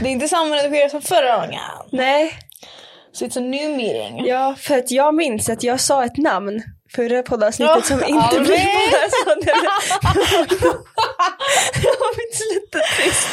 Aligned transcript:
Det 0.00 0.06
är 0.08 0.12
inte 0.12 0.28
samma 0.28 0.56
redigering 0.56 0.90
som 0.90 1.02
förra 1.02 1.36
gången. 1.36 1.60
Nej, 1.92 2.32
Så 3.12 3.24
it's 3.24 3.38
a 3.38 3.40
new 3.40 3.70
meeting. 3.76 4.26
ja, 4.26 4.54
för 4.58 4.78
att 4.78 4.90
jag 4.90 5.14
minns 5.14 5.48
att 5.48 5.62
jag 5.62 5.80
sa 5.80 6.04
ett 6.04 6.16
namn 6.16 6.62
förra 6.96 7.22
poddavsnittet 7.22 7.76
Ja, 7.76 7.82
som 7.82 8.04
inte 8.04 8.20
aldrig. 8.22 8.46
blev 8.46 8.60
så. 9.10 9.34
Det 11.82 11.88
var 12.00 12.16
lite 12.54 12.78
trist. 12.96 13.28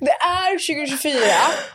Det 0.00 0.10
är 0.10 0.76
2024 0.86 1.20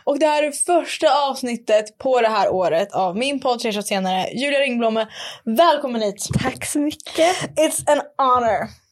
och 0.04 0.18
det 0.18 0.26
här 0.26 0.42
är 0.42 0.52
första 0.52 1.22
avsnittet 1.28 1.98
på 1.98 2.20
det 2.20 2.28
här 2.28 2.48
året 2.48 2.92
av 2.92 3.16
min 3.16 3.40
podd 3.40 3.60
Tre 3.60 3.82
senare. 3.82 4.28
Julia 4.30 4.58
Ringblomme, 4.60 5.06
välkommen 5.44 6.02
hit. 6.02 6.26
Tack 6.42 6.66
så 6.66 6.78
mycket. 6.78 7.36
It's 7.56 7.90
an 7.92 8.00
honor. 8.18 8.83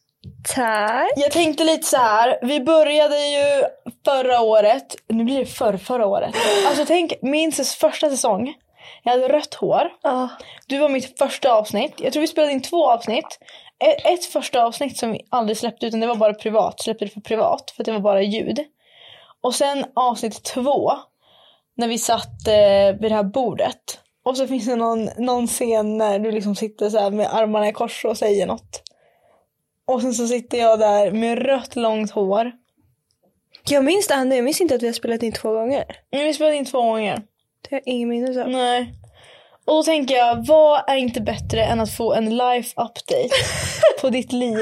Tack. 0.55 1.12
Jag 1.17 1.31
tänkte 1.31 1.65
lite 1.65 1.87
så 1.87 1.97
här. 1.97 2.39
vi 2.43 2.61
började 2.61 3.27
ju 3.27 3.65
förra 4.05 4.41
året, 4.41 4.96
nu 5.09 5.24
blir 5.24 5.38
det 5.38 5.46
förr, 5.46 5.77
förra 5.77 6.07
året. 6.07 6.35
Alltså 6.66 6.85
tänk 6.87 7.13
min 7.23 7.52
första 7.52 8.10
säsong. 8.10 8.55
Jag 9.02 9.13
hade 9.13 9.29
rött 9.29 9.55
hår. 9.55 9.93
Ja. 10.02 10.29
Du 10.66 10.79
var 10.79 10.88
mitt 10.88 11.19
första 11.19 11.52
avsnitt. 11.52 11.95
Jag 11.96 12.13
tror 12.13 12.21
vi 12.21 12.27
spelade 12.27 12.52
in 12.52 12.63
två 12.63 12.91
avsnitt. 12.91 13.38
Ett, 13.85 14.07
ett 14.07 14.24
första 14.24 14.65
avsnitt 14.65 14.99
som 14.99 15.13
vi 15.13 15.21
aldrig 15.29 15.57
släppte 15.57 15.87
utan 15.87 16.01
det 16.01 16.07
var 16.07 16.16
bara 16.16 16.35
privat. 16.35 16.80
Släppte 16.80 17.05
det 17.05 17.11
för 17.11 17.21
privat 17.21 17.71
för 17.77 17.83
att 17.83 17.87
det 17.87 17.93
var 17.93 18.01
bara 18.01 18.23
ljud. 18.23 18.61
Och 19.43 19.55
sen 19.55 19.85
avsnitt 19.95 20.45
två. 20.45 20.93
När 21.77 21.89
vi 21.89 21.99
satt 21.99 22.49
eh, 22.49 23.01
vid 23.01 23.11
det 23.11 23.15
här 23.15 23.23
bordet. 23.23 24.01
Och 24.24 24.37
så 24.37 24.46
finns 24.46 24.66
det 24.66 24.77
någon, 24.77 25.05
någon 25.05 25.46
scen 25.46 25.99
när 25.99 26.18
du 26.18 26.33
liksom 26.33 26.55
sitter 26.55 26.91
så 26.91 27.11
med 27.11 27.35
armarna 27.35 27.68
i 27.68 27.73
kors 27.73 28.05
och 28.05 28.18
säger 28.18 28.46
något. 28.46 28.83
Och 29.87 30.02
sen 30.02 30.15
så 30.15 30.27
sitter 30.27 30.59
jag 30.59 30.79
där 30.79 31.11
med 31.11 31.38
rött 31.38 31.77
långt 31.77 32.11
hår. 32.11 32.52
Jag 33.69 33.85
minns 33.85 34.07
det 34.07 34.15
Anna, 34.15 34.35
jag 34.35 34.45
minns 34.45 34.61
inte 34.61 34.74
att 34.74 34.83
vi 34.83 34.87
har 34.87 34.95
spelat 34.95 35.23
in 35.23 35.33
två 35.33 35.52
gånger. 35.52 35.85
Men 36.13 36.24
vi 36.24 36.35
spelade 36.35 36.57
in 36.57 36.65
två 36.65 36.83
gånger. 36.83 37.16
Det 37.63 37.71
har 37.71 37.80
jag 37.85 37.95
ingen 37.95 38.09
minne 38.09 38.43
av. 38.43 38.49
Nej. 38.51 38.95
Och 39.65 39.74
då 39.74 39.83
tänker 39.83 40.15
jag, 40.15 40.47
vad 40.47 40.83
är 40.91 40.97
inte 40.97 41.21
bättre 41.21 41.65
än 41.65 41.80
att 41.80 41.97
få 41.97 42.15
en 42.15 42.37
life 42.37 42.80
update 42.80 43.29
på 44.01 44.11
ditt 44.11 44.33
liv 44.33 44.59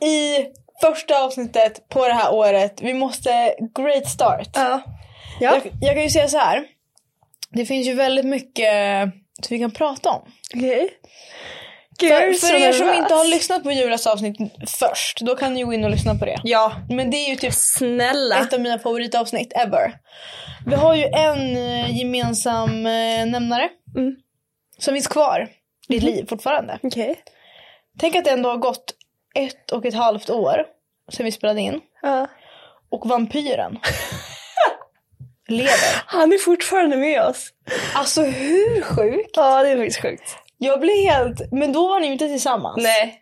i 0.00 0.46
första 0.80 1.24
avsnittet 1.24 1.88
på 1.88 2.06
det 2.08 2.14
här 2.14 2.34
året. 2.34 2.80
Vi 2.82 2.94
måste, 2.94 3.54
great 3.76 4.08
start. 4.08 4.48
Ja. 4.54 4.82
Ja, 5.40 5.54
Jag, 5.54 5.72
jag 5.80 5.94
kan 5.94 6.02
ju 6.02 6.10
säga 6.10 6.28
så 6.28 6.38
här. 6.38 6.64
Det 7.50 7.66
finns 7.66 7.86
ju 7.86 7.94
väldigt 7.94 8.26
mycket 8.26 8.68
som 9.42 9.54
vi 9.54 9.58
kan 9.58 9.70
prata 9.70 10.10
om. 10.10 10.22
okej. 10.54 10.80
Gud, 10.80 10.90
För, 12.00 12.32
för 12.48 12.54
er 12.54 12.72
som 12.72 12.92
inte 12.94 13.14
har 13.14 13.24
lyssnat 13.24 13.62
på 13.62 13.72
Julas 13.72 14.06
avsnitt 14.06 14.36
först, 14.78 15.20
då 15.20 15.36
kan 15.36 15.54
ni 15.54 15.62
gå 15.62 15.72
in 15.72 15.84
och 15.84 15.90
lyssna 15.90 16.14
på 16.14 16.24
det. 16.24 16.40
Ja, 16.44 16.72
Men 16.88 17.10
det 17.10 17.16
är 17.16 17.30
ju 17.30 17.36
typ 17.36 17.52
snälla. 17.54 18.38
ett 18.38 18.52
av 18.52 18.60
mina 18.60 18.78
favoritavsnitt 18.78 19.52
ever. 19.56 19.92
Vi 20.66 20.74
har 20.74 20.94
ju 20.94 21.04
en 21.04 21.56
eh, 21.56 21.96
gemensam 21.98 22.86
eh, 22.86 23.26
nämnare 23.26 23.68
Mm. 23.96 24.16
som 24.78 24.94
finns 24.94 25.06
kvar 25.06 25.48
i 25.88 25.92
ditt 25.94 26.02
liv 26.02 26.26
fortfarande. 26.28 26.78
Okej. 26.82 27.14
Tänk 28.00 28.14
att 28.16 28.24
det 28.24 28.30
ändå 28.30 28.48
har 28.48 28.56
gått 28.56 28.94
ett 29.34 29.70
och 29.72 29.84
ett 29.86 29.94
halvt 29.94 30.30
år 30.30 30.64
sedan 31.12 31.24
vi 31.24 31.32
spelade 31.32 31.60
in. 31.60 31.80
Ja. 32.02 32.26
Och 32.90 33.08
vampyren 33.08 33.78
lever. 35.48 36.02
Han 36.06 36.32
är 36.32 36.38
fortfarande 36.38 36.96
med 36.96 37.22
oss. 37.22 37.48
Alltså 37.94 38.22
hur 38.22 38.82
sjukt? 38.82 39.30
Ja, 39.36 39.62
det 39.62 39.68
är 39.70 39.76
faktiskt 39.76 40.02
sjukt. 40.02 40.36
Jag 40.58 40.80
blev 40.80 40.94
helt... 41.10 41.52
Men 41.52 41.72
då 41.72 41.88
var 41.88 42.00
ni 42.00 42.06
ju 42.06 42.12
inte 42.12 42.28
tillsammans. 42.28 42.82
Nej. 42.82 43.20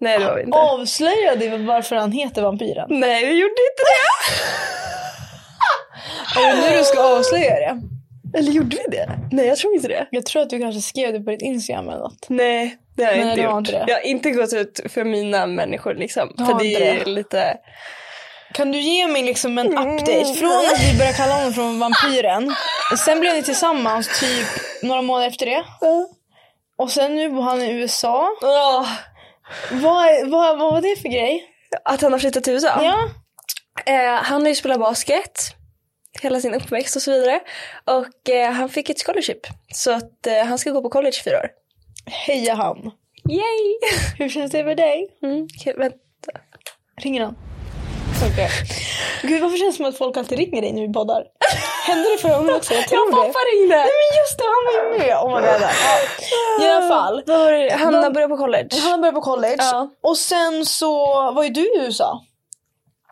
Nej, 0.00 0.18
det 0.18 0.24
var 0.24 0.34
vi 0.36 0.42
inte. 0.42 0.58
Avslöjade 0.58 1.48
vi 1.48 1.56
varför 1.64 1.96
han 1.96 2.12
heter 2.12 2.42
vampyren? 2.42 2.86
Nej, 2.90 3.26
vi 3.26 3.32
gjorde 3.32 3.50
inte 3.50 3.82
det. 3.90 4.40
Är 6.40 6.56
det 6.56 6.70
nu 6.70 6.78
du 6.78 6.84
ska 6.84 7.16
avslöja 7.16 7.54
det? 7.54 7.80
Eller 8.38 8.52
gjorde 8.52 8.76
vi 8.76 8.96
det? 8.96 9.08
Nej, 9.32 9.46
jag 9.46 9.58
tror 9.58 9.74
inte 9.74 9.88
det. 9.88 10.06
Jag 10.10 10.26
tror 10.26 10.42
att 10.42 10.50
du 10.50 10.60
kanske 10.60 10.80
skrev 10.80 11.12
det 11.12 11.20
på 11.20 11.30
ditt 11.30 11.42
Instagram 11.42 11.88
eller 11.88 11.98
något. 11.98 12.26
Nej, 12.28 12.76
det 12.96 13.04
har 13.04 13.12
jag 13.12 13.20
Nej, 13.20 13.30
inte 13.30 13.42
gjort. 13.42 13.58
inte. 13.58 13.84
Jag 13.88 13.94
har 13.94 14.06
inte 14.06 14.30
gått 14.30 14.52
ut 14.52 14.80
för 14.88 15.04
mina 15.04 15.46
människor 15.46 15.94
liksom. 15.94 16.32
Du 16.36 16.44
För 16.46 16.58
det 16.58 16.74
är 16.74 17.04
det? 17.04 17.10
lite... 17.10 17.56
Kan 18.54 18.72
du 18.72 18.78
ge 18.80 19.06
mig 19.06 19.22
liksom 19.22 19.58
en 19.58 19.66
Mm. 19.66 19.94
update? 19.94 20.34
Från 20.34 20.50
att 20.50 20.82
vi 20.92 20.98
började 20.98 21.16
kalla 21.16 21.34
honom 21.34 21.52
från 21.52 21.78
vampyren. 21.78 22.54
Sen 23.04 23.20
blev 23.20 23.34
ni 23.34 23.42
tillsammans 23.42 24.20
typ 24.20 24.46
några 24.82 25.02
månader 25.02 25.28
efter 25.28 25.46
det. 25.46 25.64
Och 26.80 26.90
sen 26.90 27.16
nu 27.16 27.28
bor 27.30 27.42
han 27.42 27.62
i 27.62 27.70
USA. 27.72 28.36
Åh, 28.42 28.86
Vad, 29.70 30.30
vad, 30.30 30.58
vad 30.58 30.72
var 30.72 30.80
det 30.80 30.96
för 30.96 31.08
grej? 31.08 31.46
att 31.84 32.02
han 32.02 32.12
har 32.12 32.18
flyttat 32.18 32.44
till 32.44 32.52
USA. 32.52 32.82
Ja. 32.84 33.08
Eh, 33.92 34.14
han 34.22 34.40
har 34.42 34.48
ju 34.48 34.54
spelat 34.54 34.80
basket 34.80 35.40
hela 36.22 36.40
sin 36.40 36.54
uppväxt 36.54 36.96
och 36.96 37.02
så 37.02 37.10
vidare. 37.10 37.40
Och 37.84 38.30
eh, 38.30 38.50
han 38.52 38.68
fick 38.68 38.90
ett 38.90 39.02
scholarship. 39.06 39.46
Så 39.74 39.92
att 39.92 40.26
eh, 40.26 40.44
han 40.44 40.58
ska 40.58 40.70
gå 40.70 40.82
på 40.82 40.88
college 40.88 41.16
fyra 41.24 41.38
år. 41.38 41.48
Heja 42.06 42.54
han. 42.54 42.90
Yay! 43.30 43.78
Hur 44.18 44.28
känns 44.28 44.52
det 44.52 44.64
för 44.64 44.74
dig? 44.74 45.18
Mm, 45.22 45.48
okej, 45.60 45.74
vänta. 45.76 45.98
Ringer 46.96 47.24
han? 47.24 47.36
Okej. 48.26 48.50
Gud 49.22 49.42
varför 49.42 49.56
känns 49.58 49.74
det 49.74 49.76
som 49.76 49.86
att 49.86 49.98
folk 49.98 50.16
alltid 50.16 50.38
ringer 50.38 50.62
dig 50.62 50.72
när 50.72 50.82
vi 50.86 50.92
poddar? 50.92 51.24
Hände 51.86 52.10
det 52.10 52.18
förra 52.18 52.36
gången 52.38 52.54
också? 52.54 52.74
Jag 52.74 52.88
tror 52.88 53.00
Ja, 53.00 53.06
det. 53.06 53.12
pappa 53.26 53.38
ringde! 53.54 53.76
Nej 53.76 53.86
men 54.00 54.10
just 54.20 54.38
det, 54.38 54.44
han 54.54 54.62
var 54.66 54.74
ju 54.82 54.98
med. 54.98 55.16
Oh 55.16 55.28
my 55.40 55.46
god. 55.46 55.70
Ja. 56.58 56.64
I 56.66 56.70
alla 56.70 56.88
fall. 56.88 57.22
Vad 57.26 57.38
var 57.38 57.52
det? 57.52 57.72
Han 57.72 57.92
De- 57.92 58.02
har 58.02 58.10
börjat 58.10 58.30
på 58.30 58.36
college. 58.36 58.68
Han 58.82 58.90
har 58.92 58.98
börjat 58.98 59.14
på 59.14 59.20
college. 59.22 59.56
Ja. 59.58 59.88
Och 60.02 60.16
sen 60.16 60.66
så 60.66 60.94
var 61.32 61.42
ju 61.42 61.48
du 61.50 61.60
i 61.60 61.78
USA. 61.78 62.22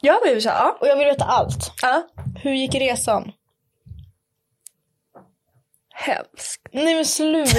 Jag 0.01 0.21
var 0.21 0.27
i 0.27 0.31
USA, 0.33 0.51
ja. 0.51 0.77
Och 0.81 0.87
jag 0.89 0.97
vill 0.97 1.07
veta 1.07 1.25
allt. 1.25 1.73
ja. 1.83 2.03
Hur 2.43 2.53
gick 2.53 2.75
resan? 2.75 3.33
Hemskt. 5.95 6.61
Nej 6.73 6.95
men 6.95 7.05
sluta. 7.05 7.57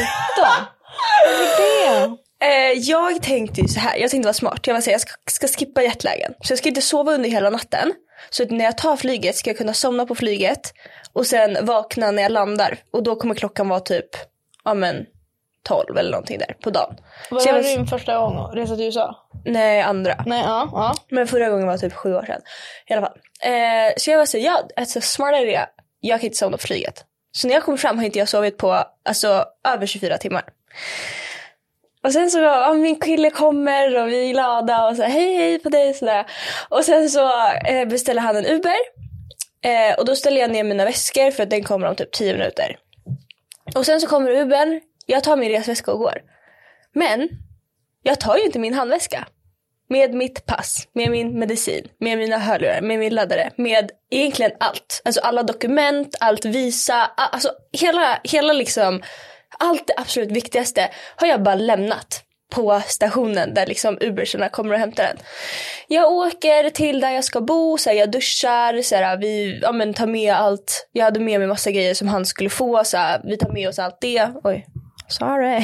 Varför 1.25 1.61
det? 1.61 2.17
Eh, 2.41 2.79
jag 2.79 3.23
tänkte 3.23 3.61
ju 3.61 3.67
så 3.67 3.79
här, 3.79 3.97
jag 3.97 4.11
tänkte 4.11 4.27
vara 4.27 4.33
smart. 4.33 4.67
Jag 4.67 4.73
var 4.73 4.81
här, 4.81 4.91
jag 4.91 5.01
ska, 5.01 5.11
ska 5.27 5.47
skippa 5.47 5.83
jetlagen. 5.83 6.33
Så 6.41 6.51
jag 6.51 6.57
ska 6.59 6.69
inte 6.69 6.81
sova 6.81 7.11
under 7.11 7.29
hela 7.29 7.49
natten. 7.49 7.93
Så 8.29 8.45
när 8.45 8.65
jag 8.65 8.77
tar 8.77 8.97
flyget 8.97 9.35
ska 9.35 9.49
jag 9.49 9.57
kunna 9.57 9.73
somna 9.73 10.05
på 10.05 10.15
flyget 10.15 10.73
och 11.13 11.27
sen 11.27 11.65
vakna 11.65 12.11
när 12.11 12.23
jag 12.23 12.31
landar. 12.31 12.77
Och 12.93 13.03
då 13.03 13.15
kommer 13.15 13.35
klockan 13.35 13.69
vara 13.69 13.79
typ, 13.79 14.05
ja 14.63 14.73
men 14.73 15.05
12 15.63 15.97
eller 15.97 16.11
någonting 16.11 16.39
där 16.39 16.55
på 16.63 16.69
dagen. 16.69 16.95
Var 17.31 17.45
det 17.45 17.51
var- 17.51 17.61
din 17.61 17.87
första 17.87 18.17
gång 18.17 18.51
resa 18.53 18.75
till 18.75 18.85
USA? 18.85 19.15
Nej, 19.45 19.81
andra. 19.81 20.23
Nej, 20.25 20.43
ja. 20.45 20.69
ja. 20.71 20.95
Men 21.09 21.27
förra 21.27 21.49
gången 21.49 21.67
var 21.67 21.77
typ 21.77 21.93
sju 21.93 22.15
år 22.15 22.23
sedan. 22.25 22.41
I 22.87 22.93
alla 22.93 23.01
fall. 23.01 23.17
Eh, 23.43 23.93
så 23.97 24.11
jag 24.11 24.17
var 24.17 24.25
så 24.25 24.37
ja, 24.37 24.61
alltså 24.75 25.01
smart 25.01 25.41
idé. 25.41 25.59
Jag 25.99 26.19
kan 26.19 26.25
inte 26.25 26.37
somna 26.37 26.57
på 26.57 26.63
flyget. 26.67 27.05
Så 27.31 27.47
när 27.47 27.53
jag 27.53 27.63
kom 27.63 27.77
fram 27.77 27.97
har 27.97 28.05
inte 28.05 28.19
jag 28.19 28.29
sovit 28.29 28.57
på 28.57 28.83
alltså, 29.05 29.45
över 29.67 29.85
24 29.85 30.17
timmar. 30.17 30.43
Och 32.03 32.13
sen 32.13 32.31
så, 32.31 32.39
ja, 32.39 32.73
min 32.73 32.99
kille 32.99 33.29
kommer 33.29 34.01
och 34.01 34.07
vi 34.07 34.25
är 34.29 34.31
glada 34.31 34.87
och 34.87 34.95
så 34.95 35.03
hej 35.03 35.35
hej 35.35 35.59
på 35.59 35.69
dig 35.69 35.93
sådär. 35.93 36.25
Och 36.69 36.83
sen 36.85 37.09
så 37.09 37.31
eh, 37.67 37.87
beställer 37.87 38.21
han 38.21 38.35
en 38.35 38.45
Uber. 38.45 38.75
Eh, 39.61 39.99
och 39.99 40.05
då 40.05 40.15
ställer 40.15 40.41
jag 40.41 40.51
ner 40.51 40.63
mina 40.63 40.85
väskor 40.85 41.31
för 41.31 41.43
att 41.43 41.49
den 41.49 41.63
kommer 41.63 41.87
om 41.87 41.95
typ 41.95 42.11
10 42.11 42.33
minuter. 42.33 42.77
Och 43.75 43.85
sen 43.85 44.01
så 44.01 44.07
kommer 44.07 44.31
Ubern, 44.31 44.81
jag 45.05 45.23
tar 45.23 45.37
min 45.37 45.51
resväska 45.51 45.91
och 45.91 45.99
går. 45.99 46.21
Men 46.93 47.29
jag 48.03 48.19
tar 48.19 48.37
ju 48.37 48.43
inte 48.43 48.59
min 48.59 48.73
handväska. 48.73 49.27
Med 49.89 50.13
mitt 50.13 50.45
pass, 50.45 50.87
med 50.93 51.11
min 51.11 51.39
medicin, 51.39 51.87
med 51.99 52.17
mina 52.17 52.37
hörlurar, 52.37 52.81
med 52.81 52.99
min 52.99 53.15
laddare, 53.15 53.51
med 53.55 53.91
egentligen 54.11 54.51
allt. 54.59 55.01
Alltså 55.05 55.21
alla 55.21 55.43
dokument, 55.43 56.15
allt 56.19 56.45
visa, 56.45 56.95
alltså 57.15 57.51
hela, 57.71 58.19
hela 58.23 58.53
liksom, 58.53 59.01
allt 59.59 59.87
det 59.87 59.93
absolut 59.97 60.31
viktigaste 60.31 60.89
har 61.15 61.27
jag 61.27 61.43
bara 61.43 61.55
lämnat 61.55 62.23
på 62.49 62.81
stationen 62.87 63.53
där 63.53 63.65
liksom 63.65 63.97
Ubersarna 64.01 64.49
kommer 64.49 64.73
och 64.73 64.79
hämtar 64.79 65.03
den. 65.03 65.17
Jag 65.87 66.11
åker 66.11 66.69
till 66.69 66.99
där 66.99 67.11
jag 67.11 67.23
ska 67.23 67.41
bo, 67.41 67.77
så 67.77 67.89
här, 67.89 67.97
jag 67.97 68.11
duschar, 68.11 68.81
så 68.81 68.95
här, 68.95 69.17
vi 69.17 69.59
ja, 69.61 69.71
men, 69.71 69.93
tar 69.93 70.07
med 70.07 70.33
allt. 70.33 70.87
Jag 70.91 71.05
hade 71.05 71.19
med 71.19 71.39
mig 71.39 71.47
massa 71.47 71.71
grejer 71.71 71.93
som 71.93 72.07
han 72.07 72.25
skulle 72.25 72.49
få, 72.49 72.83
så 72.83 72.97
här, 72.97 73.21
vi 73.23 73.37
tar 73.37 73.49
med 73.49 73.69
oss 73.69 73.79
allt 73.79 73.97
det. 74.01 74.31
Oj, 74.43 74.65
sorry. 75.07 75.57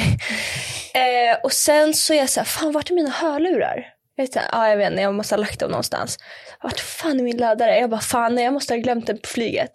eh, 0.94 1.36
och 1.42 1.52
sen 1.52 1.94
så 1.94 2.12
är 2.12 2.18
jag 2.18 2.30
så 2.30 2.40
här, 2.40 2.44
fan 2.44 2.72
vart 2.72 2.90
är 2.90 2.94
mina 2.94 3.10
hörlurar? 3.10 3.92
Jag 4.16 4.24
inte, 4.26 4.42
ja, 4.52 4.68
jag 4.68 4.76
vet 4.76 4.90
inte, 4.90 5.02
jag 5.02 5.14
måste 5.14 5.34
ha 5.34 5.40
lagt 5.40 5.60
dem 5.60 5.70
någonstans. 5.70 6.18
Vart 6.62 6.80
fan 6.80 7.18
är 7.18 7.24
min 7.24 7.36
laddare? 7.36 7.78
Jag 7.78 7.90
bara, 7.90 8.00
fan 8.00 8.34
nej, 8.34 8.44
jag 8.44 8.52
måste 8.52 8.74
ha 8.74 8.78
glömt 8.78 9.06
den 9.06 9.18
på 9.18 9.28
flyget. 9.28 9.70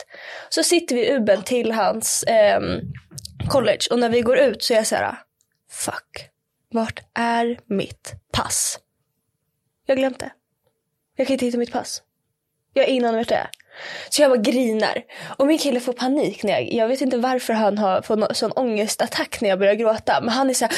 Så 0.49 0.63
sitter 0.63 0.95
vi 0.95 1.07
i 1.07 1.13
Uben 1.13 1.43
till 1.43 1.71
hans 1.71 2.23
ehm, 2.27 2.81
college 3.51 3.87
och 3.91 3.99
när 3.99 4.09
vi 4.09 4.21
går 4.21 4.37
ut 4.37 4.63
så 4.63 4.73
är 4.73 4.77
jag 4.77 4.87
så 4.87 4.95
här, 4.95 5.15
fuck, 5.71 6.29
vart 6.73 6.99
är 7.13 7.59
mitt 7.65 8.13
pass? 8.31 8.79
Jag 9.85 9.95
har 9.95 9.99
glömt 9.99 10.19
det. 10.19 10.31
Jag 11.17 11.27
kan 11.27 11.33
inte 11.33 11.45
hitta 11.45 11.57
mitt 11.57 11.71
pass. 11.71 12.01
Jag 12.73 12.83
har 12.83 12.89
innan 12.89 13.15
vart 13.15 13.27
det 13.27 13.35
är. 13.35 13.49
Så 14.09 14.21
jag 14.21 14.31
bara 14.31 14.41
grinar. 14.41 15.03
Och 15.37 15.47
min 15.47 15.57
kille 15.57 15.79
får 15.79 15.93
panik 15.93 16.43
när 16.43 16.53
jag, 16.53 16.73
jag 16.73 16.87
vet 16.87 17.01
inte 17.01 17.17
varför 17.17 17.53
han 17.53 17.77
har 17.77 18.01
fått 18.01 18.29
en 18.29 18.35
sån 18.35 18.51
ångestattack 18.51 19.41
när 19.41 19.49
jag 19.49 19.59
börjar 19.59 19.73
gråta. 19.73 20.21
Men 20.21 20.29
han 20.29 20.49
är 20.49 20.53
så 20.53 20.65
här, 20.65 20.73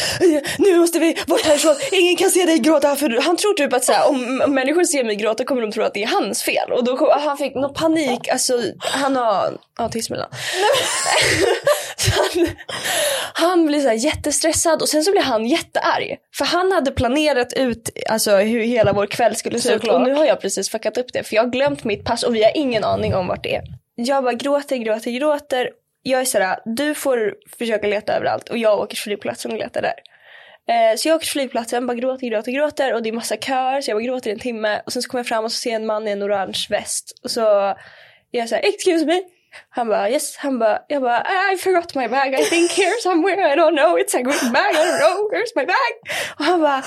nu 0.57 0.79
måste 0.79 0.99
vi 0.99 1.17
bort 1.27 1.45
härifrån, 1.45 1.75
ingen 1.91 2.15
kan 2.15 2.29
se 2.29 2.45
dig 2.45 2.59
gråta. 2.59 2.95
För 2.95 3.21
han 3.21 3.37
tror 3.37 3.53
typ 3.53 3.73
att 3.73 3.83
så 3.83 3.93
här, 3.93 4.09
om, 4.09 4.41
om 4.45 4.53
människor 4.53 4.83
ser 4.83 5.03
mig 5.03 5.15
gråta 5.15 5.43
kommer 5.43 5.61
de 5.61 5.71
tro 5.71 5.83
att 5.83 5.93
det 5.93 6.03
är 6.03 6.07
hans 6.07 6.43
fel. 6.43 6.71
Och 6.71 6.83
då 6.83 6.97
kom, 6.97 7.07
han 7.21 7.37
fick 7.37 7.55
någon 7.55 7.73
panik, 7.73 8.27
alltså 8.27 8.61
han 8.79 9.15
har 9.15 9.57
autism 9.75 10.13
eller 10.13 10.27
han, 12.11 12.47
han 13.33 13.65
blir 13.65 13.79
så 13.79 13.91
jättestressad 13.91 14.81
och 14.81 14.89
sen 14.89 15.03
så 15.03 15.11
blir 15.11 15.21
han 15.21 15.45
jättearg. 15.45 16.17
För 16.35 16.45
han 16.45 16.71
hade 16.71 16.91
planerat 16.91 17.53
ut 17.53 17.89
alltså, 18.09 18.35
hur 18.37 18.63
hela 18.63 18.93
vår 18.93 19.07
kväll 19.07 19.35
skulle 19.35 19.59
se 19.59 19.73
ut. 19.73 19.87
Och 19.87 20.01
nu 20.01 20.13
har 20.13 20.25
jag 20.25 20.41
precis 20.41 20.69
fuckat 20.69 20.97
upp 20.97 21.13
det 21.13 21.23
för 21.23 21.35
jag 21.35 21.43
har 21.43 21.49
glömt 21.49 21.83
mitt 21.83 22.05
pass 22.05 22.23
och 22.23 22.35
vi 22.35 22.43
har 22.43 22.51
ingen 22.55 22.83
aning 22.83 23.15
om 23.15 23.27
vart 23.27 23.43
det 23.43 23.55
är. 23.55 23.63
Jag 23.95 24.23
bara 24.23 24.33
gråter, 24.33 24.77
gråter, 24.77 25.11
gråter. 25.11 25.69
Jag 26.03 26.21
är 26.21 26.25
såhär, 26.25 26.59
du 26.65 26.95
får 26.95 27.33
försöka 27.57 27.87
leta 27.87 28.13
överallt 28.13 28.49
och 28.49 28.57
jag 28.57 28.79
åker 28.79 28.95
till 28.95 29.03
flygplatsen 29.03 29.51
och 29.51 29.57
letar 29.57 29.81
där. 29.81 29.95
Eh, 30.69 30.95
så 30.97 31.07
jag 31.09 31.15
åker 31.15 31.25
till 31.25 31.31
flygplatsen, 31.31 31.87
bara 31.87 31.97
gråter, 31.97 32.27
gråter, 32.27 32.51
gråter 32.51 32.93
och 32.93 33.03
det 33.03 33.09
är 33.09 33.13
massa 33.13 33.37
köer 33.37 33.81
så 33.81 33.91
jag 33.91 33.97
bara 33.97 34.03
gråter 34.03 34.29
i 34.29 34.33
en 34.33 34.39
timme. 34.39 34.81
Och 34.85 34.93
sen 34.93 35.01
så 35.01 35.09
kommer 35.09 35.19
jag 35.19 35.27
fram 35.27 35.43
och 35.45 35.51
så 35.51 35.57
ser 35.57 35.69
jag 35.69 35.81
en 35.81 35.85
man 35.85 36.07
i 36.07 36.11
en 36.11 36.23
orange 36.23 36.67
väst. 36.69 37.19
Och 37.23 37.31
så 37.31 37.41
är 37.41 37.75
jag 38.31 38.49
såhär, 38.49 38.63
excuse 38.63 39.05
me. 39.05 39.21
Han 39.69 39.89
bara 39.89 40.09
yes, 40.09 40.37
han 40.37 40.59
bara, 40.59 40.79
jag 40.87 41.01
bara 41.01 41.25
I 41.53 41.57
forgot 41.57 41.95
my 41.95 42.07
bag, 42.07 42.39
I 42.39 42.43
think 42.45 42.71
here 42.71 42.93
somewhere, 43.03 43.53
I 43.53 43.55
don't 43.55 43.75
know, 43.75 43.97
it's 43.99 44.15
a 44.15 44.21
green 44.21 44.51
bag, 44.53 44.71
I 44.73 44.77
don't 44.77 44.99
know, 44.99 45.29
where's 45.31 45.51
my 45.55 45.65
bag? 45.65 45.93
Och 46.37 46.45
han 46.45 46.61
bara 46.61 46.83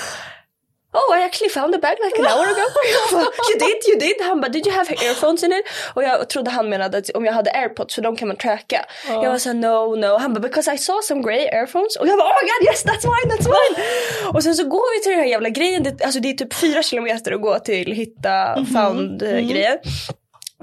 Oh, 0.93 1.13
I 1.13 1.21
actually 1.25 1.49
found 1.49 1.73
the 1.73 1.79
bag 1.79 1.97
like 2.05 2.17
an 2.19 2.25
hour 2.25 2.45
ago. 2.45 2.65
Jag 2.93 3.11
bara, 3.11 3.31
you 3.49 3.59
did, 3.59 3.87
you 3.89 3.99
did. 3.99 4.15
Han 4.21 4.41
bara, 4.41 4.49
did 4.49 4.65
you 4.67 4.75
have 4.75 4.89
earphones 4.91 5.43
in 5.43 5.51
it? 5.51 5.65
Och 5.93 6.03
jag 6.03 6.29
trodde 6.29 6.51
han 6.51 6.69
menade 6.69 6.97
att 6.97 7.09
om 7.09 7.25
jag 7.25 7.33
hade 7.33 7.51
airpods 7.51 7.95
för 7.95 8.01
de 8.01 8.15
kan 8.15 8.27
man 8.27 8.37
tracka. 8.37 8.85
Jag 9.07 9.31
var 9.31 9.37
såhär, 9.37 9.55
no, 9.55 9.95
no. 9.95 10.17
Han 10.17 10.33
bara, 10.33 10.39
because 10.39 10.73
I 10.73 10.77
saw 10.77 11.01
some 11.03 11.21
grey 11.21 11.45
earphones. 11.45 11.95
Och 11.95 12.07
jag 12.07 12.17
bara, 12.17 12.27
oh 12.27 12.33
my 12.43 12.49
god, 12.49 12.69
yes 12.71 12.85
that's 12.85 13.05
mine, 13.05 13.35
that's 13.35 13.47
mine. 13.47 13.85
Och 14.33 14.43
sen 14.43 14.55
så 14.55 14.63
går 14.63 14.97
vi 14.97 15.03
till 15.03 15.11
den 15.11 15.19
här 15.19 15.27
jävla 15.27 15.49
grejen. 15.49 15.83
Det, 15.83 16.03
alltså 16.03 16.19
det 16.19 16.29
är 16.29 16.33
typ 16.33 16.53
fyra 16.53 16.83
kilometer 16.83 17.31
att 17.31 17.41
gå 17.41 17.59
till 17.59 17.91
hitta 17.91 18.55
found-grejen. 18.73 19.77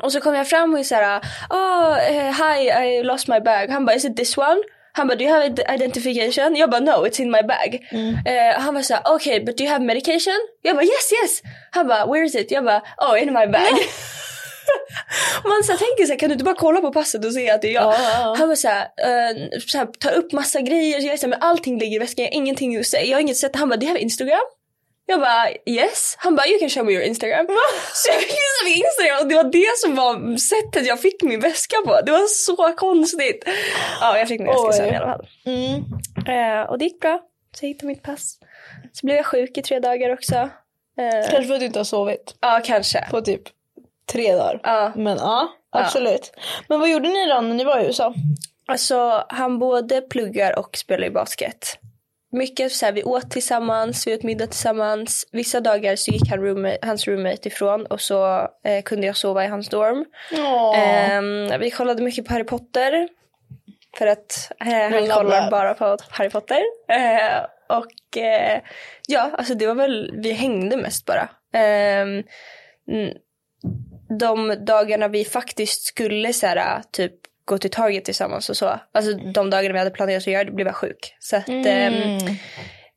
Och 0.02 0.12
så 0.12 0.20
kom 0.20 0.34
jag 0.34 0.48
fram 0.48 0.72
och 0.74 0.78
är 0.80 0.84
såhär, 0.84 1.20
oh, 1.50 2.10
eh, 2.16 2.32
hi, 2.32 2.68
I 2.98 3.02
lost 3.02 3.28
my 3.28 3.40
bag. 3.40 3.68
Han 3.70 3.84
bara, 3.86 3.96
is 3.96 4.04
it 4.04 4.16
this 4.16 4.36
one? 4.38 4.62
Han 4.92 5.06
bara, 5.08 5.14
do 5.18 5.24
you 5.24 5.32
have 5.34 5.46
id- 5.46 5.74
identification? 5.74 6.56
Jag 6.56 6.70
bara, 6.70 6.80
no, 6.80 7.06
it's 7.06 7.20
in 7.20 7.30
my 7.30 7.42
bag. 7.42 7.86
Eh, 8.26 8.60
han 8.60 8.74
var 8.74 8.82
såhär, 8.82 9.14
okay, 9.14 9.40
but 9.40 9.56
do 9.58 9.64
you 9.64 9.72
have 9.72 9.84
medication? 9.84 10.34
Jag 10.62 10.76
bara, 10.76 10.84
yes, 10.84 11.12
yes. 11.22 11.42
Han 11.70 11.86
bara, 11.88 12.06
where 12.06 12.24
is 12.24 12.34
it? 12.34 12.50
Jag 12.50 12.64
bara, 12.64 12.82
oh, 12.98 13.22
in 13.22 13.32
my 13.32 13.46
bag. 13.46 13.70
Man 15.44 15.64
så 15.64 15.72
här, 15.72 15.78
tänker 15.78 16.06
såhär, 16.06 16.18
kan 16.18 16.28
du 16.28 16.32
inte 16.32 16.44
bara 16.44 16.54
kolla 16.54 16.80
på 16.80 16.92
passet 16.92 17.24
och 17.24 17.32
se 17.32 17.50
att 17.50 17.62
det 17.62 17.68
är 17.68 17.72
jag? 17.72 17.82
Ja, 17.84 17.96
ja, 18.02 18.10
ja. 18.20 18.34
Han 18.38 18.48
var 18.48 18.54
såhär, 18.54 18.82
uh, 18.82 19.48
så 19.66 19.78
här, 19.78 19.86
tar 19.86 20.12
upp 20.12 20.32
massa 20.32 20.60
grejer. 20.60 21.00
Så 21.00 21.06
jag 21.06 21.12
är 21.14 21.16
såhär, 21.18 21.30
men 21.30 21.42
allting 21.42 21.78
ligger 21.78 21.96
i 21.96 21.98
väskan, 21.98 22.24
jag 22.24 22.32
har 22.32 22.36
ingenting 22.36 22.76
att 22.76 22.86
säga. 22.86 23.04
Jag 23.04 23.16
har 23.16 23.20
inget 23.20 23.36
sätt. 23.36 23.56
Han 23.56 23.68
bara, 23.68 23.76
do 23.76 23.82
you 23.84 23.90
have 23.92 24.00
Instagram? 24.00 24.40
Jag 25.06 25.20
bara 25.20 25.48
yes. 25.66 26.14
Han 26.18 26.36
bara 26.36 26.46
you 26.46 26.58
can 26.58 26.70
show 26.70 26.84
me 26.86 26.92
your 26.92 27.02
Instagram. 27.04 27.46
Så 27.92 28.10
jag 28.12 28.18
visade 28.18 28.64
min 28.64 28.76
Instagram 28.76 29.18
och 29.22 29.28
det 29.28 29.34
var 29.34 29.44
det 29.52 29.78
som 29.78 29.94
var 29.94 30.36
sättet 30.36 30.86
jag 30.86 31.00
fick 31.00 31.22
min 31.22 31.40
väska 31.40 31.76
på. 31.86 32.00
Det 32.06 32.12
var 32.12 32.26
så 32.26 32.74
konstigt. 32.76 33.44
Ja 34.00 34.18
jag 34.18 34.28
fick 34.28 34.40
min 34.40 34.46
väska 34.48 34.66
Oj. 34.66 34.72
sen 34.72 34.94
i 34.94 34.96
alla 34.96 35.06
fall. 35.06 35.26
Mm. 35.46 35.74
Eh, 36.60 36.70
och 36.70 36.78
det 36.78 36.84
gick 36.84 37.00
bra. 37.00 37.20
Så 37.56 37.64
jag 37.64 37.68
hittade 37.68 37.86
mitt 37.86 38.02
pass. 38.02 38.38
Så 38.92 39.06
blev 39.06 39.16
jag 39.16 39.26
sjuk 39.26 39.58
i 39.58 39.62
tre 39.62 39.80
dagar 39.80 40.10
också. 40.12 40.34
Eh, 40.34 41.30
Kanske 41.30 41.44
för 41.44 41.54
att 41.54 41.60
du 41.60 41.66
inte 41.66 41.78
har 41.78 41.84
sovit 41.84 42.34
ja 42.40 42.60
kanske. 42.64 43.06
på 43.10 43.20
typ 43.20 43.42
tre 44.12 44.32
dagar. 44.32 44.92
Men 44.96 45.16
ja, 45.18 45.48
absolut. 45.70 46.32
Men 46.68 46.80
vad 46.80 46.90
gjorde 46.90 47.08
ni 47.08 47.26
då 47.26 47.40
när 47.40 47.54
ni 47.54 47.64
var 47.64 47.80
i 47.80 47.86
USA? 47.86 48.14
Alltså 48.66 49.24
han 49.28 49.58
både 49.58 50.00
pluggar 50.00 50.58
och 50.58 50.76
spelar 50.76 51.06
i 51.06 51.10
basket. 51.10 51.78
Mycket 52.34 52.72
så 52.72 52.86
här, 52.86 52.92
vi 52.92 53.02
åt 53.02 53.30
tillsammans, 53.30 54.06
vi 54.06 54.14
åt 54.14 54.22
middag 54.22 54.46
tillsammans. 54.46 55.26
Vissa 55.32 55.60
dagar 55.60 55.96
så 55.96 56.10
gick 56.10 56.30
han 56.30 56.40
roommate, 56.40 56.78
hans 56.82 57.08
roommate 57.08 57.48
ifrån 57.48 57.86
och 57.86 58.00
så 58.00 58.48
eh, 58.64 58.82
kunde 58.84 59.06
jag 59.06 59.16
sova 59.16 59.44
i 59.44 59.48
hans 59.48 59.68
dorm. 59.68 60.04
Ehm, 60.76 61.60
vi 61.60 61.70
kollade 61.70 62.02
mycket 62.02 62.26
på 62.26 62.32
Harry 62.32 62.44
Potter. 62.44 63.08
För 63.98 64.06
att 64.06 64.50
eh, 64.60 64.66
han 64.66 65.08
kollar 65.08 65.40
that. 65.40 65.50
bara 65.50 65.74
på 65.74 65.96
Harry 66.10 66.30
Potter. 66.30 66.62
Eh, 66.88 67.44
och 67.78 68.22
eh, 68.22 68.60
ja, 69.08 69.30
alltså 69.38 69.54
det 69.54 69.66
var 69.66 69.74
väl, 69.74 70.14
vi 70.22 70.32
hängde 70.32 70.76
mest 70.76 71.04
bara. 71.04 71.28
Ehm, 71.52 72.22
de 74.18 74.64
dagarna 74.64 75.08
vi 75.08 75.24
faktiskt 75.24 75.84
skulle 75.84 76.32
så 76.32 76.46
här, 76.46 76.82
typ 76.90 77.14
gå 77.44 77.58
till 77.58 77.70
Target 77.70 78.04
tillsammans 78.04 78.50
och 78.50 78.56
så. 78.56 78.80
Alltså 78.94 79.12
de 79.14 79.50
dagarna 79.50 79.72
vi 79.72 79.78
hade 79.78 79.90
planerat 79.90 80.22
att 80.22 80.26
göra 80.26 80.44
det 80.44 80.52
blev 80.52 80.66
jag 80.66 80.76
sjuk. 80.76 81.16
Så 81.20 81.36
att 81.36 81.48
ehm, 81.48 81.64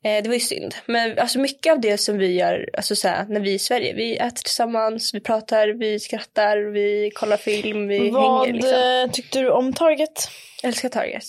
Mm. 0.04 0.18
Eh, 0.18 0.22
det 0.22 0.28
var 0.28 0.34
ju 0.34 0.40
synd. 0.40 0.74
Men 0.86 1.18
alltså 1.18 1.38
mycket 1.38 1.72
av 1.72 1.80
det 1.80 1.98
som 1.98 2.18
vi 2.18 2.32
gör 2.38 2.68
alltså 2.76 2.96
såhär, 2.96 3.24
när 3.28 3.40
vi 3.40 3.50
är 3.50 3.54
i 3.54 3.58
Sverige, 3.58 3.94
vi 3.94 4.16
äter 4.16 4.42
tillsammans, 4.42 5.14
vi 5.14 5.20
pratar, 5.20 5.68
vi 5.68 6.00
skrattar, 6.00 6.56
vi 6.72 7.10
kollar 7.14 7.36
film, 7.36 7.88
vi 7.88 8.10
Vad 8.10 8.40
hänger 8.46 8.54
liksom. 8.54 8.72
eh, 9.04 9.10
tyckte 9.12 9.40
du 9.40 9.50
om 9.50 9.72
Target? 9.72 10.28
Jag 10.62 10.68
älskar 10.68 10.88
Target. 10.88 11.24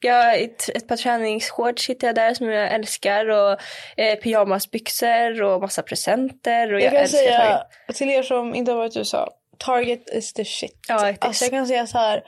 Jag 0.00 0.24
har 0.24 0.34
ett, 0.34 0.68
ett 0.68 0.88
par 0.88 0.96
träningsshorts 0.96 1.88
hittar 1.90 2.06
jag 2.08 2.14
där 2.14 2.34
som 2.34 2.48
jag 2.48 2.74
älskar 2.74 3.28
och 3.28 3.50
eh, 3.96 4.14
pyjamasbyxor 4.22 5.42
och 5.42 5.60
massa 5.60 5.82
presenter 5.82 6.72
och 6.74 6.80
jag, 6.80 6.84
Jag 6.84 6.92
kan 6.92 7.00
älskar 7.00 7.18
säga 7.18 7.38
Target. 7.38 7.96
till 7.96 8.10
er 8.10 8.22
som 8.22 8.54
inte 8.54 8.72
har 8.72 8.78
varit 8.78 8.96
i 8.96 8.98
USA, 8.98 9.28
Target 9.58 10.10
is 10.12 10.32
the 10.32 10.44
shit. 10.44 10.78
Ja. 10.88 11.14
Alltså 11.20 11.44
jag 11.44 11.52
kan 11.52 11.66
säga 11.66 11.86
så 11.86 11.98
här. 11.98 12.22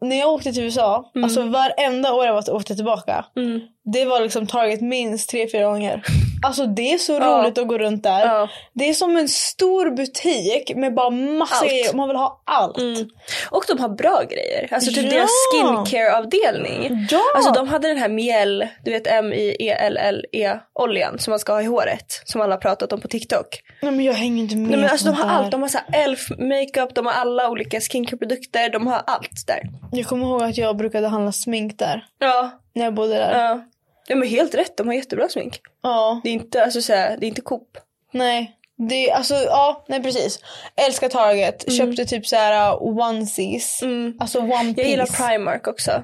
När 0.00 0.16
jag 0.16 0.32
åkte 0.32 0.52
till 0.52 0.62
USA, 0.62 1.10
alltså 1.24 1.42
varenda 1.42 2.12
år 2.12 2.26
jag 2.26 2.48
åkte 2.48 2.74
tillbaka, 2.76 3.24
Mm. 3.36 3.60
Det 3.92 4.04
var 4.04 4.20
liksom 4.20 4.46
Target 4.46 4.80
minst 4.80 5.30
tre, 5.30 5.48
fyra 5.52 5.64
gånger. 5.64 6.02
Alltså 6.42 6.66
det 6.66 6.92
är 6.92 6.98
så 6.98 7.12
Ja. 7.20 7.20
roligt 7.42 7.58
att 7.58 7.68
gå 7.68 7.78
runt 7.78 8.02
där. 8.02 8.26
Ja. 8.26 8.48
Det 8.72 8.88
är 8.88 8.94
som 8.94 9.16
en 9.16 9.28
stor 9.28 9.90
butik 9.90 10.72
med 10.76 10.94
bara 10.94 11.10
massa 11.10 11.54
Allt. 11.54 11.68
grejer. 11.70 11.94
Man 11.94 12.08
vill 12.08 12.16
ha 12.16 12.42
allt. 12.44 12.78
Mm. 12.78 13.08
Och 13.50 13.64
de 13.68 13.78
har 13.78 13.88
bra 13.88 14.22
grejer. 14.30 14.68
Alltså 14.74 14.90
typ 14.92 15.04
Ja. 15.04 15.10
deras 15.10 15.30
skincare-avdelning. 15.52 17.06
Ja! 17.10 17.20
Alltså 17.36 17.52
de 17.52 17.68
hade 17.68 17.88
den 17.88 17.96
här 17.98 18.08
miel, 18.08 18.66
du 18.84 18.90
vet 18.90 19.06
M-I-E-L-L-E 19.06 20.58
oljan 20.74 21.18
som 21.18 21.30
man 21.30 21.38
ska 21.38 21.52
ha 21.52 21.62
i 21.62 21.66
håret. 21.66 22.22
Som 22.24 22.40
alla 22.40 22.54
har 22.54 22.60
pratat 22.60 22.92
om 22.92 23.00
på 23.00 23.08
TikTok. 23.08 23.46
Nej 23.82 23.92
men 23.92 24.04
jag 24.04 24.12
hänger 24.14 24.42
inte 24.42 24.56
med 24.56 24.68
Nej, 24.70 24.80
men 24.80 24.90
alltså, 24.90 25.06
de 25.06 25.14
har 25.16 25.28
här. 25.28 25.38
allt. 25.38 25.50
De 25.50 25.62
har 25.62 25.68
så 25.68 25.78
här 25.88 26.04
elf 26.04 26.28
makeup, 26.38 26.94
de 26.94 27.06
har 27.06 27.12
alla 27.12 27.48
olika 27.50 27.80
skincare-produkter. 27.80 28.68
De 28.70 28.86
har 28.86 29.02
allt 29.06 29.46
där. 29.46 29.60
Jag 29.92 30.06
kommer 30.06 30.26
ihåg 30.26 30.42
att 30.42 30.58
jag 30.58 30.76
brukade 30.76 31.08
handla 31.08 31.32
smink 31.32 31.78
där. 31.78 32.04
Ja. 32.18 32.50
När 32.74 32.84
jag 32.84 32.94
bodde 32.94 33.14
där. 33.14 33.38
Ja. 33.44 33.64
Ja 34.10 34.16
men 34.16 34.28
helt 34.28 34.54
rätt, 34.54 34.76
de 34.76 34.86
har 34.86 34.94
jättebra 34.94 35.28
smink. 35.28 35.60
Ja. 35.82 36.20
Det 36.24 36.28
är 36.30 36.32
inte, 36.32 36.64
alltså, 36.64 36.82
så 36.82 36.92
här, 36.92 37.16
det 37.16 37.26
är 37.26 37.28
inte 37.28 37.40
Coop. 37.40 37.78
Nej. 38.12 38.56
Det, 38.88 39.10
alltså, 39.10 39.34
ja, 39.34 39.84
nej 39.88 40.02
precis. 40.02 40.38
Älskar 40.76 41.08
Target. 41.08 41.72
Köpte 41.72 42.04
typ 42.04 42.26
så 42.26 42.36
här 42.36 42.72
uh, 42.72 42.82
onesies. 42.82 43.82
Mm. 43.82 44.16
Alltså 44.20 44.38
one 44.38 44.64
piece. 44.74 44.80
Jag 44.80 44.90
gillar 44.90 45.06
Primark 45.06 45.66
också. 45.66 46.02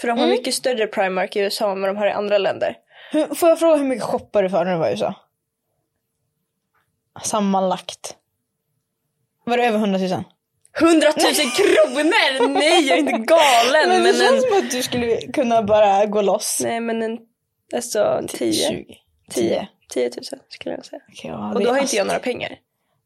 För 0.00 0.08
de 0.08 0.18
har 0.18 0.24
Mm. 0.26 0.30
mycket 0.30 0.54
större 0.54 0.86
Primark 0.86 1.36
i 1.36 1.40
USA 1.40 1.72
än 1.72 1.80
vad 1.80 1.90
de 1.90 1.96
har 1.96 2.06
i 2.06 2.10
andra 2.12 2.38
länder. 2.38 2.76
Hur, 3.12 3.34
får 3.34 3.48
jag 3.48 3.58
fråga 3.58 3.76
hur 3.76 3.84
mycket 3.84 4.04
shoppar 4.04 4.42
du 4.42 4.50
för 4.50 4.64
när 4.64 4.72
du 4.72 4.78
var 4.78 4.88
i 4.88 4.90
USA? 4.90 5.14
Sammanlagt. 7.22 8.16
Var 9.44 9.56
det 9.56 9.64
över 9.66 9.78
100 9.78 9.98
000? 9.98 10.24
100 10.80 11.06
000 11.06 11.14
kronor! 11.56 12.48
Nej 12.48 12.86
jag 12.86 12.96
är 12.98 13.00
inte 13.00 13.12
galen. 13.12 13.88
Men 13.88 14.02
det 14.04 14.12
men 14.12 14.14
känns 14.20 14.44
en, 14.44 14.50
som 14.50 14.58
att 14.58 14.70
du 14.70 14.82
skulle 14.82 15.16
kunna 15.20 15.62
bara 15.62 16.06
gå 16.06 16.22
loss. 16.22 16.60
nej 16.64 16.80
men 16.80 17.02
en, 17.02 17.18
alltså 17.74 18.20
10. 18.28 18.52
20. 18.68 18.84
10. 19.30 19.68
10 19.88 20.10
000 20.16 20.24
skulle 20.48 20.74
jag 20.74 20.84
säga. 20.84 21.02
Okej, 21.08 21.30
ja, 21.30 21.52
Och 21.54 21.60
då 21.64 21.70
har 21.70 21.78
inte 21.78 21.96
jag 21.96 22.06
några 22.06 22.18
pengar. 22.20 22.48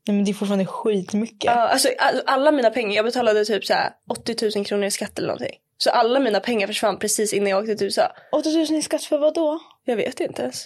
Nej 0.07 0.17
men 0.17 0.25
det 0.25 0.31
är 0.31 0.35
fortfarande 0.35 0.67
skitmycket. 0.67 1.45
Ja, 1.45 1.53
alltså 1.69 1.89
all- 1.99 2.23
alla 2.27 2.53
mina 2.53 2.71
pengar, 2.71 2.97
jag 2.97 3.05
betalade 3.05 3.45
typ 3.45 3.65
så 3.65 3.73
här 3.73 3.91
80 4.11 4.51
000 4.57 4.65
kronor 4.67 4.85
i 4.85 4.91
skatt 4.91 5.19
eller 5.19 5.29
någonting. 5.29 5.55
Så 5.79 5.91
alla 5.91 6.21
mina 6.21 6.41
pengar 6.41 6.67
försvann 6.67 6.99
precis 6.99 7.33
innan 7.33 7.49
jag 7.51 7.59
åkte 7.63 7.77
till 7.77 7.85
USA. 7.87 8.13
8 8.33 8.49
000 8.51 8.63
i 8.79 8.83
skatt 8.83 9.05
för 9.05 9.19
vad 9.19 9.35
då? 9.35 9.61
Jag 9.85 9.97
vet 9.97 10.21
inte 10.21 10.43
ens. 10.43 10.65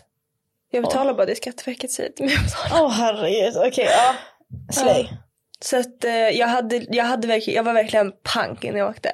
Jag 0.71 0.85
betalar 0.85 1.15
bara 1.15 1.27
det 1.27 1.35
Skatteverket 1.35 1.91
säger 1.91 2.11
till 2.11 2.25
mig. 2.25 2.35
Åh 2.73 2.91
herregud, 2.91 3.57
okej 3.57 3.89
ja. 3.91 4.15
Slay. 4.73 5.09
Så 5.65 5.77
att 5.81 6.05
eh, 6.05 6.13
jag, 6.15 6.47
hade, 6.47 6.77
jag, 6.91 7.05
hade 7.05 7.29
verkligen, 7.29 7.57
jag 7.57 7.63
var 7.65 7.73
verkligen 7.73 8.13
pank 8.23 8.65
innan 8.65 8.79
jag 8.79 8.91
åkte. 8.91 9.13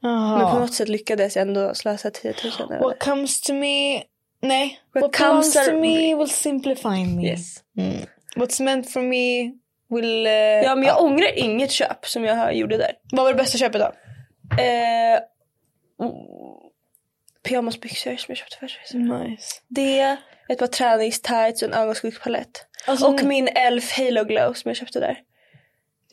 Jaha. 0.00 0.38
Men 0.38 0.50
på 0.52 0.58
något 0.58 0.74
sätt 0.74 0.88
lyckades 0.88 1.36
jag 1.36 1.42
ändå 1.48 1.74
slösa 1.74 2.10
10 2.10 2.34
000 2.44 2.52
över. 2.72 2.78
What 2.84 2.98
comes 2.98 3.40
to 3.40 3.52
me... 3.52 4.02
Nej. 4.40 4.80
What 4.94 5.02
What, 5.02 5.16
comes 5.16 5.54
comes 5.54 5.68
to 5.68 5.72
me 5.76 6.14
will 6.14 6.28
simplify 6.30 7.04
me. 7.16 7.26
Yes. 7.30 7.56
Mm. 7.78 7.96
What's 8.36 8.62
meant 8.62 8.90
for 8.90 9.00
me 9.02 9.52
will... 9.90 10.26
eh, 10.26 10.32
Ja 10.32 10.74
men 10.74 10.84
jag 10.84 11.02
ångrar 11.02 11.38
inget 11.38 11.70
köp 11.70 12.06
som 12.06 12.24
jag 12.24 12.54
gjorde 12.56 12.76
där. 12.76 12.92
Vad 13.12 13.24
var 13.24 13.32
det 13.32 13.36
bästa 13.38 13.58
köpet 13.58 13.80
då? 13.80 13.92
Eh, 14.62 15.18
oh, 15.98 16.56
pyjamasbyxor 17.42 18.16
som 18.16 18.24
jag 18.28 18.38
köpte 18.38 18.56
först. 18.60 18.94
Nice. 18.94 19.60
Det, 19.68 20.16
ett 20.48 20.58
par 20.58 20.66
träningstights 20.66 21.62
och 21.62 21.68
en 21.68 21.74
ögonskuggspalett. 21.74 22.66
Alltså, 22.86 23.06
och 23.06 23.24
min 23.24 23.48
Elf 23.48 23.92
Halo 23.98 24.24
Glow 24.24 24.52
som 24.52 24.68
jag 24.68 24.76
köpte 24.76 25.00
där. 25.00 25.18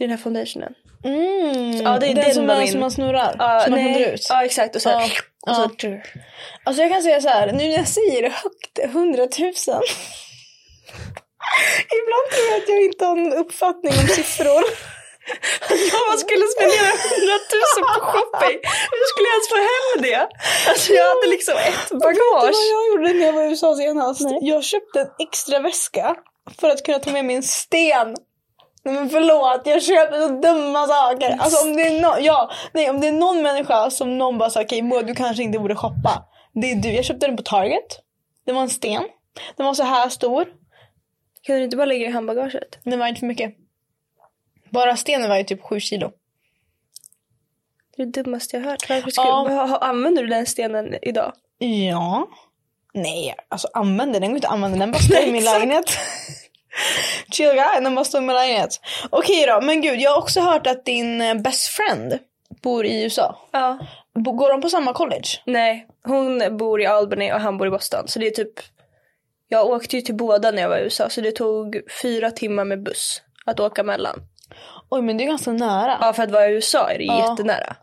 Det 0.02 0.06
är 0.06 0.08
den 0.08 0.18
här 0.18 0.24
foundationen. 0.24 0.74
Mm, 1.04 1.82
Ja, 1.86 2.00
det 2.00 2.06
är 2.06 2.16
den 2.16 2.24
den 2.26 2.34
som, 2.34 2.48
var 2.48 2.54
man, 2.56 2.64
min- 2.64 2.72
som 2.72 2.80
man 2.80 2.92
snurrar. 2.92 3.36
Ja, 3.40 3.60
som 3.64 3.72
man 3.72 3.84
nej. 3.84 4.14
ut. 4.14 4.26
Ja 4.30 4.46
exakt 4.46 4.76
och 4.76 4.82
så, 4.82 4.90
här, 4.90 5.00
Ja, 5.46 5.66
och 5.66 5.76
så 5.82 6.00
Alltså 6.64 6.82
jag 6.82 6.92
kan 6.92 7.02
säga 7.04 7.22
så 7.22 7.30
här, 7.30 7.48
nu 7.48 7.54
när 7.54 7.78
jag 7.78 7.88
säger 7.88 8.22
det 8.22 8.30
högt, 8.30 8.80
100 8.80 9.22
000. 9.22 9.30
Ibland 12.00 12.26
tror 12.34 12.46
jag 12.52 12.58
att 12.62 12.70
jag 12.70 12.82
inte 12.84 13.06
har 13.06 13.16
någon 13.16 13.34
uppfattning 13.34 13.94
om 14.02 14.08
siffror. 14.08 14.64
Ja, 15.92 16.00
man 16.10 16.18
skulle 16.18 16.46
spendera 16.56 16.88
100 16.88 17.36
000 17.78 17.96
på 17.96 18.02
shopping. 18.12 18.58
Hur 18.96 19.06
skulle 19.12 19.28
jag 19.32 19.36
ens 19.38 19.50
få 19.56 19.60
hem 19.72 19.92
det? 20.08 20.22
Alltså 20.70 20.94
jag 20.94 21.06
hade 21.16 21.28
liksom 21.28 21.54
ett 21.58 21.68
Vet 21.68 21.90
du 21.90 21.98
bagage. 21.98 22.42
vad 22.42 22.54
jag 22.76 22.84
gjorde 22.90 23.14
när 23.20 23.26
jag 23.26 23.34
var 23.34 23.44
i 23.44 23.50
USA 23.50 23.76
senast? 23.76 24.22
Jag 24.42 24.64
köpte 24.64 25.00
en 25.02 25.08
extra 25.28 25.60
väska 25.60 26.16
för 26.62 26.70
att 26.70 26.84
kunna 26.86 27.00
ta 27.00 27.12
med 27.12 27.26
mig 27.26 27.36
en 27.36 27.44
sten. 27.44 28.16
Nej 28.84 28.94
men 28.94 29.10
förlåt, 29.10 29.62
jag 29.66 29.84
köper 29.84 30.20
så 30.22 30.28
dumma 30.28 30.88
saker. 30.88 31.38
Alltså 31.40 31.68
om 31.68 31.76
det 31.78 31.84
är, 31.84 32.00
no- 32.00 32.20
ja, 32.20 32.52
nej, 32.74 32.90
om 32.90 33.02
det 33.02 33.08
är 33.08 33.12
någon 33.12 33.42
människa 33.42 33.90
som 33.92 34.18
någon 34.18 34.38
bara 34.38 34.50
sa 34.50 34.62
okej 34.62 34.82
Moa 34.82 35.02
du 35.02 35.16
kanske 35.16 35.44
inte 35.44 35.60
borde 35.60 35.76
shoppa. 35.76 36.24
Det 36.54 36.72
är 36.72 36.76
du. 36.76 36.90
Jag 36.92 37.06
köpte 37.06 37.28
den 37.28 37.38
på 37.38 37.44
Target. 37.44 38.00
Det 38.46 38.52
var 38.54 38.62
en 38.62 38.70
sten. 38.70 39.04
Den 39.56 39.66
var 39.66 39.74
så 39.74 39.84
här 39.84 40.10
stor. 40.10 40.46
Kan 41.42 41.56
du 41.56 41.64
inte 41.64 41.78
bara 41.78 41.86
lägga 41.86 42.08
i 42.08 42.12
handbagaget? 42.12 42.80
Den 42.84 43.00
var 43.00 43.08
inte 43.08 43.20
för 43.20 43.28
mycket. 43.28 43.56
Bara 44.70 44.98
stenen 44.98 45.30
var 45.30 45.38
ju 45.38 45.44
typ 45.44 45.64
7 45.64 45.80
kilo. 45.80 46.12
Det 47.96 48.02
är 48.02 48.06
det 48.06 48.24
dummaste 48.24 48.58
jag 48.58 48.64
hört. 48.64 48.90
Varför 48.90 49.12
skulle, 49.12 49.28
Ja. 49.28 49.78
använder 49.78 50.22
du 50.24 50.28
den 50.30 50.46
stenen 50.46 50.96
idag? 51.02 51.34
Ja. 51.58 52.28
Nej, 52.94 53.36
alltså 53.50 53.68
använder 53.74 54.20
den. 54.20 54.30
går 54.30 54.36
inte 54.38 54.48
att 54.48 54.54
använda. 54.54 54.78
Den 54.78 54.92
bara 54.92 55.00
står 55.02 55.20
i 55.20 55.32
min 55.32 55.44
lägenhet. 55.54 55.86
Chill 57.32 57.52
guy, 57.54 57.82
den 57.84 57.96
bara 57.96 58.06
står 58.06 58.22
lägenhet. 58.22 58.80
Okej 59.10 59.46
då, 59.48 59.62
men 59.62 59.82
gud 59.82 60.00
jag 60.02 60.12
har 60.12 60.18
också 60.18 60.40
hört 60.40 60.68
att 60.68 60.86
din 60.86 61.22
eh, 61.22 61.34
best 61.36 61.68
friend 61.68 62.20
bor 62.62 62.86
i 62.86 63.04
USA. 63.04 63.38
Ja. 63.52 63.80
Går 64.14 64.50
de 64.52 64.62
på 64.62 64.70
samma 64.70 64.94
college? 64.94 65.28
Nej, 65.46 65.88
hon 66.04 66.58
bor 66.58 66.82
i 66.82 66.86
Albany 66.86 67.32
och 67.32 67.40
han 67.40 67.58
bor 67.58 67.68
i 67.68 67.72
Boston. 67.72 68.08
Så 68.08 68.20
det 68.20 68.28
är 68.28 68.32
typ... 68.32 68.54
Jag 69.48 69.66
åkte 69.68 69.96
ju 69.96 70.02
till 70.02 70.16
båda 70.16 70.52
när 70.52 70.62
jag 70.62 70.70
var 70.70 70.78
i 70.78 70.82
USA 70.84 71.10
så 71.10 71.22
det 71.22 71.32
tog 71.32 71.82
fyra 72.02 72.32
timmar 72.32 72.66
med 72.66 72.84
buss 72.84 73.22
att 73.46 73.60
åka 73.60 73.84
mellan. 73.84 74.16
Oj 74.90 75.02
men 75.02 75.18
det 75.18 75.24
är 75.24 75.28
ganska 75.28 75.52
nära. 75.52 75.98
Ja, 76.02 76.14
för 76.14 76.24
att 76.24 76.32
vara 76.32 76.48
i 76.48 76.52
USA 76.54 76.90
är 76.92 76.98
det 76.98 77.04
Ja. 77.04 77.30
jättenära. 77.30 77.76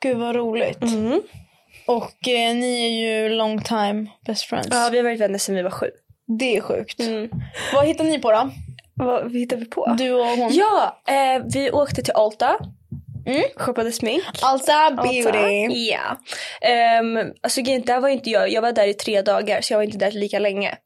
Gud 0.00 0.16
vad 0.18 0.34
roligt. 0.36 0.82
Mm. 0.82 1.22
Och 1.86 2.28
eh, 2.28 2.54
ni 2.54 2.84
är 2.84 2.88
ju 2.88 3.28
long 3.28 3.62
time 3.62 4.06
best 4.26 4.42
friends. 4.44 4.68
Ja, 4.70 4.88
vi 4.92 4.96
har 4.98 5.04
varit 5.04 5.20
vänner 5.20 5.38
sedan 5.38 5.54
vi 5.54 5.62
var 5.62 5.70
sju. 5.70 5.90
Det 6.38 6.56
är 6.56 6.60
sjukt. 6.60 7.00
Mm. 7.00 7.30
Vad 7.74 7.86
hittar 7.86 8.04
ni 8.04 8.18
på 8.18 8.32
då? 8.32 8.50
Vad 8.94 9.32
hittar 9.32 9.56
vi 9.56 9.64
på? 9.64 9.94
Du 9.98 10.12
och 10.12 10.26
hon? 10.26 10.50
Ja, 10.52 11.02
eh, 11.08 11.42
vi 11.54 11.70
åkte 11.70 12.02
till 12.02 12.14
Alta. 12.14 12.56
Mm. 13.26 13.42
Shoppade 13.56 13.92
smink. 13.92 14.24
Alta 14.42 14.90
beauty. 14.90 15.68
Ja. 15.68 16.16
Um, 17.00 17.32
alltså 17.40 17.62
där 17.62 18.00
var 18.00 18.08
inte 18.08 18.30
jag, 18.30 18.48
jag 18.48 18.62
var 18.62 18.72
där 18.72 18.86
i 18.86 18.94
tre 18.94 19.22
dagar 19.22 19.60
så 19.60 19.72
jag 19.72 19.78
var 19.78 19.84
inte 19.84 19.98
där 19.98 20.10
lika 20.10 20.38
länge. 20.38 20.76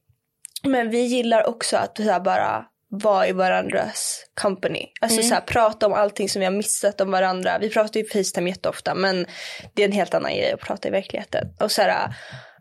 Men 0.63 0.91
vi 0.91 1.01
gillar 1.01 1.49
också 1.49 1.77
att 1.77 1.97
så 1.97 2.21
bara 2.21 2.65
vara 2.89 3.29
i 3.29 3.33
varandras 3.33 4.25
company. 4.41 4.87
Alltså 5.01 5.23
så 5.23 5.35
här, 5.35 5.41
prata 5.41 5.87
om 5.87 5.93
allting 5.93 6.29
som 6.29 6.41
vi 6.41 6.47
har 6.47 6.53
missat 6.53 7.01
om 7.01 7.11
varandra. 7.11 7.59
Vi 7.59 7.71
pratar 7.71 8.01
ju 8.01 8.07
Facetime 8.07 8.51
jätteofta 8.51 8.95
men 8.95 9.27
det 9.75 9.83
är 9.83 9.87
en 9.87 9.93
helt 9.93 10.15
annan 10.15 10.31
grej 10.31 10.53
att 10.53 10.61
prata 10.61 10.89
i 10.89 10.91
verkligheten. 10.91 11.49
Och 11.61 11.73
så 11.73 11.83
här, 11.83 12.15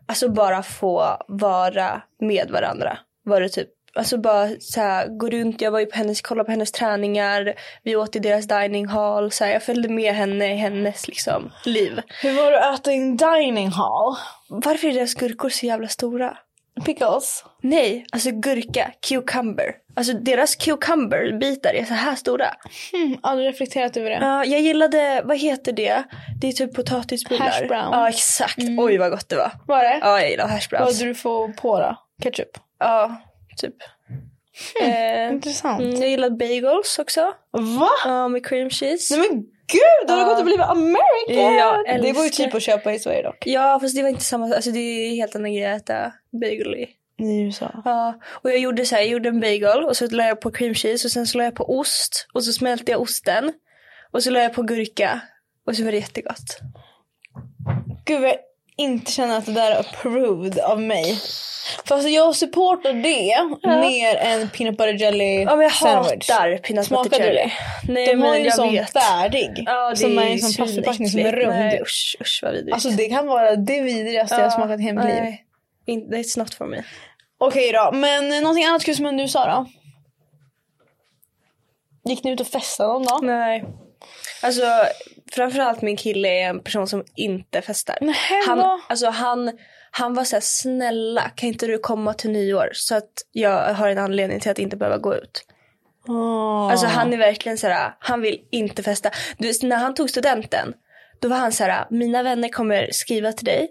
alltså 0.06 0.28
bara 0.28 0.62
få 0.62 1.16
vara 1.28 2.02
med 2.20 2.50
varandra. 2.50 2.98
Var 3.24 3.40
det 3.40 3.48
typ 3.48 3.68
Alltså 3.96 4.18
bara 4.18 4.48
så 4.60 4.80
här, 4.80 5.08
gå 5.08 5.28
runt, 5.28 5.60
jag 5.60 5.70
var 5.70 5.80
ju 5.80 5.86
på 5.86 5.96
hennes, 5.96 6.20
kollade 6.20 6.44
på 6.44 6.50
hennes 6.50 6.72
träningar, 6.72 7.54
vi 7.82 7.96
åt 7.96 8.16
i 8.16 8.18
deras 8.18 8.48
dining 8.48 8.86
hall, 8.86 9.32
så 9.32 9.44
här, 9.44 9.52
jag 9.52 9.62
följde 9.62 9.88
med 9.88 10.14
henne 10.14 10.52
i 10.52 10.56
hennes 10.56 11.08
liksom, 11.08 11.52
liv. 11.64 12.00
Hur 12.22 12.32
var 12.36 12.50
det 12.50 12.68
att 12.68 12.80
äta 12.80 12.92
i 12.92 12.96
en 12.96 13.16
dining 13.16 13.68
hall? 13.68 14.16
Varför 14.48 14.88
är 14.88 14.92
deras 14.92 15.14
gurkor 15.14 15.48
så 15.48 15.66
jävla 15.66 15.88
stora? 15.88 16.38
Pickles? 16.84 17.44
Nej, 17.62 18.06
alltså 18.12 18.30
gurka, 18.30 18.92
cucumber. 19.08 19.72
Alltså 19.96 20.12
deras 20.12 20.56
cucumberbitar 20.56 21.74
är 21.74 21.84
så 21.84 21.94
här 21.94 22.14
stora. 22.16 22.46
Hmm, 22.92 23.18
aldrig 23.22 23.48
reflekterat 23.48 23.96
över 23.96 24.10
det. 24.10 24.16
Ja, 24.20 24.44
jag 24.44 24.60
gillade, 24.60 25.22
vad 25.24 25.38
heter 25.38 25.72
det? 25.72 26.04
Det 26.40 26.48
är 26.48 26.52
typ 26.52 26.74
potatisbullar. 26.74 27.46
Hash 27.46 27.66
brown. 27.68 27.92
Ja, 27.92 28.08
exakt. 28.08 28.58
Oj 28.78 28.98
vad 28.98 29.10
gott 29.10 29.28
det 29.28 29.36
var. 29.36 29.50
Var 29.66 29.82
det? 29.84 29.98
Ja, 30.02 30.20
jag 30.20 30.30
gillar 30.30 30.48
hash 30.48 30.68
Vad 30.70 30.80
browns. 30.80 30.98
hade 30.98 31.10
du 31.10 31.14
få 31.14 31.52
på 31.52 31.80
då? 31.80 31.96
Ketchup? 32.22 32.48
Ja, 32.78 33.16
typ. 33.56 33.74
Eh, 34.82 35.32
Intressant. 35.32 35.80
mm, 35.80 36.00
jag 36.00 36.10
gillade 36.10 36.36
bagels 36.36 36.98
också. 36.98 37.20
Va? 37.50 37.88
Ja, 38.04 38.28
med 38.28 38.46
cream 38.46 38.70
cheese. 38.70 39.16
Nej 39.16 39.28
men 39.30 39.38
gud, 39.72 40.10
har 40.10 40.16
du 40.16 40.22
Ja. 40.22 40.28
gått 40.28 40.38
och 40.38 40.44
blivit 40.44 40.66
American? 40.66 41.54
Jag 41.54 42.02
det 42.02 42.12
går 42.12 42.24
ju 42.24 42.30
typ 42.30 42.54
att 42.54 42.62
köpa 42.62 42.92
i 42.92 42.98
Sverige 42.98 43.22
dock. 43.22 43.46
Ja, 43.46 43.78
fast 43.82 43.96
det 43.96 44.02
var 44.02 44.08
inte 44.08 44.24
samma. 44.24 44.54
Alltså 44.54 44.70
det 44.70 44.78
är 44.78 45.10
helt 45.16 45.36
annan 45.36 45.54
grej 45.54 45.66
att 45.66 45.82
äta 45.82 46.12
bagel 46.42 46.74
i. 46.74 46.88
I 47.18 47.40
USA. 47.40 47.82
Ja, 47.84 48.14
och 48.42 48.50
jag 48.50 48.58
gjorde 48.58 48.84
så 48.86 48.94
här, 48.94 49.02
jag 49.02 49.10
gjorde 49.10 49.28
en 49.28 49.40
bagel 49.40 49.84
och 49.84 49.96
så 49.96 50.06
la 50.06 50.24
jag 50.26 50.40
på 50.40 50.50
cream 50.50 50.74
cheese 50.74 51.06
och 51.08 51.12
sen 51.12 51.26
så 51.26 51.38
la 51.38 51.44
jag 51.44 51.54
på 51.54 51.78
ost 51.78 52.26
och 52.34 52.44
så 52.44 52.52
smälte 52.52 52.92
jag 52.92 53.00
osten 53.00 53.52
och 54.12 54.22
så 54.22 54.30
la 54.30 54.40
jag 54.42 54.52
på 54.54 54.62
gurka 54.62 55.20
och 55.66 55.76
så 55.76 55.84
var 55.84 55.90
det 55.92 55.98
jättegott. 55.98 56.58
Gud 58.04 58.20
vad 58.20 58.30
jag 58.30 58.36
inte 58.76 59.12
känner 59.12 59.38
att 59.38 59.46
det 59.46 59.52
där 59.52 59.70
är 59.70 59.80
approved 59.80 60.58
av 60.58 60.80
mig. 60.82 61.18
För 61.84 61.94
alltså 61.94 62.08
jag 62.08 62.36
supportar 62.36 62.92
det 62.92 63.56
mer 63.80 64.16
än 64.16 64.48
peanut 64.48 64.76
butter 64.78 64.92
jelly 64.92 65.42
Ja 65.42 65.56
men 65.56 65.62
jag 65.62 65.72
sandwich. 65.72 66.30
hatar 66.30 66.56
peanut 66.58 66.86
Smakade 66.86 67.08
butter 67.10 67.18
du 67.30 67.34
jelly. 67.34 67.50
det? 67.86 67.92
Nej 67.92 68.06
De 68.06 68.16
men 68.16 68.28
har 68.28 68.36
ju 68.36 68.46
en 68.46 68.52
sån 68.52 68.72
vet. 68.72 68.92
färdig. 68.92 69.62
Ja, 69.66 69.90
det 69.90 69.96
som 69.96 70.18
är 70.18 70.26
en 70.26 70.38
sån 70.38 70.52
plastförpackning 70.54 71.08
som 71.08 71.20
är 71.20 71.32
rund. 71.32 71.48
Nej 71.50 71.80
usch, 71.82 72.16
usch 72.20 72.40
vad 72.42 72.52
vidrigt. 72.52 72.74
Alltså 72.74 72.88
det 72.88 73.08
kan 73.08 73.26
vara 73.26 73.56
det 73.56 73.80
vidrigaste 73.80 74.34
jag 74.36 74.42
har 74.42 74.50
smakat 74.50 74.80
i 74.80 74.82
hela 74.82 75.04
mitt 75.04 75.14
liv. 75.14 75.22
nej. 75.22 75.42
It's 76.22 76.38
not 76.38 76.54
for 76.54 76.66
me. 76.66 76.82
Okej 77.38 77.72
då, 77.72 77.90
men 77.92 78.42
någonting 78.42 78.64
annat 78.64 78.84
kul 78.84 78.96
som 78.96 79.04
hände 79.04 79.22
i 79.22 79.24
USA 79.24 79.46
då? 79.46 79.66
Gick 82.10 82.24
ni 82.24 82.30
ut 82.30 82.40
och 82.40 82.46
festade 82.46 82.92
någon 82.92 83.04
dag? 83.04 83.24
Nej. 83.24 83.64
Alltså 84.42 84.62
framförallt 85.32 85.82
min 85.82 85.96
kille 85.96 86.28
är 86.28 86.48
en 86.48 86.60
person 86.60 86.86
som 86.86 87.04
inte 87.16 87.62
festar. 87.62 87.98
Nej, 88.00 88.16
Han, 88.46 88.80
alltså, 88.88 89.06
han, 89.06 89.58
han 89.90 90.14
var 90.14 90.24
såhär, 90.24 90.40
snälla 90.40 91.22
kan 91.22 91.48
inte 91.48 91.66
du 91.66 91.78
komma 91.78 92.14
till 92.14 92.30
nyår 92.30 92.70
så 92.72 92.96
att 92.96 93.12
jag 93.32 93.74
har 93.74 93.88
en 93.88 93.98
anledning 93.98 94.40
till 94.40 94.50
att 94.50 94.58
inte 94.58 94.76
behöva 94.76 94.98
gå 94.98 95.14
ut. 95.14 95.44
Oh. 96.08 96.70
Alltså 96.70 96.86
han 96.86 97.12
är 97.12 97.18
verkligen 97.18 97.58
såhär, 97.58 97.94
han 97.98 98.20
vill 98.20 98.40
inte 98.50 98.82
festa. 98.82 99.10
Du, 99.38 99.52
när 99.62 99.76
han 99.76 99.94
tog 99.94 100.10
studenten, 100.10 100.74
då 101.20 101.28
var 101.28 101.36
han 101.36 101.52
såhär, 101.52 101.86
mina 101.90 102.22
vänner 102.22 102.48
kommer 102.48 102.88
skriva 102.92 103.32
till 103.32 103.44
dig 103.44 103.68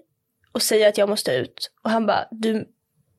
och 0.51 0.61
säga 0.61 0.89
att 0.89 0.97
jag 0.97 1.09
måste 1.09 1.31
ut. 1.31 1.71
Och 1.83 1.89
han 1.89 2.05
bara, 2.05 2.27
du, 2.31 2.67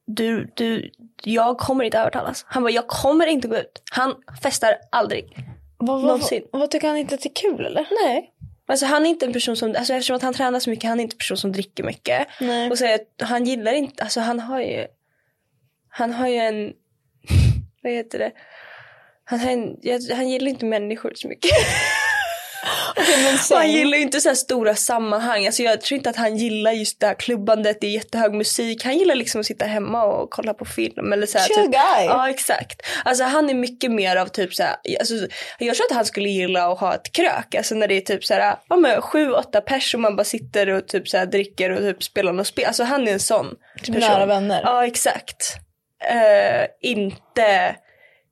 du, 0.06 0.52
du, 0.54 0.90
jag 1.24 1.58
kommer 1.58 1.84
inte 1.84 1.98
övertalas. 1.98 2.44
Han 2.48 2.62
bara, 2.62 2.72
jag 2.72 2.86
kommer 2.86 3.26
inte 3.26 3.48
gå 3.48 3.56
ut. 3.56 3.82
Han 3.90 4.14
festar 4.42 4.76
aldrig. 4.90 5.36
vad, 5.78 5.88
vad, 5.88 6.02
någonsin. 6.02 6.42
vad, 6.52 6.70
tycker 6.70 6.88
han 6.88 6.96
inte 6.96 7.14
att 7.14 7.20
det 7.20 7.28
är 7.28 7.50
kul 7.52 7.66
eller? 7.66 7.86
Nej. 8.04 8.32
Alltså 8.68 8.86
han 8.86 9.06
är 9.06 9.10
inte 9.10 9.26
en 9.26 9.32
person 9.32 9.56
som, 9.56 9.68
alltså 9.78 9.92
eftersom 9.94 10.16
att 10.16 10.22
han 10.22 10.34
tränar 10.34 10.60
så 10.60 10.70
mycket, 10.70 10.88
han 10.90 10.98
är 11.00 11.02
inte 11.02 11.14
en 11.14 11.18
person 11.18 11.36
som 11.36 11.52
dricker 11.52 11.82
mycket. 11.84 12.26
Nej. 12.40 12.70
Och 12.70 12.76
att 12.82 13.28
han 13.28 13.44
gillar 13.44 13.72
inte, 13.72 14.02
alltså 14.02 14.20
han 14.20 14.40
har 14.40 14.60
ju, 14.60 14.86
han 15.88 16.12
har 16.12 16.28
ju 16.28 16.36
en, 16.36 16.72
vad 17.82 17.92
heter 17.92 18.18
det? 18.18 18.32
Han, 19.24 19.76
jag- 19.82 20.14
han 20.16 20.28
gillar 20.28 20.48
inte 20.48 20.64
människor 20.64 21.12
så 21.14 21.28
mycket. 21.28 21.50
Och 23.50 23.56
han 23.56 23.70
gillar 23.70 23.96
ju 23.96 24.02
inte 24.02 24.20
så 24.20 24.34
stora 24.34 24.74
sammanhang. 24.74 25.46
Alltså 25.46 25.62
jag 25.62 25.80
tror 25.80 25.96
inte 25.96 26.10
att 26.10 26.16
han 26.16 26.36
gillar 26.36 26.72
just 26.72 27.00
det 27.00 27.06
här 27.06 27.14
klubbandet, 27.14 27.80
det 27.80 27.86
är 27.86 27.90
jättehög 27.90 28.34
musik. 28.34 28.84
Han 28.84 28.98
gillar 28.98 29.14
liksom 29.14 29.40
att 29.40 29.46
sitta 29.46 29.64
hemma 29.64 30.04
och 30.04 30.30
kolla 30.30 30.54
på 30.54 30.64
film. 30.64 31.12
Eller 31.12 31.26
så 31.26 31.38
här, 31.38 31.46
Chill 31.46 31.56
typ, 31.56 31.72
guy. 31.72 32.04
Ja 32.04 32.30
exakt. 32.30 32.82
Alltså 33.04 33.24
han 33.24 33.50
är 33.50 33.54
mycket 33.54 33.90
mer 33.90 34.16
av 34.16 34.26
typ 34.26 34.54
så 34.54 34.62
här, 34.62 34.76
alltså, 34.98 35.14
jag 35.58 35.76
tror 35.76 35.86
att 35.90 35.96
han 35.96 36.04
skulle 36.04 36.28
gilla 36.28 36.72
att 36.72 36.80
ha 36.80 36.94
ett 36.94 37.12
krök. 37.12 37.54
Alltså 37.54 37.74
när 37.74 37.88
det 37.88 37.94
är 37.94 38.00
typ 38.00 38.24
så 38.24 38.34
här, 38.34 38.56
ja 38.68 38.76
men 38.76 39.02
sju, 39.02 39.30
åtta 39.30 39.60
pers 39.60 39.94
och 39.94 40.00
man 40.00 40.16
bara 40.16 40.24
sitter 40.24 40.68
och 40.68 40.88
typ 40.88 41.08
så 41.08 41.16
här 41.16 41.26
dricker 41.26 41.70
och 41.70 41.78
typ 41.78 42.02
spelar 42.02 42.32
något 42.32 42.46
spel. 42.46 42.64
Alltså 42.64 42.84
han 42.84 43.08
är 43.08 43.12
en 43.12 43.20
sån 43.20 43.54
Typ 43.82 43.96
nära 43.96 44.26
vänner. 44.26 44.62
Ja 44.64 44.86
exakt. 44.86 45.56
Eh, 46.10 46.90
inte 46.90 47.76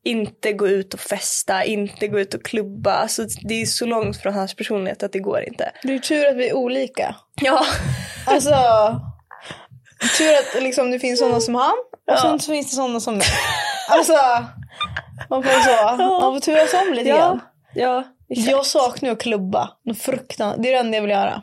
inte 0.04 0.52
gå 0.52 0.68
ut 0.68 0.94
och 0.94 1.00
festa, 1.00 1.64
inte 1.64 2.08
gå 2.08 2.20
ut 2.20 2.34
och 2.34 2.44
klubba. 2.44 2.92
Alltså, 2.92 3.26
det 3.42 3.62
är 3.62 3.66
så 3.66 3.86
långt 3.86 4.16
från 4.22 4.34
hans 4.34 4.54
personlighet 4.56 5.02
att 5.02 5.12
det 5.12 5.18
går 5.18 5.42
inte. 5.42 5.70
Det 5.82 5.94
är 5.94 5.98
tur 5.98 6.26
att 6.26 6.36
vi 6.36 6.48
är 6.48 6.54
olika. 6.54 7.16
Ja, 7.40 7.64
Alltså, 8.26 8.50
tur 10.18 10.32
att 10.34 10.62
liksom, 10.62 10.90
det 10.90 10.98
finns 10.98 11.18
sådana 11.18 11.40
som 11.40 11.54
han 11.54 11.70
och 11.70 11.98
Ja. 12.06 12.16
sen 12.22 12.38
finns 12.38 12.70
det 12.70 12.76
sådana 12.76 13.00
som 13.00 13.14
mig. 13.18 13.26
Alltså, 13.90 14.12
man 15.30 15.42
får 15.42 15.50
så, 15.50 15.96
man 16.20 16.34
får 16.34 16.40
turas 16.40 16.74
om 16.74 16.94
lite 16.94 17.08
ja, 17.08 17.16
grann. 17.16 17.40
ja. 17.74 18.04
exakt. 18.28 18.50
Jag 18.50 18.66
saknar 18.66 19.10
att 19.10 19.20
klubba. 19.20 19.70
Det 19.84 20.68
är 20.68 20.72
det 20.72 20.74
enda 20.74 20.96
jag 20.96 21.02
vill 21.02 21.10
göra. 21.10 21.42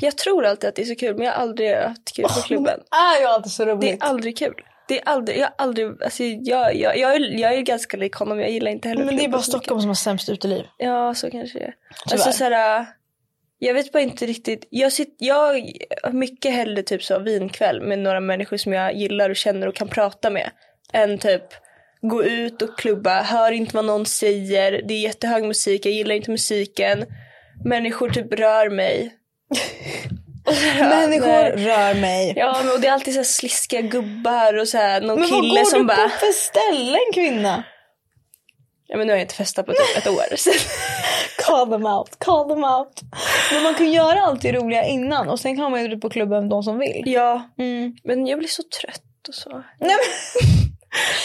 Jag 0.00 0.18
tror 0.18 0.46
alltid 0.46 0.68
att 0.68 0.74
det 0.76 0.82
är 0.82 0.86
så 0.86 0.94
kul 0.96 1.16
men 1.16 1.26
jag 1.26 1.32
har 1.32 1.40
aldrig 1.42 1.76
haft 1.76 2.12
kul 2.16 2.24
på 2.24 2.42
klubben. 2.42 2.80
Det 2.90 2.96
är 2.96 3.20
ju 3.20 3.26
alltid 3.26 3.52
så 3.52 3.64
Det 3.64 3.70
är 3.70 3.76
roligt. 3.76 4.02
aldrig 4.02 4.38
kul. 4.38 4.54
Det 4.90 4.98
är 4.98 5.08
aldrig, 5.08 5.38
jag 5.38 5.44
har 5.44 5.54
aldrig, 5.58 6.02
alltså 6.02 6.22
jag, 6.22 6.76
jag, 6.76 6.98
jag, 6.98 7.14
är, 7.14 7.20
jag 7.20 7.54
är 7.54 7.60
ganska 7.60 7.96
lik 7.96 8.14
honom, 8.14 8.40
jag 8.40 8.50
gillar 8.50 8.70
inte 8.70 8.88
heller 8.88 9.04
Men 9.04 9.16
det 9.16 9.20
är 9.20 9.24
klubbar 9.24 9.38
bara. 9.38 9.42
Stockholm 9.42 9.80
som 9.80 9.90
har 9.90 9.94
sämst 9.94 10.28
uteliv. 10.28 10.64
Ja, 10.78 11.14
så 11.14 11.30
kanske 11.30 11.58
det 11.58 11.64
är. 11.64 11.74
Alltså 12.12 12.32
såhär, 12.32 12.86
jag 13.58 13.74
vet 13.74 13.92
bara 13.92 14.02
inte 14.02 14.26
riktigt. 14.26 14.66
Jag, 14.70 14.92
sitter, 14.92 15.26
jag 15.26 15.72
mycket 16.12 16.52
hellre 16.52 16.82
typ 16.82 17.02
så 17.02 17.18
vinkväll 17.18 17.80
med 17.80 17.98
några 17.98 18.20
människor 18.20 18.56
som 18.56 18.72
jag 18.72 18.94
gillar 18.94 19.30
och 19.30 19.36
känner 19.36 19.66
och 19.66 19.74
kan 19.74 19.88
prata 19.88 20.30
med. 20.30 20.50
Än 20.92 21.18
typ 21.18 21.44
gå 22.00 22.24
ut 22.24 22.62
och 22.62 22.78
klubba, 22.78 23.22
hör 23.22 23.52
inte 23.52 23.76
vad 23.76 23.84
någon 23.84 24.06
säger, 24.06 24.82
det 24.88 24.94
är 24.94 25.00
jättehög 25.00 25.44
musik, 25.44 25.86
jag 25.86 25.94
gillar 25.94 26.14
inte 26.14 26.30
musiken. 26.30 27.04
Människor 27.64 28.10
typ 28.10 28.32
rör 28.32 28.70
mig. 28.70 29.14
Människor 30.78 31.26
nej. 31.26 31.52
rör 31.66 31.94
mig. 32.00 32.32
Ja, 32.36 32.56
men 32.64 32.72
och 32.72 32.80
det 32.80 32.86
är 32.88 32.92
alltid 32.92 33.14
så 33.14 33.24
sliskiga 33.24 33.80
gubbar 33.80 34.58
och 34.58 34.68
så 34.68 34.78
här, 34.78 35.00
någon 35.00 35.20
Men 35.20 35.30
vad 35.30 35.42
kille 35.42 35.60
går 35.60 35.64
som 35.70 35.78
du 35.78 35.84
bara... 35.86 35.96
på 35.96 36.08
för 36.08 36.32
ställen 36.32 37.00
kvinna? 37.14 37.62
Ja, 38.86 38.96
men 38.96 39.06
nu 39.06 39.12
har 39.12 39.16
jag 39.18 39.24
inte 39.24 39.34
festat 39.34 39.66
på 39.66 39.72
typ 39.72 39.96
ett 39.96 40.06
år. 40.06 40.36
Så. 40.36 40.50
Call 41.46 41.70
them 41.70 41.86
out, 41.86 42.16
call 42.18 42.48
them 42.48 42.64
out. 42.64 43.00
Men 43.52 43.62
man 43.62 43.74
kan 43.74 43.92
göra 43.92 44.20
allt 44.20 44.42
det 44.42 44.52
roliga 44.52 44.84
innan 44.84 45.28
och 45.28 45.40
sen 45.40 45.56
kan 45.56 45.70
man 45.70 45.82
ju 45.82 45.88
dra 45.88 45.96
på 45.96 46.10
klubben 46.10 46.40
med 46.40 46.50
de 46.50 46.62
som 46.62 46.78
vill. 46.78 47.02
ja, 47.06 47.42
Mm. 47.58 47.96
men 48.04 48.26
jag 48.26 48.38
blir 48.38 48.48
så 48.48 48.62
trött 48.80 49.28
och 49.28 49.34
så. 49.34 49.50
Nej, 49.50 49.62
men, 49.80 49.90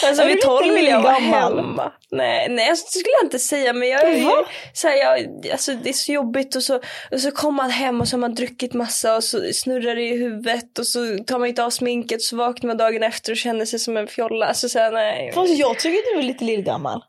Alltså 0.04 0.22
Är 0.22 0.26
vid 0.26 0.34
lite 0.34 0.46
tolv 0.46 0.74
vill 0.74 0.86
jag 0.86 1.00
vara 1.02 1.12
gammal? 1.20 1.56
hemma. 1.56 1.92
Nej, 2.10 2.48
nej 2.50 2.70
alltså, 2.70 2.84
det 2.86 2.98
skulle 2.98 3.12
jag 3.20 3.26
inte 3.26 3.38
säga 3.38 3.72
men 3.72 3.88
jag 3.88 4.02
är 4.02 4.24
Va? 4.24 4.46
så 4.72 4.88
här, 4.88 4.96
jag, 4.96 5.26
alltså, 5.52 5.72
det 5.72 5.88
är 5.88 5.92
så 5.92 6.12
jobbigt 6.12 6.56
och 6.56 6.62
så, 6.62 6.80
och 7.12 7.20
så 7.20 7.30
kommer 7.30 7.56
man 7.62 7.70
hem 7.70 8.00
och 8.00 8.08
så 8.08 8.16
har 8.16 8.20
man 8.20 8.34
druckit 8.34 8.74
massa 8.74 9.16
och 9.16 9.24
så 9.24 9.40
snurrar 9.54 9.94
det 9.94 10.02
i 10.02 10.16
huvudet 10.16 10.78
och 10.78 10.86
så 10.86 11.18
tar 11.26 11.38
man 11.38 11.48
inte 11.48 11.64
av 11.64 11.70
sminket 11.70 12.22
så 12.22 12.36
vaknar 12.36 12.66
man 12.68 12.76
dagen 12.76 13.02
efter 13.02 13.32
och 13.32 13.36
känner 13.36 13.64
sig 13.64 13.78
som 13.78 13.96
en 13.96 14.06
fjolla. 14.06 14.46
Alltså 14.46 14.68
så 14.68 14.78
här, 14.78 14.90
nej. 14.92 15.32
alltså, 15.36 15.54
jag 15.54 15.78
tycker 15.78 16.14
du 16.14 16.18
är 16.18 16.22
lite 16.22 16.44
lillgammal. 16.44 17.04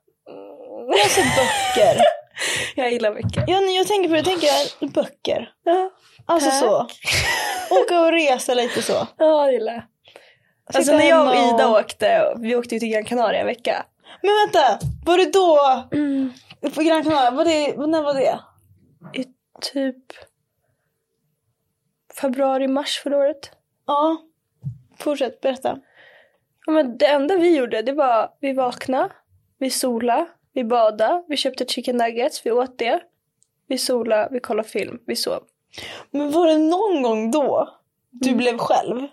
Läser 0.95 1.23
böcker. 1.23 2.01
Jag 2.75 2.91
gillar 2.91 3.13
mycket. 3.13 3.43
Ja, 3.47 3.61
jag 3.61 3.87
tänker 3.87 4.09
på 4.09 4.13
det, 4.15 4.17
jag 4.17 4.25
tänker 4.25 4.87
böcker. 5.01 5.49
Ja, 5.63 5.89
Alltså 6.25 6.49
Tack. 6.49 6.59
så. 6.59 6.87
Åka 7.75 7.99
och 8.01 8.11
resa 8.11 8.53
lite 8.53 8.81
så. 8.81 9.07
ja 9.17 9.45
det 9.45 9.51
gillar 9.53 9.73
jag. 9.73 9.83
Alltså 10.67 10.81
Sitta 10.81 10.97
när 10.97 11.09
jag 11.09 11.27
och 11.27 11.35
Ida 11.35 11.69
åkte, 11.79 12.35
vi 12.39 12.55
åkte 12.55 12.75
ju 12.75 12.79
till 12.79 12.89
Gran 12.89 13.05
Canaria 13.05 13.39
en 13.39 13.45
vecka. 13.45 13.85
Men 14.21 14.31
vänta, 14.45 14.85
var 15.05 15.17
det 15.17 15.31
då 15.33 15.59
på 16.75 16.81
Gran 16.81 17.03
Canaria? 17.03 17.31
Var 17.31 17.45
det, 17.45 17.87
när 17.87 18.01
var 18.01 18.13
det? 18.13 18.39
I 19.13 19.25
typ 19.61 20.03
februari, 22.21 22.67
mars 22.67 22.99
förra 23.03 23.17
året. 23.17 23.51
Ja. 23.87 24.17
Fortsätt, 24.99 25.41
berätta. 25.41 25.77
Ja, 26.65 26.71
men 26.71 26.97
det 26.97 27.05
enda 27.05 27.37
vi 27.37 27.57
gjorde 27.57 27.81
det 27.81 27.91
var 27.91 28.31
vi 28.39 28.53
vaknade, 28.53 29.09
vi 29.57 29.69
sola, 29.69 30.27
vi 30.53 30.63
badade, 30.63 31.23
vi 31.27 31.37
köpte 31.37 31.65
chicken 31.65 31.97
nuggets, 31.97 32.45
vi 32.45 32.51
åt 32.51 32.77
det. 32.77 32.99
Vi 33.67 33.77
sola, 33.77 34.27
vi 34.31 34.39
kollade 34.39 34.69
film, 34.69 34.99
vi 35.05 35.15
sov. 35.15 35.43
Men 36.11 36.31
var 36.31 36.47
det 36.47 36.57
någon 36.57 37.01
gång 37.03 37.31
då 37.31 37.69
du 38.09 38.29
Mm. 38.29 38.37
blev 38.37 38.57
själv 38.57 39.07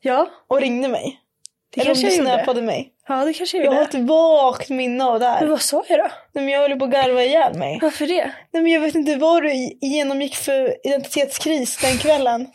Ja, 0.00 0.28
och 0.48 0.60
ringde 0.60 0.88
mig? 0.88 1.20
det 1.74 1.80
Eller 1.80 1.90
om 1.90 1.94
kanske 1.94 2.06
du 2.06 2.12
jag 2.16 2.18
gjorde. 2.18 2.36
snappade 2.36 2.62
mig? 2.62 2.92
Ja, 3.08 3.24
det 3.24 3.32
kanske 3.32 3.56
jag 3.56 3.66
Jag 3.66 3.70
har 3.72 3.80
gjorde. 3.84 3.98
ett 3.98 4.08
vagt 4.08 4.68
minne 4.70 5.04
av 5.04 5.20
det 5.20 5.26
här. 5.26 5.40
Men 5.40 5.50
vad 5.50 5.60
sa 5.62 5.84
jag 5.88 5.98
då? 5.98 6.08
Nej, 6.32 6.44
men 6.44 6.48
jag 6.48 6.60
höll 6.60 6.78
på 6.78 6.84
att 6.84 6.90
garva 6.90 7.22
ihjäl 7.24 7.54
mig. 7.58 7.78
Varför 7.82 8.06
det? 8.06 8.32
Nej, 8.50 8.62
men 8.62 8.66
jag 8.72 8.80
vet 8.80 8.94
inte 8.94 9.16
vad 9.16 9.42
du 9.42 9.52
genomgick 9.80 10.36
för 10.36 10.86
identitetskris 10.86 11.78
den 11.82 11.98
kvällen. 11.98 12.46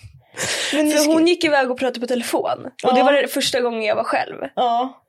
Men 0.73 0.91
För 0.91 0.97
sk- 0.97 1.13
hon 1.13 1.27
gick 1.27 1.43
iväg 1.43 1.71
och 1.71 1.79
pratade 1.79 1.99
på 1.99 2.07
telefon. 2.07 2.65
Och 2.83 2.93
det 2.93 2.99
Ja. 2.99 3.03
var 3.05 3.13
det 3.13 3.27
första 3.27 3.59
gången 3.61 3.83
jag 3.83 3.95
var 3.95 4.03
själv. 4.03 4.35
Ja. 4.55 4.99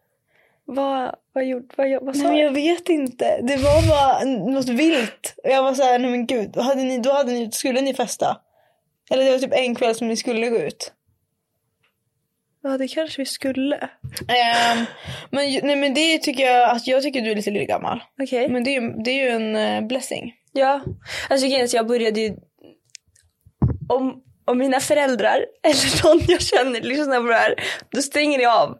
Vad, 0.66 1.14
vad, 1.34 1.44
gjorde, 1.44 1.66
vad, 1.76 1.90
vad, 1.90 2.04
vad 2.04 2.16
sa 2.16 2.22
Nej, 2.22 2.30
men 2.32 2.40
jag? 2.40 2.46
jag 2.48 2.54
vet 2.54 2.88
inte. 2.88 3.40
Det 3.42 3.56
var 3.56 3.88
bara 3.88 4.20
n- 4.20 4.44
något 4.52 4.68
vilt. 4.68 5.34
Och 5.44 5.50
jag 5.50 5.62
var 5.62 5.74
så 5.74 5.82
här, 5.82 5.98
nej 5.98 6.10
men 6.10 6.26
gud. 6.26 6.56
Hade 6.56 6.82
ni, 6.82 6.98
då 6.98 7.12
hade 7.12 7.32
ni, 7.32 7.50
skulle 7.52 7.80
ni 7.80 7.94
festa? 7.94 8.36
Eller 9.10 9.24
det 9.24 9.30
var 9.30 9.38
typ 9.38 9.52
en 9.54 9.74
kväll 9.74 9.94
som 9.94 10.08
ni 10.08 10.16
skulle 10.16 10.48
gå 10.50 10.56
ut. 10.58 10.92
Ja, 12.66 12.78
det 12.78 12.88
kanske 12.88 13.20
vi 13.20 13.26
skulle. 13.26 13.76
Ehm, 14.28 14.84
men, 15.30 15.60
nej, 15.62 15.76
men 15.76 15.94
det 15.94 16.18
tycker 16.18 16.44
jag, 16.44 16.70
att 16.70 16.86
jag 16.86 17.02
tycker 17.02 17.20
du 17.20 17.30
är 17.30 17.34
lite 17.34 17.50
lillgammal. 17.50 18.02
Okej. 18.22 18.48
Men 18.48 18.64
det 18.64 18.76
är 18.76 18.80
ju, 18.80 18.92
det 19.04 19.10
är 19.10 19.24
ju 19.24 19.28
en 19.28 19.56
eh, 19.56 19.86
blessing. 19.86 20.34
Ja, 20.52 20.80
alltså 21.30 21.46
grejen 21.46 21.68
jag 21.72 21.86
började 21.86 22.20
ju... 22.20 22.36
Om, 23.88 24.22
om 24.44 24.58
mina 24.58 24.80
föräldrar 24.80 25.46
eller 25.62 26.04
någon 26.04 26.24
jag 26.28 26.40
känner 26.40 26.80
lyssnar 26.80 27.20
på 27.20 27.26
det 27.26 27.34
här, 27.34 27.54
då 27.90 28.02
stänger 28.02 28.38
ni 28.38 28.46
av. 28.46 28.78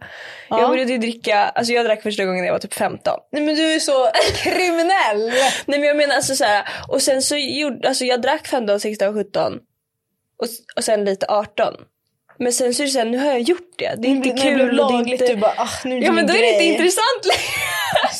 Ja. 0.48 0.60
Jag 0.60 0.70
började 0.70 0.92
ju 0.92 0.98
dricka, 0.98 1.38
alltså 1.38 1.72
jag 1.72 1.84
drack 1.84 2.02
första 2.02 2.24
gången 2.24 2.40
när 2.40 2.46
jag 2.46 2.54
var 2.54 2.60
typ 2.60 2.74
15. 2.74 3.20
Nej 3.32 3.42
men 3.42 3.54
du 3.54 3.74
är 3.74 3.78
så 3.78 4.10
kriminell! 4.42 5.32
Nej 5.66 5.78
men 5.78 5.82
jag 5.82 5.96
menar 5.96 6.14
alltså 6.14 6.36
så 6.36 6.44
här, 6.44 6.68
och 6.88 7.02
sen 7.02 7.22
så 7.22 7.36
gjorde, 7.36 7.88
alltså 7.88 8.04
jag 8.04 8.22
drack 8.22 8.46
15, 8.46 8.80
16, 8.80 9.14
17 9.14 9.52
och, 10.38 10.48
och 10.76 10.84
sen 10.84 11.04
lite 11.04 11.26
18. 11.28 11.74
Men 12.38 12.52
sen 12.52 12.74
så 12.74 12.82
är 12.82 12.86
det 12.86 12.92
så 12.92 12.98
här, 12.98 13.06
nu 13.06 13.18
har 13.18 13.26
jag 13.26 13.40
gjort 13.40 13.72
det. 13.76 13.94
Det 13.98 14.08
är 14.08 14.10
inte 14.10 14.28
det 14.28 14.42
kul. 14.42 14.54
blev 14.54 14.68
och 14.68 14.74
det 14.74 14.82
är 14.82 14.90
lagligt, 14.90 15.20
inte... 15.20 15.34
du 15.34 15.40
bara, 15.40 15.54
ah, 15.56 15.68
nu 15.84 15.96
är 15.96 16.00
det 16.00 16.06
Ja 16.06 16.12
men 16.12 16.26
då 16.26 16.32
är 16.32 16.38
det 16.38 16.50
inte 16.52 16.64
intressant 16.64 17.24
längre. 17.24 17.64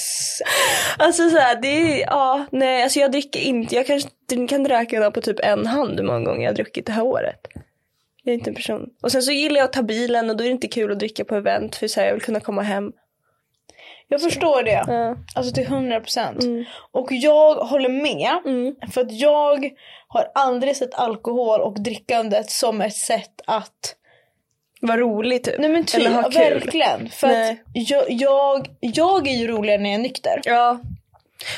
Alltså 0.99 1.31
så 1.31 1.39
här, 1.39 1.57
det 1.63 1.69
är, 1.69 2.01
ja, 2.01 2.47
nej, 2.51 2.83
alltså 2.83 2.99
jag 3.01 3.13
dricker 3.13 3.41
inte, 3.41 3.75
jag 3.75 3.87
kanske 3.87 4.11
kan 4.49 4.69
räkna 4.69 5.11
på 5.11 5.21
typ 5.21 5.41
en 5.41 5.67
hand 5.67 6.01
hur 6.01 6.07
många 6.07 6.21
gånger 6.21 6.43
jag 6.43 6.51
har 6.51 6.57
druckit 6.57 6.87
det 6.87 6.93
här 6.93 7.03
året. 7.03 7.41
Jag 8.23 8.33
är 8.33 8.35
inte 8.35 8.51
en 8.51 8.55
person. 8.55 8.91
Och 9.03 9.13
sen 9.13 9.23
så 9.23 9.33
gillar 9.33 9.57
jag 9.57 9.65
att 9.65 9.73
ta 9.73 9.83
bilen 9.83 10.31
och 10.31 10.37
då 10.37 10.45
är 10.45 10.49
det 10.49 10.53
inte 10.53 10.69
kul 10.69 10.93
att 10.93 10.99
dricka 10.99 11.25
på 11.25 11.35
event 11.35 11.77
för 11.77 11.89
så 11.89 12.01
här, 12.01 12.07
jag 12.07 12.15
vill 12.15 12.23
kunna 12.23 12.41
komma 12.41 12.63
hem. 12.63 12.93
Jag 14.09 14.23
förstår 14.23 14.63
det. 14.63 14.85
Ja. 14.87 15.17
Alltså 15.35 15.55
till 15.55 15.65
100 15.65 16.01
procent. 16.01 16.43
Mm. 16.43 16.65
Och 16.91 17.09
jag 17.11 17.55
håller 17.55 17.89
med. 17.89 18.33
Mm. 18.45 18.75
För 18.93 19.01
att 19.01 19.13
jag 19.13 19.71
har 20.09 20.31
aldrig 20.35 20.77
sett 20.77 20.95
alkohol 20.95 21.61
och 21.61 21.83
drickandet 21.83 22.51
som 22.51 22.81
ett 22.81 22.97
sätt 22.97 23.41
att 23.47 23.97
Vad 24.87 24.99
roligt 24.99 25.45
typ. 25.45 25.55
Nej 25.59 25.71
men 25.71 25.85
typ, 25.85 26.01
Eller 26.01 26.11
ha 26.11 26.23
ja, 26.23 26.31
kul. 26.31 26.55
verkligen. 26.61 27.09
För 27.11 27.27
Nej. 27.29 27.51
att 27.51 27.91
jag, 27.91 28.05
jag, 28.09 28.69
jag 28.81 29.29
är 29.29 29.33
ju 29.35 29.47
roligare 29.49 29.79
när 29.83 29.91
jag 29.91 29.99
är 29.99 30.03
nykter. 30.03 30.41
Ja. 30.45 30.81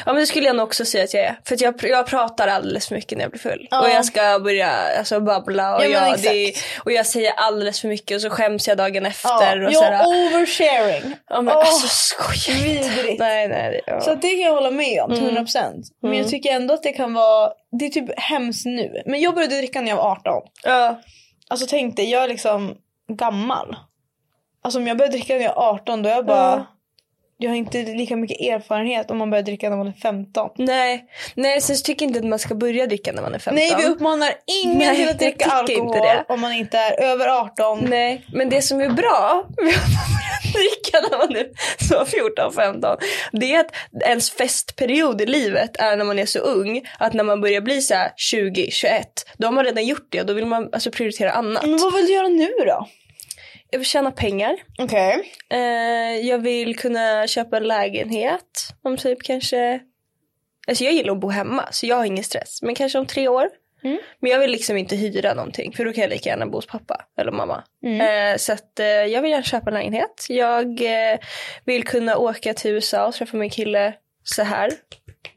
Ja 0.06 0.12
men 0.12 0.20
det 0.20 0.26
skulle 0.26 0.46
jag 0.46 0.56
nog 0.56 0.66
också 0.66 0.84
säga 0.84 1.04
att 1.04 1.14
jag 1.14 1.22
är. 1.24 1.38
För 1.44 1.54
att 1.54 1.60
jag, 1.60 1.74
jag 1.82 2.06
pratar 2.06 2.48
alldeles 2.48 2.88
för 2.88 2.94
mycket 2.94 3.18
när 3.18 3.24
jag 3.24 3.30
blir 3.30 3.40
full. 3.40 3.68
Ja. 3.70 3.80
Och 3.82 3.88
jag 3.90 4.04
ska 4.04 4.38
börja 4.44 4.70
alltså, 4.98 5.20
babbla 5.20 5.76
och, 5.76 5.84
Ja, 5.84 5.88
men 6.00 6.08
jag, 6.10 6.18
det, 6.22 6.52
och 6.84 6.92
jag 6.92 7.06
säger 7.06 7.32
alldeles 7.36 7.80
för 7.80 7.88
mycket 7.88 8.14
och 8.14 8.20
så 8.22 8.30
skäms 8.30 8.68
jag 8.68 8.76
dagen 8.76 9.02
Ja, 9.04 9.08
efter. 9.10 9.62
och 9.62 9.72
jag 9.72 9.74
sådär. 9.74 10.06
oversharing. 10.06 11.16
Ja 11.28 11.40
men 11.42 11.54
Åh, 11.56 11.58
alltså 11.58 11.86
skoja 11.88 12.58
vidrigt. 12.64 13.18
Nej 13.18 13.48
nej. 13.48 13.80
Ja. 13.86 14.00
Så 14.00 14.14
det 14.14 14.28
kan 14.30 14.40
jag 14.40 14.54
hålla 14.54 14.70
med 14.70 15.02
om 15.02 15.10
till 15.14 15.28
Mm. 15.28 15.44
100%. 15.44 15.82
Men 16.02 16.10
Mm. 16.10 16.22
jag 16.22 16.30
tycker 16.30 16.50
ändå 16.52 16.74
att 16.74 16.82
det 16.82 16.92
kan 16.92 17.14
vara, 17.14 17.50
det 17.78 17.84
är 17.86 17.90
typ 17.90 18.20
hemskt 18.20 18.66
nu. 18.66 19.02
Men 19.06 19.20
jag 19.20 19.34
började 19.34 19.56
dricka 19.56 19.80
när 19.80 19.88
jag 19.88 19.96
var 19.96 20.10
18. 20.12 20.42
ja. 20.64 21.00
Alltså 21.48 21.66
tänk 21.70 21.96
dig, 21.96 22.10
jag 22.10 22.24
är 22.24 22.28
liksom 22.28 22.74
gammal. 23.08 23.76
Alltså 24.62 24.78
om 24.78 24.86
jag 24.86 24.98
började 24.98 25.16
dricka 25.16 25.34
när 25.34 25.40
jag 25.40 25.54
var 25.54 25.68
18 25.72 26.02
då 26.02 26.08
är 26.08 26.14
jag 26.14 26.26
bara, 26.26 26.56
Ja 26.56 26.66
jag 27.38 27.50
har 27.50 27.56
inte 27.56 27.82
lika 27.82 28.16
mycket 28.16 28.40
erfarenhet 28.40 29.10
om 29.10 29.18
man 29.18 29.30
börjar 29.30 29.42
dricka 29.42 29.70
när 29.70 29.76
man 29.76 29.86
är 29.86 29.92
15. 29.92 30.50
Nej. 30.56 31.04
Nej 31.34 31.60
så 31.60 31.74
tycker 31.74 32.04
jag 32.04 32.10
inte 32.10 32.18
att 32.18 32.24
man 32.24 32.38
ska 32.38 32.54
börja 32.54 32.86
dricka 32.86 33.12
när 33.12 33.22
man 33.22 33.34
är 33.34 33.38
15. 33.38 33.54
Nej 33.54 33.74
vi 33.78 33.84
uppmanar 33.84 34.32
ingen 34.64 34.78
Nej, 34.78 34.96
till 34.96 35.08
att 35.08 35.18
dricka 35.18 35.64
tycker 35.66 35.80
alkohol 35.80 36.24
om 36.28 36.40
man 36.40 36.52
inte 36.52 36.78
är 36.78 37.02
över 37.02 37.28
18. 37.28 37.84
Nej, 37.88 38.26
men 38.32 38.48
det 38.48 38.62
som 38.62 38.80
är 38.80 38.88
bra 38.88 39.46
med 39.62 39.74
att 39.74 40.52
dricka 40.52 41.08
när 41.10 41.18
man 41.18 41.36
är 41.36 41.48
så 41.84 42.04
14, 42.04 42.52
15. 42.52 42.96
Det 43.32 43.54
är 43.54 43.60
att 43.60 43.72
ens 44.02 44.30
festperiod 44.30 45.20
i 45.20 45.26
livet 45.26 45.76
är 45.76 45.96
när 45.96 46.04
man 46.04 46.18
är 46.18 46.26
så 46.26 46.38
ung. 46.38 46.82
Att 46.98 47.12
när 47.12 47.24
man 47.24 47.40
börjar 47.40 47.60
bli 47.60 47.80
så 47.80 47.94
här 47.94 48.12
20, 48.16 48.70
21. 48.70 49.06
Då 49.38 49.46
har 49.46 49.52
man 49.52 49.64
redan 49.64 49.86
gjort 49.86 50.06
det 50.08 50.20
och 50.20 50.26
då 50.26 50.32
vill 50.32 50.46
man 50.46 50.68
alltså 50.72 50.90
prioritera 50.90 51.32
annat. 51.32 51.66
Men 51.66 51.78
vad 51.78 51.94
vill 51.94 52.06
du 52.06 52.12
göra 52.12 52.28
nu 52.28 52.50
då? 52.66 52.88
Jag 53.70 53.78
vill 53.78 53.86
tjäna 53.86 54.10
pengar. 54.10 54.56
Okej. 54.78 55.32
Eh, 55.50 56.26
jag 56.26 56.38
vill 56.38 56.78
kunna 56.78 57.26
köpa 57.26 57.56
en 57.56 57.68
lägenhet. 57.68 58.74
Om 58.82 58.96
typ 58.96 59.22
kanske... 59.22 59.80
Alltså 60.68 60.84
jag 60.84 60.92
gillar 60.92 61.12
att 61.12 61.20
bo 61.20 61.28
hemma 61.28 61.68
så 61.70 61.86
jag 61.86 61.96
har 61.96 62.04
ingen 62.04 62.24
stress. 62.24 62.62
Men 62.62 62.74
kanske 62.74 62.98
om 62.98 63.06
tre 63.06 63.28
år. 63.28 63.48
Mm. 63.84 63.98
Men 64.20 64.30
jag 64.30 64.38
vill 64.38 64.50
liksom 64.50 64.76
inte 64.76 64.96
hyra 64.96 65.34
någonting 65.34 65.72
för 65.72 65.84
då 65.84 65.92
kan 65.92 66.02
jag 66.02 66.10
lika 66.10 66.28
gärna 66.28 66.46
bo 66.46 66.58
hos 66.58 66.66
pappa 66.66 67.04
eller 67.18 67.32
mamma. 67.32 67.64
Mm. 67.84 68.32
Eh, 68.32 68.36
så 68.36 68.52
att 68.52 68.80
eh, 68.80 68.86
jag 68.86 69.22
vill 69.22 69.30
gärna 69.30 69.44
köpa 69.44 69.70
en 69.70 69.74
lägenhet. 69.74 70.26
Jag 70.28 70.82
eh, 70.82 71.18
vill 71.64 71.84
kunna 71.84 72.16
åka 72.16 72.54
till 72.54 72.70
USA 72.70 73.06
och 73.06 73.14
träffa 73.14 73.36
min 73.36 73.50
kille 73.50 73.94
så 74.24 74.42
här. 74.42 74.70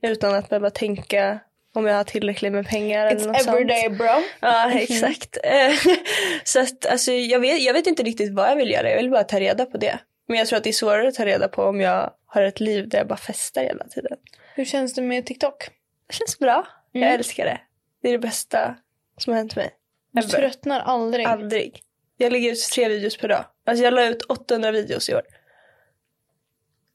Utan 0.02 0.36
att 0.36 0.50
behöva 0.50 0.70
tänka 0.70 1.40
om 1.80 1.86
jag 1.86 1.96
har 1.96 2.04
tillräckligt 2.04 2.52
med 2.52 2.68
pengar 2.68 3.06
eller 3.08 3.28
något 3.28 3.36
It's 3.36 3.40
sånt. 3.44 3.56
everyday 3.58 3.90
bro. 3.90 4.24
Ja, 4.40 4.72
exakt. 4.72 5.38
Eh, 5.44 5.74
så 6.44 6.60
att 6.60 6.86
alltså, 6.86 7.12
jag, 7.12 7.40
vet, 7.40 7.62
jag 7.62 7.74
vet 7.74 7.88
inte 7.88 8.04
riktigt 8.04 8.34
vad 8.34 8.50
jag 8.50 8.56
vill 8.56 8.72
göra. 8.72 8.90
Jag 8.90 8.98
vill 8.98 9.10
bara 9.10 9.24
ta 9.24 9.40
reda 9.40 9.66
på 9.66 9.78
det. 9.78 10.00
Men 10.28 10.38
jag 10.38 10.48
tror 10.48 10.58
att 10.58 10.64
det 10.64 10.70
är 10.70 10.74
svårare 10.74 11.08
att 11.08 11.16
ta 11.16 11.26
reda 11.26 11.48
på 11.48 11.64
om 11.64 11.82
jag 11.82 12.14
har 12.26 12.42
ett 12.42 12.60
liv 12.60 12.90
där 12.90 12.98
jag 12.98 13.08
bara 13.08 13.18
festar 13.18 13.62
hela 13.64 13.88
tiden. 13.88 14.18
Hur 14.56 14.66
känns 14.66 14.94
det 14.94 15.02
med 15.02 15.26
TikTok? 15.26 15.70
Det 16.08 16.14
känns 16.14 16.40
bra. 16.40 16.68
Jag 16.92 17.04
Mm. 17.04 17.16
älskar 17.16 17.46
det. 17.46 17.60
Det 18.02 18.08
är 18.08 18.12
det 18.12 18.20
bästa 18.20 18.76
som 19.18 19.34
har 19.34 19.38
hänt 19.38 19.56
mig. 19.56 19.70
Du 20.12 20.20
Ever. 20.22 20.30
tröttnar 20.30 20.80
aldrig. 20.80 21.26
Aldrig. 21.26 21.82
Jag 22.18 22.32
lägger 22.32 22.52
ut 22.52 22.60
tre 22.74 22.90
videos 22.90 23.18
per 23.18 23.28
dag. 23.28 23.46
Alltså 23.66 23.84
jag 23.84 23.94
la 23.94 24.06
ut 24.06 24.22
800 24.22 24.72
videos 24.72 25.10
i 25.10 25.16
år. 25.16 25.22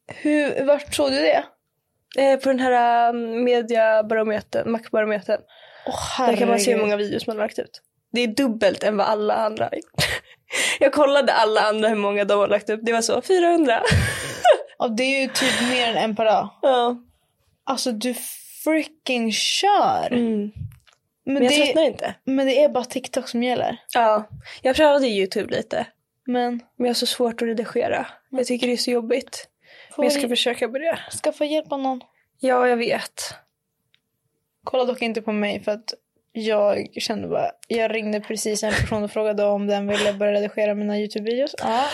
Hur, 0.07 0.65
vart 0.65 0.95
såg 0.95 1.11
du 1.11 1.17
det? 1.21 1.45
Eh, 2.19 2.39
på 2.41 2.49
den 2.49 2.61
här 2.61 3.09
um, 3.15 3.45
mediabarometern, 3.45 4.71
Macbarometern. 4.71 5.41
Oh, 5.87 6.27
Där 6.27 6.37
kan 6.37 6.49
man 6.49 6.61
se 6.61 6.73
hur 6.75 6.81
många 6.81 6.97
videos 6.97 7.27
man 7.27 7.37
har 7.37 7.45
lagt 7.45 7.59
ut. 7.59 7.83
Det 8.13 8.21
är 8.21 8.27
dubbelt 8.27 8.83
än 8.83 8.97
vad 8.97 9.07
alla 9.07 9.35
andra. 9.35 9.71
Jag 10.81 10.93
kollade 10.93 11.33
alla 11.33 11.61
andra 11.61 11.89
hur 11.89 11.97
många 11.97 12.25
de 12.25 12.39
har 12.39 12.49
lagt 12.49 12.71
upp. 12.71 12.81
Det 12.83 12.93
var 12.93 13.03
så 13.03 13.23
400. 13.23 13.83
Ja, 14.79 14.89
det 14.89 15.03
är 15.05 15.21
ju 15.21 15.29
typ 15.29 15.61
mer 15.71 15.89
än 15.89 15.97
en 15.97 16.17
per 16.17 16.25
dag. 16.25 16.49
ja. 16.63 16.97
Alltså 17.65 17.93
du 17.93 18.15
freaking 18.65 19.33
kör! 19.33 20.07
Mm. 20.13 20.53
Men, 21.27 21.35
Men 21.35 21.43
jag 21.43 21.53
det, 21.53 21.65
tröttnar 21.65 21.83
inte. 21.83 22.15
men 22.25 22.47
det 22.47 22.63
är 22.65 22.69
bara 22.69 22.85
TikTok 22.85 23.29
som 23.29 23.43
gäller. 23.43 23.77
Ja. 23.95 24.29
Jag 24.63 24.77
prövade 24.77 25.07
Youtube 25.07 25.57
lite. 25.57 25.87
Men 26.27 26.51
Men 26.77 26.87
jag 26.87 26.89
har 26.89 26.95
så 26.95 27.07
svårt 27.07 27.43
att 27.43 27.49
redigera. 27.49 28.07
Jag 28.31 28.47
tycker 28.47 28.67
det 28.67 28.73
är 28.73 28.77
så 28.77 28.91
jobbigt. 28.91 29.49
Men 29.97 30.05
jag 30.05 30.13
ska 30.13 30.29
försöka 30.29 30.69
börja. 30.69 30.99
skaffa 31.25 31.45
hjälp 31.45 31.73
av 31.73 31.81
någon. 31.81 32.01
Ja, 32.41 32.69
jag 32.69 32.77
vet. 32.77 33.35
Kolla 34.65 34.85
dock 34.85 35.03
inte 35.03 35.23
på 35.23 35.33
mig 35.33 35.63
för 35.63 35.73
att 35.73 35.95
jag 36.33 36.89
kände 36.99 37.29
bara, 37.29 37.51
jag 37.69 37.95
ringde 37.95 38.21
precis 38.21 38.63
en 38.63 38.73
person 38.73 39.05
och 39.05 39.11
frågade 39.11 39.45
om 39.45 39.67
den 39.67 39.87
ville 39.89 40.13
börja 40.13 40.33
redigera 40.33 40.75
mina 40.75 40.97
YouTube-videos. 40.97 41.55
Ja. 41.59 41.85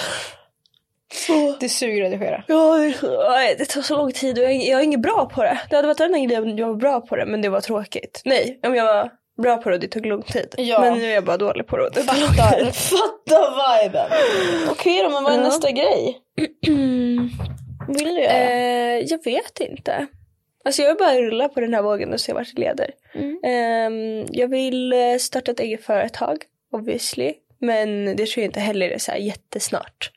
Det 1.60 1.68
suger 1.68 2.04
att 2.04 2.12
redigera. 2.12 2.44
Ja, 2.48 2.76
det- 2.76 3.54
det 3.58 3.64
tar 3.64 3.82
så 3.82 3.96
lång 3.96 4.12
tid 4.12 4.38
och 4.38 4.44
jag, 4.44 4.50
är- 4.52 4.70
jag 4.70 4.80
är 4.80 4.84
inget 4.84 5.00
bra 5.02 5.30
på 5.34 5.42
det. 5.42 5.60
Det 5.70 5.76
hade 5.76 5.88
varit 5.88 6.00
en 6.00 6.28
grej 6.28 6.38
om 6.38 6.58
jag 6.58 6.66
var 6.66 6.74
bra 6.74 7.00
på 7.00 7.16
det, 7.16 7.26
men 7.26 7.42
det 7.42 7.48
var 7.48 7.60
tråkigt. 7.60 8.22
Nej, 8.24 8.60
om 8.62 8.74
jag 8.74 8.84
var 8.84 9.10
bra 9.42 9.56
på 9.56 9.68
det 9.68 9.74
och 9.74 9.80
det 9.80 9.88
tog 9.88 10.06
lång 10.06 10.22
tid. 10.22 10.54
Ja. 10.58 10.80
Men 10.80 10.98
nu 10.98 11.04
är 11.04 11.14
jag 11.14 11.24
bara 11.24 11.36
dålig 11.36 11.66
på 11.66 11.76
det 11.76 11.82
och 11.86 11.92
det 11.94 12.02
tar 12.02 12.20
lång 12.20 12.28
Fattar, 12.28 12.58
tid. 12.64 12.74
fattar 12.74 13.82
viben. 13.84 14.06
Okej 14.70 15.02
då, 15.02 15.10
men 15.10 15.24
vad 15.24 15.32
är 15.32 15.36
Ja. 15.36 15.42
nästa 15.44 15.70
grej? 15.70 16.18
Vill 17.94 18.14
du 18.14 18.20
göra? 18.20 18.32
Eh, 18.32 18.98
jag 18.98 19.24
vet 19.24 19.60
inte. 19.60 20.06
Alltså 20.64 20.82
jag 20.82 20.88
vill 20.88 20.98
bara 20.98 21.20
rulla 21.20 21.48
på 21.48 21.60
den 21.60 21.74
här 21.74 21.82
vågen 21.82 22.12
och 22.12 22.20
se 22.20 22.32
vart 22.32 22.54
det 22.54 22.60
leder. 22.60 22.90
Mm. 23.14 23.40
Ehm, 23.44 24.26
jag 24.30 24.48
vill 24.48 24.92
eh, 24.92 25.16
starta 25.18 25.50
ett 25.50 25.60
eget 25.60 25.84
företag, 25.84 26.44
obviously. 26.72 27.34
Men 27.58 28.16
det 28.16 28.26
tror 28.26 28.42
jag 28.42 28.48
inte 28.48 28.60
heller 28.60 28.88
är 28.88 28.98
så 28.98 29.10
här 29.12 29.18
jättesnart. 29.18 30.10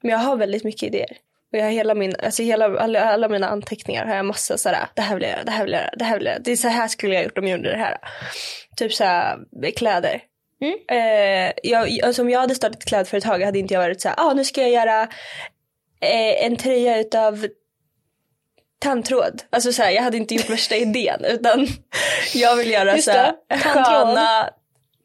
Men 0.00 0.10
jag 0.10 0.18
har 0.18 0.36
väldigt 0.36 0.64
mycket 0.64 0.82
idéer. 0.82 1.16
Och 1.52 1.58
jag 1.58 1.64
har 1.64 1.70
hela 1.70 1.94
min, 1.94 2.14
alltså 2.22 2.42
hela, 2.42 2.78
alla, 2.78 3.00
alla 3.00 3.28
mina 3.28 3.48
anteckningar 3.48 4.06
har 4.06 4.16
jag 4.16 4.24
massa 4.24 4.58
sådär, 4.58 4.86
det 4.94 5.02
här 5.02 5.14
vill 5.14 5.22
jag 5.22 5.32
göra, 5.32 5.44
det 5.44 5.50
här 5.50 5.64
vill 5.64 5.72
jag 5.72 5.82
göra, 5.82 5.94
det 5.96 6.04
här 6.04 6.18
vill 6.18 6.26
jag 6.26 6.32
göra. 6.32 6.42
Det 6.42 6.52
är 6.52 6.56
så 6.56 6.68
här 6.68 6.88
skulle 6.88 7.14
jag 7.14 7.20
ha 7.20 7.24
gjort 7.24 7.38
om 7.38 7.46
jag 7.46 7.58
gjorde 7.58 7.70
det 7.70 7.76
här. 7.76 7.98
Typ 8.76 8.92
såhär 8.92 9.38
kläder. 9.76 10.22
Mm. 10.62 10.78
Eh, 10.88 11.52
jag, 11.62 12.00
alltså 12.02 12.22
om 12.22 12.30
jag 12.30 12.40
hade 12.40 12.54
startat 12.54 12.76
ett 12.76 12.88
klädföretag 12.88 13.42
hade 13.42 13.58
inte 13.58 13.74
jag 13.74 13.80
varit 13.80 14.00
såhär, 14.00 14.16
ah, 14.18 14.34
nu 14.34 14.44
ska 14.44 14.60
jag 14.60 14.70
göra 14.70 15.08
eh, 16.02 16.46
en 16.46 16.56
tröja 16.56 17.00
utav 17.00 17.46
tandtråd. 18.78 19.42
Alltså 19.50 19.72
så 19.72 19.82
här, 19.82 19.90
jag 19.90 20.02
hade 20.02 20.16
inte 20.16 20.34
gjort 20.34 20.50
värsta 20.50 20.76
idén 20.76 21.24
utan 21.28 21.66
jag 22.34 22.56
vill 22.56 22.70
göra 22.70 22.94
Just 22.94 23.04
så 23.04 23.10
här, 23.10 23.32
det, 23.48 23.58
tandtråd. 23.58 23.84
sköna 23.84 24.50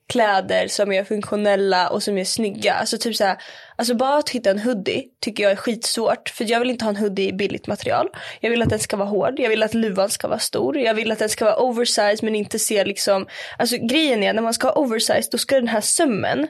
kläder 0.08 0.68
som 0.68 0.92
är 0.92 1.04
funktionella 1.04 1.90
och 1.90 2.04
som 2.04 2.18
är 2.18 2.26
snygga. 2.26 2.74
Alltså 2.74 2.98
typ 2.98 3.16
så 3.16 3.24
här, 3.24 3.38
alltså 3.76 3.96
bara 3.96 4.18
att 4.18 4.30
hitta 4.30 4.50
en 4.52 4.60
hoodie 4.60 5.04
tycker 5.22 5.44
jag 5.44 5.52
är 5.52 5.56
skitsvårt 5.56 6.30
för 6.30 6.52
jag 6.52 6.60
vill 6.60 6.70
inte 6.70 6.86
ha 6.86 6.90
en 6.90 6.96
hoodie 6.96 7.28
i 7.28 7.34
billigt 7.34 7.68
material. 7.68 8.10
Jag 8.40 8.50
vill 8.50 8.62
att 8.62 8.70
den 8.70 8.80
ska 8.80 8.98
vara 8.98 9.10
hård, 9.10 9.40
jag 9.40 9.50
vill 9.50 9.64
att 9.64 9.74
luvan 9.74 10.10
ska 10.10 10.28
vara 10.28 10.40
stor, 10.40 10.78
jag 10.78 10.94
vill 10.94 11.12
att 11.12 11.20
den 11.20 11.30
ska 11.30 11.46
vara 11.46 11.60
oversized 11.60 12.24
men 12.24 12.36
inte 12.36 12.60
se 12.60 12.86
liksom, 12.86 13.28
alltså 13.58 13.78
grejen 13.78 14.24
är 14.24 14.34
när 14.34 14.42
man 14.42 14.54
ska 14.54 14.68
ha 14.68 14.74
oversized 14.74 15.32
då 15.32 15.38
ska 15.38 15.56
den 15.56 15.68
här 15.68 15.82
sömmen, 15.82 16.48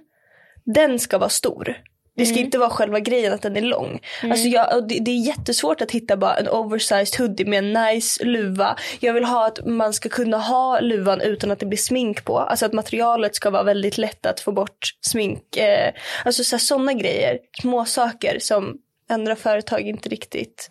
den 0.66 1.00
ska 1.00 1.18
vara 1.18 1.30
stor. 1.30 1.78
Det 2.18 2.26
ska 2.26 2.40
inte 2.40 2.58
vara 2.58 2.70
själva 2.70 3.00
grejen 3.00 3.34
att 3.34 3.42
den 3.42 3.58
är 3.58 3.62
lång. 3.62 4.00
Alltså 4.24 4.48
jag, 4.48 4.88
det, 4.88 5.00
det 5.00 5.12
är 5.12 5.28
jättesvårt 5.28 5.82
att 5.82 5.92
hitta 5.92 6.18
bara 6.18 6.36
en 6.36 6.48
oversized 6.48 7.20
hoodie 7.20 7.46
med 7.46 7.58
en 7.58 7.74
nice 7.74 8.26
luva. 8.26 8.78
Jag 9.00 9.14
vill 9.14 9.24
ha 9.24 9.48
att 9.48 9.66
man 9.66 9.94
ska 9.94 10.10
kunna 10.10 10.38
ha 10.38 10.80
luvan 10.80 11.22
utan 11.22 11.52
att 11.52 11.60
det 11.60 11.66
blir 11.66 11.78
smink 11.78 12.26
på. 12.26 12.40
Alltså 12.40 12.66
att 12.66 12.74
materialet 12.74 13.36
ska 13.36 13.50
vara 13.50 13.64
väldigt 13.64 13.98
lätt 13.98 14.26
att 14.26 14.40
få 14.40 14.52
bort 14.52 14.96
smink. 15.02 15.58
Eh, 15.58 15.94
alltså 16.26 16.60
sådana 16.60 16.94
grejer. 16.94 17.40
Små 17.62 17.86
saker 17.86 18.40
som 18.40 18.78
andra 19.10 19.36
företag 19.36 19.82
inte 19.82 20.10
riktigt 20.10 20.70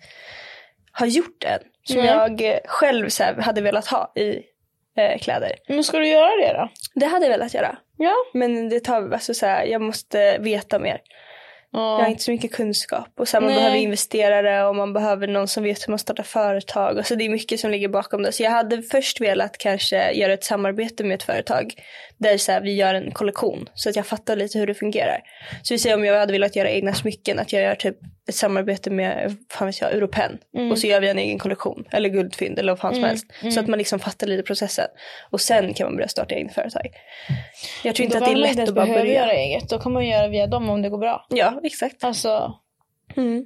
har 0.92 1.06
gjort 1.06 1.44
än. 1.44 1.60
Som 1.84 1.96
Nej. 1.96 2.06
jag 2.06 2.60
själv 2.66 3.08
så 3.08 3.22
här, 3.22 3.34
hade 3.34 3.60
velat 3.60 3.86
ha 3.86 4.12
i 4.16 4.42
eh, 4.96 5.18
kläder. 5.18 5.52
Men 5.68 5.84
ska 5.84 5.98
du 5.98 6.08
göra 6.08 6.30
det 6.36 6.52
då? 6.52 6.68
Det 6.94 7.06
hade 7.06 7.24
jag 7.24 7.30
velat 7.30 7.54
göra. 7.54 7.78
Ja. 7.96 8.14
Men 8.34 8.68
det 8.68 8.80
tar, 8.80 9.12
alltså 9.12 9.34
så 9.34 9.46
här, 9.46 9.64
jag 9.64 9.80
måste 9.80 10.38
veta 10.38 10.78
mer. 10.78 11.00
Jag 11.80 11.98
har 11.98 12.08
inte 12.08 12.22
så 12.22 12.30
mycket 12.30 12.52
kunskap. 12.52 13.08
Och 13.18 13.28
så 13.28 13.36
här, 13.36 13.40
man 13.40 13.50
Nej. 13.50 13.58
behöver 13.58 13.76
investerare 13.76 14.66
och 14.66 14.76
man 14.76 14.92
behöver 14.92 15.26
någon 15.26 15.48
som 15.48 15.62
vet 15.62 15.88
hur 15.88 15.90
man 15.92 15.98
startar 15.98 16.22
företag. 16.22 16.98
Och 16.98 17.06
så 17.06 17.14
det 17.14 17.24
är 17.24 17.28
mycket 17.28 17.60
som 17.60 17.70
ligger 17.70 17.88
bakom 17.88 18.22
det. 18.22 18.32
Så 18.32 18.42
jag 18.42 18.50
hade 18.50 18.82
först 18.82 19.20
velat 19.20 19.58
kanske 19.58 20.12
göra 20.12 20.32
ett 20.32 20.44
samarbete 20.44 21.04
med 21.04 21.14
ett 21.14 21.22
företag. 21.22 21.74
Där 22.18 22.36
så 22.38 22.52
här, 22.52 22.60
vi 22.60 22.74
gör 22.74 22.94
en 22.94 23.10
kollektion. 23.10 23.68
Så 23.74 23.88
att 23.88 23.96
jag 23.96 24.06
fattar 24.06 24.36
lite 24.36 24.58
hur 24.58 24.66
det 24.66 24.74
fungerar. 24.74 25.20
Så 25.62 25.74
vi 25.74 25.78
säger 25.78 25.96
om 25.96 26.04
jag 26.04 26.18
hade 26.18 26.32
velat 26.32 26.56
göra 26.56 26.70
egna 26.70 26.94
smycken. 26.94 27.38
Att 27.38 27.52
jag 27.52 27.62
gör 27.62 27.74
typ 27.74 27.96
ett 28.28 28.34
samarbete 28.34 28.90
med 28.90 29.36
fan 29.50 29.66
vet 29.66 29.80
jag, 29.80 29.92
Europen. 29.92 30.38
Och 30.70 30.78
så 30.78 30.86
gör 30.86 31.00
vi 31.00 31.08
en 31.08 31.18
egen 31.18 31.38
kollektion. 31.38 31.84
Eller 31.90 32.08
guldfynd 32.08 32.58
eller 32.58 32.72
vad 32.72 32.80
fan 32.80 32.94
som 32.94 33.04
helst. 33.04 33.26
Så 33.54 33.60
att 33.60 33.66
man 33.66 33.78
liksom 33.78 33.98
fattar 33.98 34.26
lite 34.26 34.42
processen. 34.42 34.86
Och 35.30 35.40
sen 35.40 35.74
kan 35.74 35.86
man 35.86 35.96
börja 35.96 36.08
starta 36.08 36.34
egna 36.34 36.52
företag. 36.52 36.86
Jag 37.84 37.94
tror 37.94 38.04
inte 38.04 38.18
att 38.18 38.24
det 38.24 38.30
är 38.30 38.36
lätt 38.36 38.68
att 38.68 38.74
bara 38.74 38.86
börja. 38.86 39.14
göra 39.14 39.32
eget. 39.32 39.68
Då 39.68 39.78
kan 39.78 39.92
man 39.92 40.06
göra 40.06 40.28
via 40.28 40.46
dem 40.46 40.70
om 40.70 40.82
det 40.82 40.88
går 40.88 40.98
bra. 40.98 41.26
Ja, 41.28 41.60
exakt. 41.64 42.04
Alltså, 42.04 42.54
Mm. 43.16 43.44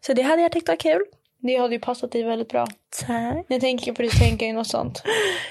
Så 0.00 0.12
det 0.12 0.22
hade 0.22 0.42
jag 0.42 0.52
tyckt 0.52 0.68
var 0.68 0.76
kul. 0.76 1.02
Det 1.42 1.56
hade 1.56 1.74
ju 1.74 1.80
passat 1.80 2.12
dig 2.12 2.22
väldigt 2.22 2.48
bra. 2.48 2.66
Tack. 3.06 3.46
Jag 3.48 3.60
tänker 3.60 3.92
på 3.92 4.02
det 4.02 4.10
tänker 4.10 4.46
jag 4.46 4.54
något 4.54 4.66
sånt. 4.68 5.02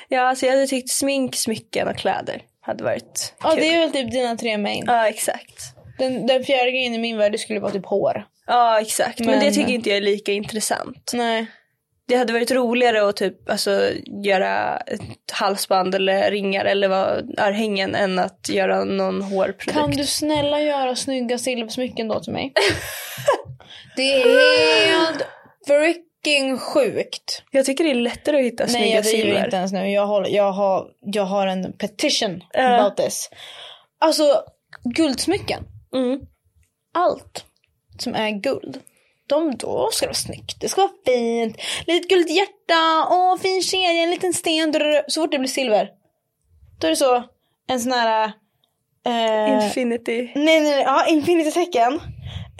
Ja, 0.07 0.21
alltså 0.21 0.45
jag 0.45 0.53
hade 0.53 0.67
tyckt 0.67 0.89
smink, 0.91 1.35
smycken 1.35 1.87
och 1.87 1.95
kläder 1.95 2.41
hade 2.61 2.83
varit 2.83 3.33
Ja, 3.43 3.49
kul. 3.49 3.59
det 3.59 3.73
är 3.75 3.79
väl 3.79 3.91
typ 3.91 4.11
dina 4.11 4.35
tre 4.37 4.57
main. 4.57 4.83
Ja, 4.87 5.07
exakt. 5.07 5.63
Den, 5.97 6.27
den 6.27 6.43
fjärde 6.43 6.71
grejen 6.71 6.93
i 6.93 6.97
min 6.97 7.17
värld 7.17 7.39
skulle 7.39 7.59
vara 7.59 7.71
typ 7.71 7.85
hår. 7.85 8.25
Ja, 8.47 8.81
exakt. 8.81 9.19
Men, 9.19 9.27
Men- 9.27 9.39
det 9.39 9.51
tycker 9.51 9.73
inte 9.73 9.89
jag 9.89 9.97
är 9.97 10.01
lika 10.01 10.31
intressant. 10.31 11.11
Nej. 11.13 11.45
Det 12.07 12.15
hade 12.15 12.33
varit 12.33 12.51
roligare 12.51 13.09
att 13.09 13.15
typ, 13.17 13.49
alltså, 13.49 13.89
göra 14.25 14.77
ett 14.77 15.01
halsband 15.31 15.95
eller 15.95 16.31
ringar 16.31 16.65
eller 16.65 16.87
vad, 16.87 17.39
örhängen 17.39 17.95
än 17.95 18.19
att 18.19 18.49
göra 18.49 18.83
någon 18.83 19.21
hårprodukt. 19.21 19.71
Kan 19.71 19.91
du 19.91 20.05
snälla 20.05 20.61
göra 20.61 20.95
snygga 20.95 21.37
silversmycken 21.37 22.07
då 22.07 22.19
till 22.19 22.33
mig? 22.33 22.53
det 23.95 24.13
är 24.13 24.95
helt 24.95 25.21
freaking 25.67 26.57
sjukt. 26.59 27.43
Jag 27.51 27.65
tycker 27.65 27.83
det 27.83 27.89
är 27.91 27.95
lättare 27.95 28.37
att 28.37 28.43
hitta 28.45 28.63
Nej 28.63 28.73
snygga 28.73 28.95
jag 28.95 29.03
driver 29.03 29.23
silver. 29.23 29.45
inte 29.45 29.57
ens 29.57 29.71
nu. 29.71 29.89
Jag, 29.91 30.07
håller, 30.07 30.29
jag, 30.29 30.51
har, 30.51 30.87
jag 31.01 31.23
har 31.23 31.47
en 31.47 31.73
petition 31.73 32.43
Ja. 32.53 32.61
about 32.79 32.97
this. 32.97 33.29
Alltså 33.99 34.43
guldsmycken. 34.83 35.63
Mm. 35.93 36.19
Allt 36.93 37.45
som 37.99 38.15
är 38.15 38.29
guld. 38.29 38.79
De, 39.27 39.55
då 39.57 39.89
ska 39.91 40.05
det 40.05 40.09
vara 40.09 40.13
snyggt. 40.15 40.61
Det 40.61 40.69
ska 40.69 40.81
vara 40.81 40.91
fint. 41.05 41.57
Litet 41.87 42.09
guldigt 42.09 42.37
hjärta. 42.37 43.07
Åh, 43.09 43.37
fin 43.37 43.61
kedja. 43.63 44.03
En 44.03 44.09
liten 44.11 44.33
sten. 44.33 44.71
drr. 44.71 45.03
Så 45.07 45.21
fort 45.21 45.31
det 45.31 45.39
blir 45.39 45.49
silver. 45.49 45.89
Då 46.79 46.87
är 46.87 46.91
det 46.91 46.95
så. 46.97 47.23
En 47.67 47.79
sån 47.79 47.91
här... 47.91 48.31
Eh, 49.05 49.65
Infinity. 49.65 50.21
nej, 50.21 50.33
nej, 50.35 50.61
nej. 50.61 50.81
Ja, 50.81 51.05
infinity-tecken. 51.07 51.99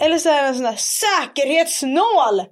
Eller 0.00 0.18
så 0.18 0.28
är 0.28 0.42
det 0.42 0.48
en 0.48 0.54
sån 0.54 0.64
här 0.66 0.76
säkerhetsnål. 0.76 2.42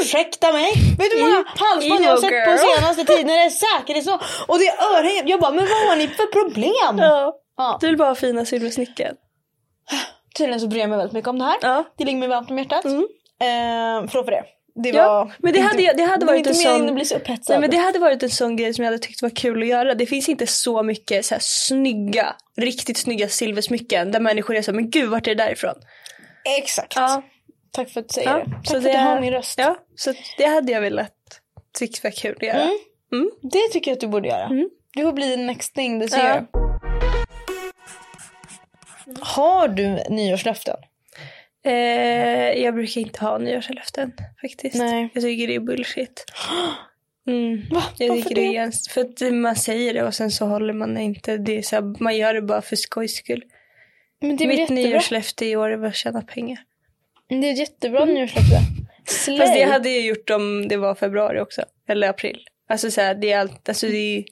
Ursäkta 0.00 0.52
mig. 0.52 0.72
Vet 0.98 1.10
du 1.10 1.16
hur 1.16 1.24
många 1.24 1.44
halsband 1.46 2.04
jag 2.04 2.10
har 2.10 2.16
sett 2.16 2.44
på 2.50 2.76
senaste 2.76 3.04
tiden 3.04 3.26
när 3.26 3.36
det 3.36 3.42
är 3.42 3.50
säkerhetsnål? 3.50 4.18
Och 4.48 4.58
det 4.58 4.66
är 4.66 4.74
örhängen. 4.96 5.28
Jag 5.28 5.40
bara, 5.40 5.50
men 5.50 5.64
vad 5.64 5.88
har 5.88 5.96
ni 5.96 6.08
för 6.08 6.26
problem? 6.26 6.98
Ja. 6.98 7.32
Ja. 7.56 7.78
Du 7.80 7.86
vill 7.86 7.96
bara 7.96 8.08
ha 8.08 8.14
fina 8.14 8.44
silversmycken. 8.44 9.14
Tydligen 10.38 10.60
så 10.60 10.66
bryr 10.66 10.80
jag 10.80 10.88
mig 10.90 10.98
väldigt 10.98 11.14
mycket 11.14 11.28
om 11.28 11.38
det 11.38 11.44
här. 11.44 11.56
Ja. 11.62 11.84
Det 11.98 12.04
ligger 12.04 12.18
mig 12.18 12.28
varmt 12.28 12.50
om 12.50 12.58
hjärtat. 12.58 12.84
Mm. 12.84 12.98
Eh, 13.40 14.08
förlåt 14.10 14.24
för 14.24 14.30
det. 14.32 14.44
det 14.82 14.88
Ja, 14.88 15.08
var... 15.08 15.32
men 15.38 15.52
det 15.52 15.60
hade, 15.60 15.92
det 15.92 16.02
hade 16.02 16.18
det 16.18 16.26
var 16.26 16.32
varit 16.32 16.38
inte 16.38 16.50
en 16.50 16.54
sån... 16.54 16.94
bli 16.94 17.04
så. 17.04 17.18
Nej 17.48 17.60
men 17.60 17.70
det 17.70 17.76
hade 17.76 17.98
varit 17.98 18.22
en 18.22 18.30
sån 18.30 18.56
grej 18.56 18.74
som 18.74 18.84
jag 18.84 18.92
hade 18.92 19.02
tyckt 19.02 19.22
var 19.22 19.30
kul 19.30 19.62
att 19.62 19.68
göra. 19.68 19.94
Det 19.94 20.06
finns 20.06 20.28
inte 20.28 20.46
så 20.46 20.82
mycket 20.82 21.26
så 21.26 21.34
här 21.34 21.40
snygga, 21.42 22.36
riktigt 22.56 22.98
snygga 22.98 23.28
silversmycken 23.28 24.12
där 24.12 24.20
människor 24.20 24.56
är 24.56 24.62
så 24.62 24.72
men 24.72 24.90
gud 24.90 25.10
vart 25.10 25.26
är 25.26 25.34
det 25.34 25.44
därifrån? 25.44 25.74
Exakt. 26.58 26.96
Ja. 26.96 27.22
Tack 27.70 27.90
för 27.90 28.00
att 28.00 28.08
du 28.08 28.12
säger 28.12 28.30
Ja, 28.30 28.38
det. 28.38 28.50
Tack 28.50 28.66
så 28.66 28.72
för 28.74 28.80
det 28.80 28.88
att 28.88 28.92
du 28.94 28.98
har 29.08 29.20
min 29.20 29.32
röst. 29.32 29.58
Ja, 29.58 29.76
så 29.96 30.14
det 30.38 30.46
hade 30.46 30.72
jag 30.72 30.80
velat 30.80 31.12
tyckt 31.78 32.04
var 32.04 32.10
kul 32.10 32.36
att 32.36 32.42
göra. 32.42 32.62
Mm. 32.62 32.78
Mm. 33.12 33.30
Det 33.42 33.68
tycker 33.72 33.90
jag 33.90 33.96
att 33.96 34.00
du 34.00 34.06
borde 34.08 34.28
göra. 34.28 34.44
Mm. 34.46 34.70
Du 34.94 35.02
får 35.02 35.12
bli 35.12 35.36
next 35.36 35.74
thing 35.74 36.00
this 36.00 36.12
Ja. 36.12 36.18
year. 36.18 36.46
Har 39.20 39.68
du 39.68 39.98
nyårslöften? 40.10 40.76
Eh, 41.64 41.72
jag 42.62 42.74
brukar 42.74 43.00
inte 43.00 43.24
ha 43.24 43.38
nyårslöften 43.38 44.12
faktiskt. 44.40 44.76
Nej. 44.76 45.08
Jag 45.14 45.22
tycker 45.22 45.46
det 45.48 45.54
är 45.54 45.60
bullshit. 45.60 46.24
Mm. 47.28 47.62
Va? 47.70 47.82
Jag 47.98 48.08
Varför 48.08 48.28
det? 48.28 48.34
det 48.34 48.56
är 48.56 48.90
för 48.92 49.00
att 49.00 49.34
man 49.34 49.56
säger 49.56 49.94
det 49.94 50.02
och 50.02 50.14
sen 50.14 50.30
så 50.30 50.46
håller 50.46 50.72
man 50.72 50.94
det 50.94 51.02
inte. 51.02 51.36
Det 51.36 51.58
är 51.58 51.62
så 51.62 51.76
här, 51.76 52.02
man 52.02 52.16
gör 52.16 52.34
det 52.34 52.42
bara 52.42 52.62
för 52.62 52.76
skojs 52.76 53.14
skull. 53.16 53.42
Men 54.20 54.36
det 54.36 54.44
är 54.44 54.48
Mitt 54.48 54.58
jättebra. 54.58 54.82
nyårslöfte 54.82 55.46
i 55.46 55.56
år 55.56 55.68
är 55.70 55.84
att 55.84 55.94
tjäna 55.94 56.22
pengar. 56.22 56.58
Det 57.28 57.34
är 57.48 57.52
ett 57.52 57.58
jättebra 57.58 58.04
nyårslöfte. 58.04 58.58
Slay. 59.06 59.38
Fast 59.38 59.54
det 59.54 59.62
hade 59.64 59.90
jag 59.90 60.00
gjort 60.02 60.30
om 60.30 60.68
det 60.68 60.76
var 60.76 60.94
februari 60.94 61.40
också. 61.40 61.62
Eller 61.88 62.08
april. 62.08 62.38
Alltså 62.68 62.90
så 62.90 63.00
här, 63.00 63.14
det 63.14 63.32
är 63.32 63.38
allt, 63.38 63.68
alltså 63.68 63.86
det 63.86 63.96
är 64.18 64.24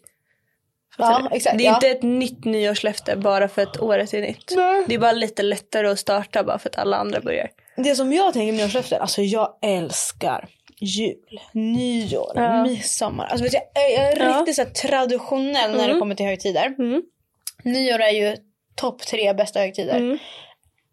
Ja, 0.98 1.28
exakt, 1.32 1.58
Det 1.58 1.64
är 1.64 1.68
ja. 1.68 1.74
inte 1.74 1.88
ett 1.88 2.02
nytt 2.02 2.44
nyårslöfte 2.44 3.16
bara 3.16 3.48
för 3.48 3.62
att 3.62 3.80
året 3.80 4.14
är 4.14 4.20
nytt. 4.20 4.52
Nej. 4.56 4.84
Det 4.88 4.94
är 4.94 4.98
bara 4.98 5.12
lite 5.12 5.42
lättare 5.42 5.86
att 5.88 5.98
starta 5.98 6.44
bara 6.44 6.58
för 6.58 6.68
att 6.68 6.78
alla 6.78 6.96
andra 6.96 7.20
börjar. 7.20 7.50
Det 7.76 7.94
som 7.94 8.12
jag 8.12 8.32
tänker 8.32 8.52
med 8.52 8.60
nyårslöften, 8.60 9.00
alltså 9.00 9.22
jag 9.22 9.58
älskar 9.62 10.48
jul, 10.80 11.40
nyår, 11.52 12.32
Ja. 12.34 12.62
midsommar. 12.62 13.26
Alltså 13.26 13.46
jag 13.46 13.62
är, 13.84 13.90
jag 14.02 14.12
är 14.12 14.16
Ja. 14.26 14.38
riktigt 14.38 14.56
så 14.56 14.64
traditionell 14.88 15.70
när 15.70 15.78
det 15.78 15.84
Mm. 15.84 16.00
kommer 16.00 16.14
till 16.14 16.26
högtider. 16.26 16.74
Mm. 16.78 17.02
Nyår 17.64 18.00
är 18.00 18.10
ju 18.10 18.36
topp 18.74 19.02
tre 19.02 19.32
bästa 19.32 19.60
högtider. 19.60 19.96
Mm. 19.96 20.18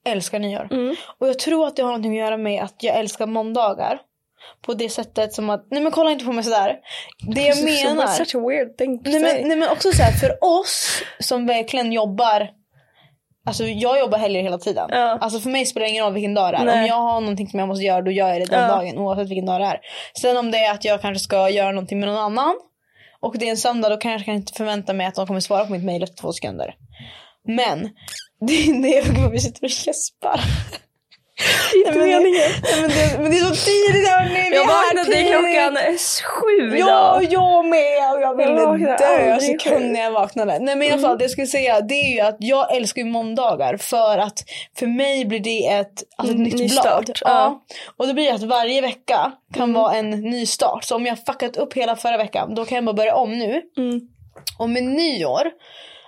Älskar 0.06 0.40
nyår. 0.40 0.68
Mm. 0.72 0.96
Och 1.18 1.28
jag 1.28 1.40
tror 1.40 1.68
att 1.68 1.76
det 1.76 1.82
har 1.82 1.90
någonting 1.90 2.12
att 2.12 2.26
göra 2.26 2.38
med 2.38 2.64
att 2.64 2.76
jag 2.84 2.96
älskar 2.96 3.26
måndagar. 3.26 4.00
På 4.62 4.74
det 4.74 4.90
sättet 4.90 5.34
som 5.34 5.50
att, 5.50 5.68
nej 5.72 5.82
men 5.82 5.92
kolla 5.92 6.12
inte 6.12 6.26
på 6.26 6.32
mig 6.32 6.44
sådär. 6.44 6.76
Det 7.36 7.42
jag 7.42 7.64
menar. 7.64 8.08
Such 8.08 8.36
a 8.36 8.40
weird 8.40 8.78
thing 8.78 9.04
to 9.04 9.10
Nej 9.10 9.20
men, 9.20 9.48
nej 9.48 9.58
men 9.58 9.70
också 9.70 9.92
så 9.92 10.04
här 10.04 10.12
för 10.12 10.44
oss 10.44 11.04
som 11.20 11.46
verkligen 11.46 11.92
jobbar 11.92 12.50
Alltså 13.46 13.64
jag 13.64 14.00
jobbar 14.00 14.18
helger 14.18 14.42
hela 14.42 14.58
tiden. 14.58 14.90
Ja. 14.92 15.18
Alltså 15.22 15.40
för 15.40 15.50
mig 15.50 15.66
spelar 15.66 15.86
det 15.86 15.92
ingen 15.92 16.04
roll 16.04 16.14
vilken 16.14 16.34
dag 16.34 16.54
det 16.54 16.58
är. 16.58 16.66
Nej. 16.66 16.82
Om 16.82 16.88
jag 16.88 16.96
har 16.96 17.22
någonting 17.22 17.48
som 17.48 17.60
jag 17.60 17.68
måste 17.68 17.86
göra 17.86 18.02
då 18.02 18.12
gör 18.12 18.28
jag 18.28 18.42
det 18.42 18.46
den 18.46 18.62
Ja. 18.62 18.68
dagen 18.68 18.98
oavsett 18.98 19.30
vilken 19.30 19.46
dag 19.46 19.62
det 19.62 19.66
är. 19.66 19.80
Sen 20.22 20.38
om 20.38 20.52
det 20.52 20.58
är 20.58 20.72
att 20.72 20.86
jag 20.86 21.02
kanske 21.02 21.24
ska 21.24 21.50
göra 21.50 21.72
någonting 21.72 22.00
med 22.00 22.10
någon 22.10 22.18
annan 22.18 22.56
och 23.20 23.36
det 23.38 23.46
är 23.46 23.50
en 23.50 23.58
söndag 23.58 23.90
då 23.90 23.98
kanske 23.98 24.20
jag 24.20 24.26
kan 24.26 24.36
inte 24.36 24.54
förvänta 24.54 24.94
mig 24.94 25.08
att 25.08 25.16
de 25.16 25.28
kommer 25.28 25.40
svara 25.40 25.66
på 25.66 25.72
mitt 25.72 25.84
mejl 25.84 26.04
efter 26.04 26.18
två 26.18 26.34
sekunder. 26.34 26.76
Men 27.48 27.90
det 28.48 28.54
är 28.54 28.82
det 28.82 29.20
jag 29.20 29.30
vi 29.30 29.40
sitter 29.40 29.64
och 29.64 29.70
gäspar. 29.70 30.40
inte 31.76 31.92
Nej, 31.92 32.00
men 32.00 32.08
det- 32.10 32.18
meningen. 32.18 32.50
Nej, 32.64 32.82
men, 32.82 32.90
det, 32.90 33.20
men 33.22 33.32
det 33.32 33.38
är 33.38 33.44
så 33.44 33.56
tidigt 33.56 34.08
hörni. 34.10 34.50
vi 34.50 34.56
Jag 34.56 34.64
är 34.64 34.68
vaknade 34.68 35.24
klockan 35.30 35.98
sju 36.24 36.78
Ja, 36.78 37.22
idag. 37.22 37.34
jag 37.34 37.66
med 37.66 38.14
och 38.14 38.22
jag 38.22 38.38
ville 38.38 38.52
Jag 38.62 38.80
dö 38.98 39.40
själv. 39.60 39.82
när 39.82 40.00
jag 40.04 40.12
vaknade. 40.12 40.60
Nej 40.60 40.76
men 40.76 40.88
i 40.88 40.92
alla 40.92 41.02
fall 41.02 41.18
det 41.18 41.24
jag 41.24 41.32
skulle 41.32 41.48
säga 41.48 41.82
det 41.82 41.94
är 41.94 42.14
ju 42.14 42.20
att 42.20 42.36
jag 42.40 42.76
älskar 42.76 43.02
ju 43.02 43.08
måndagar 43.08 43.78
för 43.78 44.18
att 44.18 44.44
för 44.80 44.88
mig 44.88 45.26
blir 45.26 45.40
det 45.40 45.68
ett, 45.68 46.04
alltså 46.16 46.34
ett 46.34 46.40
Mm, 46.40 46.44
nytt 46.44 46.54
ny 46.54 46.68
blad. 46.68 46.84
start, 46.84 47.06
Ja. 47.22 47.30
ja. 47.30 47.62
Och 47.98 48.08
det 48.08 48.14
blir 48.14 48.34
att 48.34 48.44
varje 48.44 48.82
vecka 48.82 49.32
kan 49.54 49.74
vara 49.74 49.94
en 49.96 50.10
ny 50.10 50.46
start. 50.46 50.84
Så 50.84 50.96
om 50.96 51.06
jag 51.06 51.26
fuckat 51.26 51.58
upp 51.58 51.74
hela 51.74 51.96
förra 51.96 52.18
veckan 52.18 52.56
då 52.56 52.66
kan 52.66 52.76
jag 52.76 52.86
bara 52.86 52.94
börja 52.94 53.16
om 53.16 53.38
nu. 53.38 53.62
Mm. 53.78 54.00
Och 54.60 54.70
med 54.70 54.84
nyår, 54.84 55.52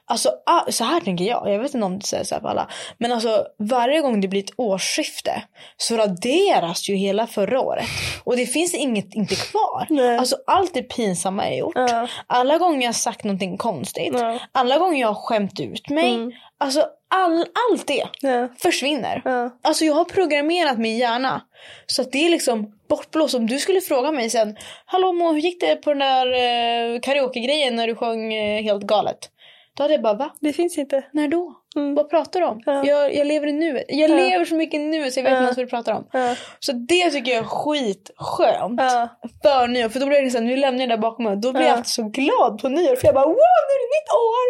alltså 0.06 0.30
ah, 0.46 0.72
så 0.72 0.84
här 0.84 1.00
tänker 1.00 1.26
jag, 1.26 1.50
jag 1.50 1.60
vet 1.60 1.74
inte 1.74 1.86
om 1.86 2.00
det 2.00 2.06
säger 2.06 2.24
så 2.24 2.36
här 2.36 2.42
för 2.42 2.48
alla. 2.48 2.70
Men 2.98 3.12
alltså 3.12 3.46
varje 3.60 4.02
gång 4.02 4.22
det 4.22 4.28
blir 4.28 4.44
ett 4.44 4.54
årsskifte 4.58 5.44
så 5.78 5.98
raderas 5.98 6.90
ju 6.90 6.96
hela 6.96 7.28
förra 7.28 7.60
året. 7.62 7.86
Och 8.24 8.38
det 8.38 8.46
finns 8.46 8.74
inget 8.74 9.14
inte 9.14 9.36
kvar. 9.36 9.88
Nej. 9.90 10.18
Alltså 10.18 10.36
allt 10.48 10.74
det 10.74 10.84
pinsamma 10.84 11.46
jag 11.50 11.58
gjort. 11.58 11.74
Ja. 11.76 12.08
Alla 12.28 12.58
gånger 12.58 12.86
jag 12.86 12.96
sagt 12.96 13.24
någonting 13.24 13.58
konstigt. 13.58 14.14
Ja. 14.14 14.40
Alla 14.52 14.78
gånger 14.78 15.02
jag 15.02 15.08
har 15.08 15.16
skämt 15.22 15.60
ut 15.60 15.90
mig. 15.90 16.14
Mm. 16.14 16.32
Alltså 16.58 16.86
all, 17.16 17.46
allt 17.72 17.88
det 17.88 18.08
Ja. 18.22 18.48
försvinner. 18.60 19.22
Ja. 19.26 19.50
Alltså 19.64 19.86
jag 19.86 19.94
har 19.94 20.06
programmerat 20.06 20.78
min 20.78 20.98
hjärna. 20.98 21.42
Så 21.88 22.02
att 22.02 22.12
det 22.12 22.26
är 22.26 22.30
liksom 22.30 22.72
bortblåst. 22.90 23.36
Om 23.36 23.48
du 23.48 23.60
skulle 23.60 23.82
fråga 23.82 24.12
mig 24.12 24.30
sen. 24.30 24.56
Hallå 24.86 25.14
Mo, 25.14 25.34
hur 25.34 25.40
gick 25.42 25.62
det 25.62 25.76
på 25.76 25.90
den 25.90 26.00
där 26.00 26.28
eh, 26.34 27.00
karaoke-grejen 27.00 27.76
när 27.76 27.88
du 27.88 27.96
sjöng 27.96 28.34
eh, 28.34 28.64
helt 28.64 28.84
galet? 28.84 29.30
Då 29.78 29.84
hade 29.84 29.94
jag 29.94 30.02
bara 30.04 30.14
va? 30.14 30.30
Det 30.40 30.54
finns 30.54 30.78
inte. 30.78 31.04
När 31.12 31.28
då? 31.28 31.54
Mm. 31.76 31.96
Vad 31.96 32.10
pratar 32.10 32.40
du 32.40 32.46
om? 32.46 32.62
Ja. 32.66 32.86
Jag, 32.86 33.16
jag 33.16 33.28
lever 33.28 33.48
i 33.48 33.54
nuet. 33.54 33.84
Jag 33.88 34.10
Ja. 34.10 34.16
lever 34.16 34.46
så 34.46 34.56
mycket 34.56 34.82
nuet 34.82 35.14
så 35.14 35.20
jag 35.20 35.24
vet 35.24 35.32
Ja. 35.32 35.38
inte 35.38 35.44
ens 35.44 35.58
vad 35.58 35.66
du 35.66 35.70
pratar 35.70 35.94
om. 35.94 36.08
Ja. 36.12 36.36
Så 36.60 36.72
det 36.72 37.10
tycker 37.12 37.32
jag 37.32 37.40
är 37.44 37.48
skitskönt. 37.48 38.82
Ja. 38.82 39.10
För 39.44 39.68
nyår. 39.68 39.90
För 39.90 40.00
då 40.00 40.06
blir 40.06 40.18
det 40.18 40.24
liksom, 40.24 40.46
nu 40.46 40.56
lämnar 40.58 40.80
jag 40.80 40.90
det 40.90 40.96
där 40.96 41.02
bakom 41.02 41.26
mig. 41.26 41.36
Då 41.38 41.52
blir 41.52 41.62
Ja. 41.62 41.68
jag 41.68 41.78
alltid 41.78 41.88
så 41.92 42.04
glad 42.04 42.62
på 42.62 42.70
nyår. 42.70 42.96
För 42.96 43.08
jag 43.08 43.16
bara 43.16 43.26
wow, 43.26 43.36
nu 43.36 43.74
är 43.76 43.80
det 43.84 43.94
nytt 43.98 44.12
år! 44.14 44.48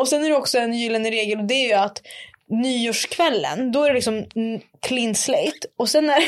Och 0.00 0.08
sen 0.08 0.24
är 0.24 0.28
det 0.28 0.36
också 0.36 0.58
en 0.58 0.72
gyllene 0.72 1.10
regel 1.10 1.38
och 1.38 1.44
det 1.44 1.54
är 1.54 1.68
ju 1.68 1.74
att 1.74 2.02
nyårskvällen, 2.50 3.72
då 3.72 3.82
är 3.82 3.88
det 3.88 3.94
liksom 3.94 4.26
clean 4.86 5.14
slate. 5.14 5.68
Och 5.78 5.88
sen 5.88 6.10
är 6.10 6.20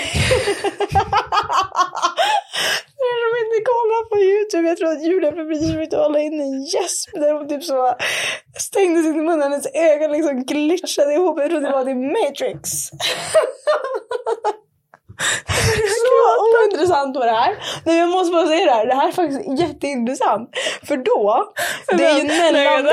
För 2.97 3.07
er 3.13 3.19
som 3.23 3.37
inte 3.45 3.65
kollar 3.65 4.09
på 4.09 4.17
YouTube, 4.19 4.69
jag 4.69 4.77
tror 4.79 4.93
att 4.93 5.05
Julia 5.05 5.33
försökte 5.33 5.97
hålla 5.97 6.21
in 6.21 6.41
en 6.41 6.65
gäsp 6.65 7.11
där 7.13 7.35
hon 7.35 7.49
typ 7.49 7.65
så 7.65 7.95
stängde 8.59 9.03
sin 9.03 9.25
mun, 9.25 9.43
hennes 9.43 9.67
ögon 9.75 10.13
liksom 10.13 10.45
glitchade 10.45 11.15
ihop. 11.15 11.41
Jag 11.41 11.51
trodde 11.51 11.67
det 11.67 11.73
var 11.73 11.85
The 11.85 11.95
Matrix. 11.95 12.71
Så 16.05 16.15
ointressant 16.61 17.17
var 17.17 17.27
det 17.27 17.33
här. 17.33 17.57
Nej 17.85 17.99
jag 17.99 18.09
måste 18.09 18.33
bara 18.33 18.47
säga 18.47 18.65
det 18.65 18.73
här, 18.73 18.87
det 18.87 18.95
här 18.95 19.09
är 19.09 19.13
faktiskt 19.13 19.61
jätteintressant. 19.61 20.51
För 20.83 20.97
då, 20.97 21.53
det 21.89 22.05
är 22.05 22.15
ju 22.15 22.21
en 22.21 22.27
mellandag. 22.27 22.93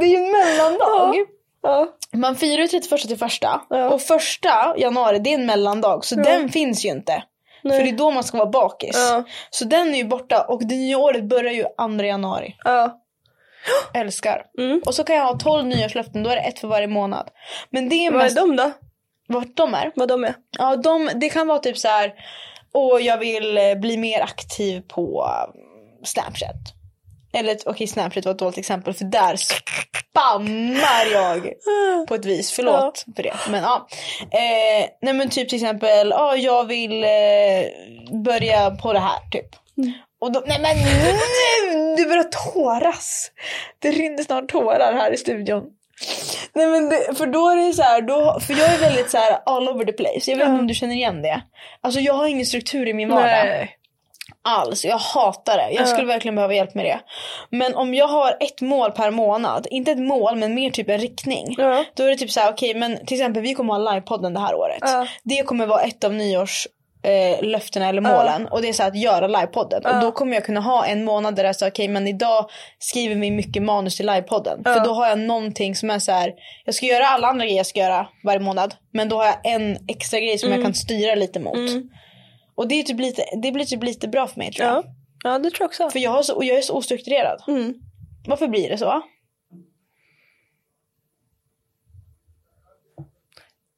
Det 0.00 0.06
är 0.06 0.10
ju 0.10 0.16
en 0.16 0.32
mellandag. 0.32 1.14
Ja. 1.62 1.88
Man 2.12 2.36
firar 2.36 2.62
ju 2.62 2.68
31 2.68 3.00
till 3.08 3.18
första. 3.18 3.60
Ja. 3.70 3.90
Och 3.90 4.00
första 4.00 4.74
januari 4.78 5.18
det 5.18 5.30
är 5.30 5.34
en 5.34 5.46
mellandag. 5.46 6.04
Så 6.04 6.14
Ja. 6.18 6.22
den 6.22 6.48
finns 6.48 6.84
ju 6.84 6.88
inte. 6.88 7.22
Nej. 7.62 7.78
För 7.78 7.84
det 7.84 7.90
är 7.90 7.96
då 7.96 8.10
man 8.10 8.24
ska 8.24 8.38
vara 8.38 8.50
bakis. 8.50 8.96
Så 9.50 9.64
den 9.64 9.94
är 9.94 9.98
ju 9.98 10.04
borta 10.04 10.42
och 10.48 10.66
det 10.68 10.74
nya 10.74 10.98
året 10.98 11.24
börjar 11.24 11.52
ju 11.52 11.64
2 11.98 12.04
januari. 12.04 12.56
Ja. 12.64 13.00
Älskar. 13.94 14.42
Mm. 14.58 14.82
Och 14.86 14.94
så 14.94 15.04
kan 15.04 15.16
jag 15.16 15.24
ha 15.24 15.38
12 15.38 15.66
nyårslöften, 15.66 16.22
då 16.22 16.30
är 16.30 16.36
det 16.36 16.42
ett 16.42 16.58
för 16.58 16.68
varje 16.68 16.86
månad. 16.86 17.28
Men 17.70 17.88
det 17.88 17.94
är 18.06 18.10
Vad 18.10 18.20
är 18.20 18.24
mest 18.24 18.36
de 18.36 18.56
då? 18.56 18.72
vart 19.28 19.56
de 19.56 19.74
är. 19.74 19.92
Vad 19.94 20.08
de 20.08 20.24
är? 20.24 20.34
Ja, 20.58 20.76
de, 20.76 21.10
det 21.14 21.28
kan 21.28 21.46
vara 21.48 21.58
typ 21.58 21.78
så 21.78 21.88
här. 21.88 22.12
Åh, 22.72 23.00
jag 23.02 23.18
vill 23.18 23.58
eh, 23.58 23.74
bli 23.74 23.96
mer 23.96 24.20
aktiv 24.20 24.80
på 24.88 25.22
um, 25.24 26.04
Snapchat. 26.04 26.56
Eller 27.32 27.56
okej, 27.66 27.86
Snapchat 27.86 28.24
var 28.24 28.32
ett 28.32 28.38
dåligt 28.38 28.58
exempel 28.58 28.94
för 28.94 29.04
där 29.04 29.36
spammar 29.36 31.12
jag 31.12 31.52
på 32.08 32.14
ett 32.14 32.24
vis. 32.24 32.52
Förlåt 32.52 33.04
för 33.16 33.22
det. 33.22 33.34
Men 33.48 33.62
ja. 33.62 33.86
Eh, 34.20 34.88
nej 35.02 35.14
men 35.14 35.28
typ 35.30 35.48
till 35.48 35.56
exempel, 35.62 36.10
ja 36.10 36.36
jag 36.36 36.64
vill 36.64 37.04
eh, 37.04 37.10
börja 38.24 38.70
på 38.70 38.92
det 38.92 38.98
här 38.98 39.18
typ. 39.30 39.46
Och 40.20 40.32
då, 40.32 40.42
nej 40.46 40.60
men 40.60 40.76
nu! 40.76 41.96
Du 41.96 42.06
börjar 42.08 42.52
tåras. 42.52 43.30
Det 43.78 43.90
rinner 43.90 44.22
snart 44.22 44.48
tårar 44.48 44.92
här 44.92 45.12
i 45.12 45.16
studion. 45.16 45.62
Nej 46.52 46.66
men 46.66 46.88
det, 46.88 47.14
för 47.18 47.26
då 47.26 47.48
är 47.48 47.56
det 47.56 47.72
så 47.72 47.82
här, 47.82 48.02
då, 48.02 48.40
för 48.40 48.54
jag 48.54 48.74
är 48.74 48.78
väldigt 48.78 49.10
så 49.10 49.16
här 49.18 49.38
all 49.46 49.68
over 49.68 49.84
the 49.84 49.92
place. 49.92 50.30
Jag 50.30 50.36
vet 50.36 50.44
inte 50.44 50.54
Ja. 50.54 50.58
om 50.60 50.66
du 50.66 50.74
känner 50.74 50.94
igen 50.94 51.22
det. 51.22 51.42
Alltså 51.80 52.00
jag 52.00 52.14
har 52.14 52.26
ingen 52.26 52.46
struktur 52.46 52.88
i 52.88 52.94
min 52.94 53.08
vardag 53.08 53.68
alls. 54.50 54.84
Jag 54.84 54.98
hatar 54.98 55.56
det. 55.56 55.70
Jag 55.70 55.82
Ja. 55.82 55.86
skulle 55.86 56.06
verkligen 56.06 56.34
behöva 56.34 56.54
hjälp 56.54 56.74
med 56.74 56.84
det. 56.84 57.00
Men 57.50 57.74
om 57.74 57.94
jag 57.94 58.08
har 58.08 58.36
ett 58.40 58.60
mål 58.60 58.90
per 58.92 59.10
månad, 59.10 59.66
inte 59.70 59.90
ett 59.92 59.98
mål 59.98 60.36
men 60.36 60.54
mer 60.54 60.70
typ 60.70 60.88
en 60.88 60.98
riktning. 60.98 61.54
Ja. 61.58 61.84
Då 61.96 62.04
är 62.04 62.08
det 62.10 62.16
typ 62.16 62.30
så 62.30 62.40
här, 62.40 62.52
okej 62.52 62.74
men 62.74 63.06
till 63.06 63.16
exempel 63.16 63.42
vi 63.42 63.54
kommer 63.54 63.74
ha 63.74 63.92
livepodden 63.92 64.34
det 64.34 64.40
här 64.40 64.54
året. 64.54 64.78
Ja. 64.80 65.06
Det 65.22 65.42
kommer 65.42 65.66
vara 65.66 65.80
ett 65.82 66.04
av 66.04 66.12
nyårs 66.14 66.66
eh, 67.02 67.42
löftena 67.46 67.88
eller 67.88 68.00
målen 68.00 68.46
och 68.48 68.62
det 68.62 68.68
är 68.68 68.72
så 68.72 68.82
att 68.82 68.96
göra 68.98 69.26
livepodden 69.26 69.84
och 69.86 69.90
Ja. 69.90 70.00
då 70.00 70.12
kommer 70.12 70.34
jag 70.34 70.44
kunna 70.44 70.60
ha 70.60 70.86
en 70.86 71.04
månad 71.04 71.36
där 71.36 71.44
jag 71.44 71.56
säger 71.56 71.72
okej 71.72 71.88
men 71.88 72.06
idag 72.06 72.50
skriver 72.78 73.14
vi 73.14 73.30
mycket 73.30 73.62
manus 73.62 73.96
till 73.96 74.06
livepodden 74.06 74.62
för 74.64 74.70
Ja. 74.76 74.84
då 74.84 74.92
har 74.94 75.06
jag 75.08 75.18
någonting 75.18 75.74
som 75.76 75.90
är 75.90 75.98
så 75.98 76.12
här 76.12 76.32
jag 76.64 76.74
ska 76.74 76.86
göra 76.86 77.06
alla 77.06 77.28
andra 77.28 77.44
grejer 77.44 77.56
jag 77.56 77.66
ska 77.66 77.80
göra 77.80 78.06
varje 78.24 78.40
månad 78.40 78.74
men 78.92 79.08
då 79.08 79.16
har 79.16 79.24
jag 79.24 79.36
en 79.54 79.76
extra 79.88 80.20
grej 80.20 80.38
som 80.38 80.50
jag 80.52 80.62
kan 80.62 80.74
styra 80.74 81.14
lite 81.14 81.40
mot 81.40 81.56
Mm. 81.56 81.88
Och 82.54 82.68
det, 82.68 82.74
är 82.74 82.82
typ 82.82 83.00
lite, 83.00 83.24
det 83.42 83.52
blir 83.52 83.64
typ 83.64 83.82
lite 83.82 84.08
bra 84.08 84.26
för 84.26 84.38
mig 84.38 84.52
tror 84.52 84.68
jag. 84.68 84.76
Ja. 84.76 84.84
ja, 85.24 85.38
det 85.38 85.50
tror 85.50 85.60
jag 85.60 85.66
också. 85.66 85.90
För 85.90 85.98
jag, 85.98 86.10
har 86.10 86.22
så, 86.22 86.34
och 86.34 86.44
jag 86.44 86.58
är 86.58 86.62
så 86.62 86.76
ostrukturerad. 86.76 87.42
Mm. 87.48 87.74
Varför 88.26 88.48
blir 88.48 88.68
det 88.68 88.78
så? 88.78 89.02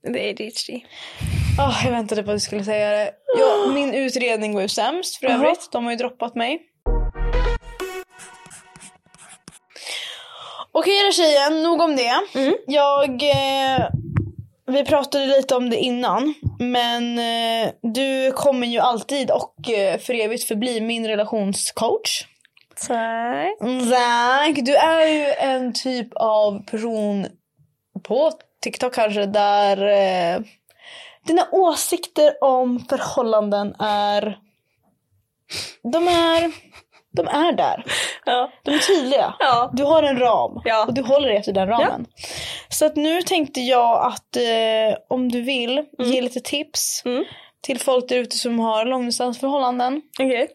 Det 0.02 0.28
är 0.28 0.30
ADHD. 0.30 0.85
Ah, 1.58 1.85
jag 1.85 1.90
väntade 1.90 2.22
på 2.22 2.30
att 2.30 2.37
du 2.37 2.40
skulle 2.40 2.64
säga 2.64 2.90
det. 2.90 3.11
Ja, 3.38 3.72
min 3.74 3.94
utredning 3.94 4.52
går 4.52 4.62
ju 4.62 4.68
sämst 4.68 5.16
för 5.16 5.26
övrigt. 5.26 5.68
De 5.72 5.85
har 5.85 5.92
ju 5.92 5.96
droppat 5.96 6.35
mig. 6.35 6.61
Okej 10.72 11.04
då 11.06 11.12
tjejen, 11.12 11.62
nog 11.62 11.80
om 11.80 11.96
det. 11.96 12.12
Jag... 12.66 13.22
Eh, 13.22 13.88
vi 14.72 14.85
pratade 14.85 15.26
lite 15.26 15.54
om 15.54 15.70
det 15.70 15.76
innan. 15.76 16.35
Men 16.58 17.18
eh, 17.18 17.72
du 17.82 18.32
kommer 18.32 18.66
ju 18.66 18.78
alltid 18.78 19.30
och 19.30 19.70
eh, 19.70 19.98
för 19.98 20.14
evigt 20.14 20.44
förbli 20.44 20.80
min 20.80 21.06
relationscoach. 21.06 22.26
Tack. 22.87 23.58
Tack. 23.90 24.56
Du 24.64 24.76
är 24.76 25.06
ju 25.06 25.32
en 25.32 25.72
typ 25.72 26.08
av 26.14 26.66
person 26.66 27.26
på 28.02 28.32
TikTok 28.62 28.94
kanske 28.94 29.26
där 29.26 29.76
eh, 29.87 30.40
dina 31.26 31.48
åsikter 31.52 32.44
om 32.44 32.80
förhållanden 32.88 33.74
är 33.78 34.38
de 35.82 36.08
är 36.08 36.52
de 37.12 37.29
är 37.29 37.53
där. 37.53 37.85
Ja. 38.25 38.51
De 38.64 38.70
är 38.70 38.79
tydliga. 38.79 39.35
Ja. 39.38 39.70
Du 39.72 39.85
har 39.85 40.03
en 40.03 40.18
ram 40.18 40.61
Ja. 40.64 40.85
och 40.88 40.94
du 40.94 41.03
håller 41.03 41.29
dig 41.29 41.37
efter 41.37 41.53
den 41.53 41.68
ramen. 41.68 42.07
Så 42.68 42.87
att 42.87 42.96
nu 42.96 43.22
tänkte 43.22 43.61
jag 43.61 44.07
att 44.07 44.37
eh, 44.37 44.96
om 45.09 45.29
du 45.29 45.40
vill 45.42 45.85
ge 45.98 46.20
lite 46.20 46.40
tips 46.40 47.03
Mm. 47.05 47.25
till 47.61 47.81
folk 47.81 48.09
där 48.09 48.16
ute 48.16 48.37
som 48.38 48.59
har 48.61 48.85
långdistansförhållanden. 48.85 50.03
Okej. 50.20 50.48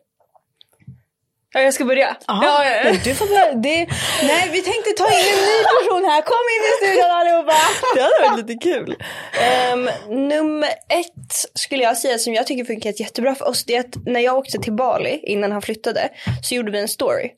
Ja, 1.53 1.61
jag 1.61 1.73
ska 1.73 1.85
börja. 1.85 2.17
Ja, 2.27 2.65
ja, 2.65 2.65
ja. 2.83 2.93
Du 3.03 3.15
får 3.15 3.25
börja. 3.27 3.53
Det, 3.53 3.87
nej, 4.23 4.49
vi 4.51 4.61
tänkte 4.61 4.91
ta 4.97 5.07
in 5.11 5.25
en 5.33 5.45
ny 5.45 5.63
person 5.63 6.05
här. 6.05 6.21
Kom 6.21 6.43
in 6.55 6.63
i 6.67 6.71
studion 6.85 7.11
allihopa. 7.11 7.53
Det 7.95 8.01
hade 8.01 8.29
varit 8.29 8.47
lite 8.47 8.59
kul. 8.63 8.95
Ehm, 9.41 9.89
nummer 10.27 10.69
ett 10.69 11.33
skulle 11.53 11.83
jag 11.83 11.97
säga 11.97 12.17
som 12.17 12.33
jag 12.33 12.47
tycker 12.47 12.65
funkat 12.65 12.99
jättebra 12.99 13.35
för 13.35 13.47
oss. 13.47 13.65
Det 13.65 13.75
är 13.75 13.79
att 13.79 13.95
när 14.05 14.19
jag 14.19 14.37
åkte 14.37 14.57
till 14.57 14.73
Bali 14.73 15.19
innan 15.23 15.51
han 15.51 15.61
flyttade 15.61 16.09
så 16.43 16.55
gjorde 16.55 16.71
vi 16.71 16.79
en 16.79 16.87
story. 16.87 17.31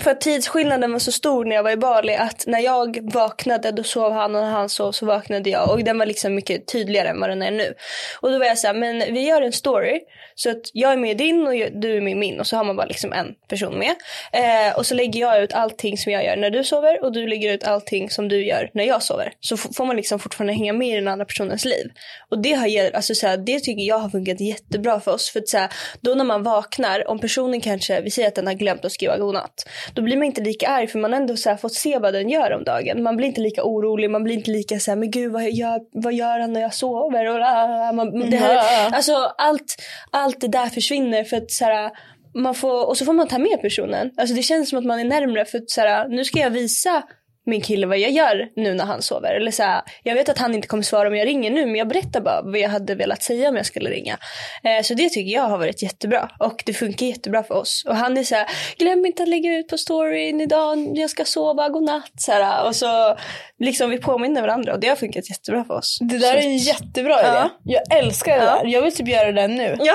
För 0.00 0.10
att 0.10 0.20
tidsskillnaden 0.20 0.92
var 0.92 0.98
så 0.98 1.12
stor 1.12 1.44
när 1.44 1.56
jag 1.56 1.62
var 1.62 1.70
i 1.70 1.76
Bali 1.76 2.14
att 2.14 2.44
när 2.46 2.60
jag 2.60 3.12
vaknade 3.12 3.72
då 3.72 3.82
sov 3.82 4.12
han 4.12 4.34
och 4.34 4.42
när 4.42 4.50
han 4.50 4.68
sov 4.68 4.92
så 4.92 5.06
vaknade 5.06 5.50
jag. 5.50 5.70
Och 5.70 5.84
den 5.84 5.98
var 5.98 6.06
liksom 6.06 6.34
mycket 6.34 6.66
tydligare 6.66 7.08
än 7.08 7.20
vad 7.20 7.30
den 7.30 7.42
är 7.42 7.50
nu. 7.50 7.74
Och 8.20 8.30
då 8.30 8.38
var 8.38 8.46
jag 8.46 8.58
så 8.58 8.66
här, 8.66 8.74
men 8.74 8.98
vi 8.98 9.20
gör 9.20 9.42
en 9.42 9.52
story. 9.52 10.00
Så 10.34 10.50
att 10.50 10.70
jag 10.72 10.92
är 10.92 10.96
med 10.96 11.10
i 11.10 11.14
din 11.14 11.46
och 11.46 11.52
du 11.80 11.96
är 11.96 12.00
med 12.00 12.12
i 12.12 12.14
min. 12.14 12.40
Och 12.40 12.46
så 12.46 12.56
har 12.56 12.64
man 12.64 12.76
bara 12.76 12.86
liksom 12.86 13.12
en 13.12 13.34
person 13.48 13.78
med. 13.78 13.94
Eh, 14.32 14.76
och 14.76 14.86
så 14.86 14.94
lägger 14.94 15.20
jag 15.20 15.42
ut 15.42 15.52
allting 15.52 15.98
som 15.98 16.12
jag 16.12 16.24
gör 16.24 16.36
när 16.36 16.50
du 16.50 16.64
sover. 16.64 17.04
Och 17.04 17.12
du 17.12 17.26
lägger 17.26 17.52
ut 17.52 17.64
allting 17.64 18.10
som 18.10 18.28
du 18.28 18.46
gör 18.46 18.70
när 18.74 18.84
jag 18.84 19.02
sover. 19.02 19.32
Så 19.40 19.56
får 19.56 19.84
man 19.84 19.96
liksom 19.96 20.18
fortfarande 20.18 20.52
hänga 20.52 20.72
med 20.72 20.88
i 20.88 20.94
den 20.94 21.08
andra 21.08 21.24
personens 21.24 21.64
liv. 21.64 21.90
Och 22.30 22.38
det, 22.42 22.52
har, 22.52 22.94
alltså, 22.94 23.14
så 23.14 23.26
här, 23.26 23.36
det 23.36 23.60
tycker 23.60 23.82
jag 23.82 23.98
har 23.98 24.10
funkat 24.10 24.40
jättebra 24.40 25.00
för 25.00 25.12
oss. 25.12 25.30
För 25.30 25.40
att, 25.40 25.48
så 25.48 25.58
här, 25.58 25.70
då 26.00 26.14
när 26.14 26.24
man 26.24 26.42
vaknar, 26.42 27.08
om 27.08 27.18
personen 27.18 27.60
kanske, 27.60 28.00
vi 28.00 28.10
säger 28.10 28.28
att 28.28 28.34
den 28.34 28.46
har 28.46 28.54
glömt 28.54 28.84
att 28.84 28.92
skriva 28.92 29.18
godnatt. 29.18 29.64
Då 29.94 30.02
blir 30.02 30.16
man 30.16 30.26
inte 30.26 30.40
lika 30.40 30.68
arg 30.68 30.86
för 30.86 30.98
man 30.98 31.12
har 31.12 31.20
ändå 31.20 31.36
så 31.36 31.56
fått 31.56 31.74
se 31.74 31.98
vad 31.98 32.14
den 32.14 32.28
gör 32.28 32.52
om 32.52 32.64
dagen. 32.64 33.02
Man 33.02 33.16
blir 33.16 33.26
inte 33.26 33.40
lika 33.40 33.64
orolig, 33.64 34.10
man 34.10 34.24
blir 34.24 34.34
inte 34.34 34.50
lika 34.50 34.80
så 34.80 34.90
här, 34.90 34.96
men 34.96 35.10
gud 35.10 35.32
vad 35.32 35.50
gör, 35.50 35.80
vad 35.92 36.14
gör 36.14 36.38
han 36.38 36.52
när 36.52 36.60
jag 36.60 36.74
sover? 36.74 37.26
Och, 37.26 37.46
ah, 37.46 37.92
man, 37.92 38.30
det 38.30 38.36
här, 38.36 38.90
alltså 38.92 39.14
allt, 39.38 39.76
allt 40.10 40.40
det 40.40 40.48
där 40.48 40.66
försvinner 40.66 41.24
för 41.24 41.36
att 41.36 41.50
så 41.50 41.64
här, 41.64 41.90
man 42.34 42.54
får, 42.54 42.88
och 42.88 42.96
så 42.96 43.04
får 43.04 43.12
man 43.12 43.28
ta 43.28 43.38
med 43.38 43.60
personen. 43.62 44.10
Alltså 44.16 44.34
det 44.34 44.42
känns 44.42 44.68
som 44.68 44.78
att 44.78 44.84
man 44.84 45.00
är 45.00 45.04
närmre 45.04 45.44
för 45.44 45.58
att 45.58 45.70
så 45.70 45.80
här, 45.80 46.08
nu 46.08 46.24
ska 46.24 46.38
jag 46.38 46.50
visa 46.50 47.02
min 47.46 47.60
kille 47.60 47.86
vad 47.86 47.98
jag 47.98 48.10
gör 48.10 48.48
nu 48.56 48.74
när 48.74 48.84
han 48.84 49.02
sover. 49.02 49.34
Eller 49.34 49.50
så 49.50 49.62
här, 49.62 49.82
jag 50.02 50.14
vet 50.14 50.28
att 50.28 50.38
han 50.38 50.54
inte 50.54 50.68
kommer 50.68 50.82
svara 50.82 51.08
om 51.08 51.16
jag 51.16 51.26
ringer 51.26 51.50
nu 51.50 51.66
men 51.66 51.74
jag 51.74 51.88
berättar 51.88 52.20
bara 52.20 52.42
vad 52.42 52.58
jag 52.58 52.68
hade 52.68 52.94
velat 52.94 53.22
säga 53.22 53.48
om 53.48 53.56
jag 53.56 53.66
skulle 53.66 53.90
ringa. 53.90 54.18
Eh, 54.64 54.82
så 54.82 54.94
det 54.94 55.08
tycker 55.08 55.32
jag 55.34 55.42
har 55.42 55.58
varit 55.58 55.82
jättebra 55.82 56.30
och 56.38 56.62
det 56.66 56.72
funkar 56.72 57.06
jättebra 57.06 57.42
för 57.42 57.54
oss. 57.54 57.84
Och 57.88 57.96
han 57.96 58.16
är 58.16 58.24
så 58.24 58.34
här, 58.34 58.46
glöm 58.78 59.06
inte 59.06 59.22
att 59.22 59.28
lägga 59.28 59.58
ut 59.58 59.68
på 59.68 59.78
storyn 59.78 60.40
idag, 60.40 60.92
jag 60.94 61.10
ska 61.10 61.24
sova, 61.24 61.68
godnatt. 61.68 62.12
Så 62.18 62.32
här, 62.32 62.66
och 62.66 62.76
så 62.76 63.16
liksom 63.58 63.90
vi 63.90 63.98
påminner 63.98 64.42
varandra 64.42 64.72
och 64.72 64.80
det 64.80 64.88
har 64.88 64.96
funkat 64.96 65.30
jättebra 65.30 65.64
för 65.64 65.74
oss. 65.74 65.98
Det 66.00 66.18
där 66.18 66.32
så, 66.32 66.38
är 66.38 66.42
en 66.42 66.56
jättebra 66.56 67.20
idé. 67.20 67.28
Ja. 67.32 67.50
Jag 67.64 67.98
älskar 67.98 68.38
det 68.38 68.44
Ja. 68.44 68.60
där. 68.62 68.70
Jag 68.70 68.82
vill 68.82 68.94
typ 68.94 69.08
göra 69.08 69.32
det 69.32 69.48
nu. 69.48 69.76
Ja. 69.80 69.94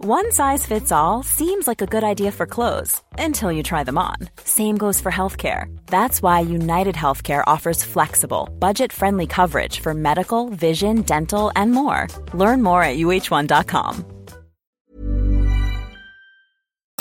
One 0.00 0.30
size 0.30 0.64
fits 0.64 0.92
all 0.92 1.24
seems 1.24 1.66
like 1.66 1.82
a 1.82 1.86
good 1.86 2.04
idea 2.04 2.30
for 2.30 2.46
clothes 2.46 3.02
until 3.18 3.50
you 3.50 3.64
try 3.64 3.82
them 3.82 3.98
on. 3.98 4.28
Same 4.44 4.78
goes 4.78 5.00
for 5.00 5.10
healthcare. 5.10 5.76
That's 5.86 6.22
why 6.22 6.38
United 6.38 6.94
Healthcare 6.94 7.42
offers 7.48 7.82
flexible, 7.82 8.48
budget 8.60 8.92
friendly 8.92 9.26
coverage 9.26 9.80
for 9.80 9.94
medical, 9.94 10.50
vision, 10.50 11.02
dental, 11.02 11.50
and 11.56 11.72
more. 11.72 12.06
Learn 12.32 12.62
more 12.62 12.80
at 12.84 12.96
uh1.com. 12.96 14.04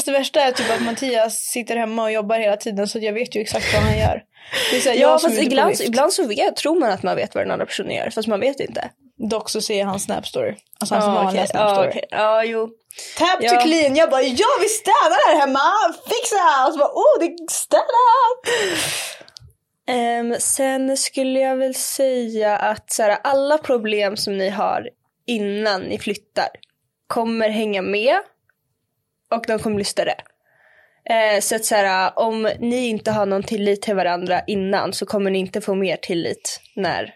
Det 0.06 0.12
värsta 0.12 0.42
är 0.42 0.52
typ 0.52 0.72
att 0.72 0.82
Mattias 0.82 1.38
sitter 1.38 1.78
hemma 1.78 2.04
och 2.04 2.12
jobbar 2.12 2.40
hela 2.40 2.58
tiden 2.58 2.88
så 2.88 3.00
jag 3.00 3.14
vet 3.14 3.36
ju 3.36 3.42
exakt 3.42 3.74
vad 3.74 3.84
han 3.84 3.98
gör. 3.98 4.24
Det 4.72 4.78
är 4.78 4.82
så 4.82 4.90
här, 4.90 4.96
Ja 4.96 5.02
jag 5.02 5.22
som 5.22 5.30
fast 5.32 5.44
ibland, 5.44 5.82
ibland 5.82 6.14
så 6.14 6.28
vet, 6.28 6.56
tror 6.56 6.80
man 6.80 6.92
att 6.92 7.04
man 7.04 7.16
vet 7.16 7.36
vad 7.36 7.44
den 7.44 7.52
andra 7.52 7.66
personen 7.66 7.92
gör 7.96 8.10
fast 8.10 8.28
man 8.28 8.40
vet 8.40 8.60
inte. 8.60 8.90
Dock 9.30 9.50
så 9.50 9.62
ser 9.62 9.80
jag 9.80 9.86
hans 9.88 10.04
snap 10.04 10.28
story. 10.28 10.56
Alltså 10.80 10.96
hans 10.96 11.06
Ja, 11.06 11.14
vanliga 11.14 11.42
okej. 11.44 11.48
snap 11.48 11.62
Ja, 11.78 11.88
okej. 11.88 12.04
Ja, 12.10 12.44
jo. 12.44 12.70
Tap 13.18 13.38
Ja. 13.40 13.50
to 13.50 13.62
clean. 13.62 13.96
Jag 13.96 14.10
bara 14.10 14.22
ja 14.22 14.48
vi 14.62 14.68
städar 14.70 15.30
här 15.30 15.40
hemma. 15.40 15.60
Fixa! 16.10 16.68
Och 16.68 16.74
så 16.74 16.80
bara 16.80 16.92
oh 16.92 17.20
det 17.20 17.26
är 17.26 17.52
städat. 17.52 17.88
Ehm, 19.90 20.36
sen 20.40 20.98
skulle 20.98 21.40
jag 21.40 21.56
väl 21.56 21.76
säga 21.76 22.58
att 22.58 22.92
så 22.92 23.04
här, 23.04 23.18
alla 23.24 23.58
problem 23.58 24.18
som 24.18 24.38
ni 24.38 24.50
har 24.50 24.90
innan 25.28 25.82
ni 25.82 26.00
flyttar 26.00 26.48
kommer 27.08 27.50
hänga 27.50 27.82
med 27.82 28.18
och 29.36 29.44
de 29.48 29.60
kommer 29.60 29.76
bli 29.76 29.86
större. 29.86 30.16
Eh, 31.10 31.40
så 31.42 31.56
att 31.56 31.66
så 31.66 31.76
här, 31.76 32.12
om 32.20 32.50
ni 32.60 32.88
inte 32.88 33.12
har 33.12 33.26
någon 33.26 33.44
tillit 33.44 33.82
till 33.82 33.96
varandra 33.96 34.42
innan 34.48 34.94
så 34.94 35.06
kommer 35.06 35.32
ni 35.32 35.40
inte 35.40 35.62
få 35.62 35.76
mer 35.76 35.98
tillit 35.98 36.60
när 36.76 37.14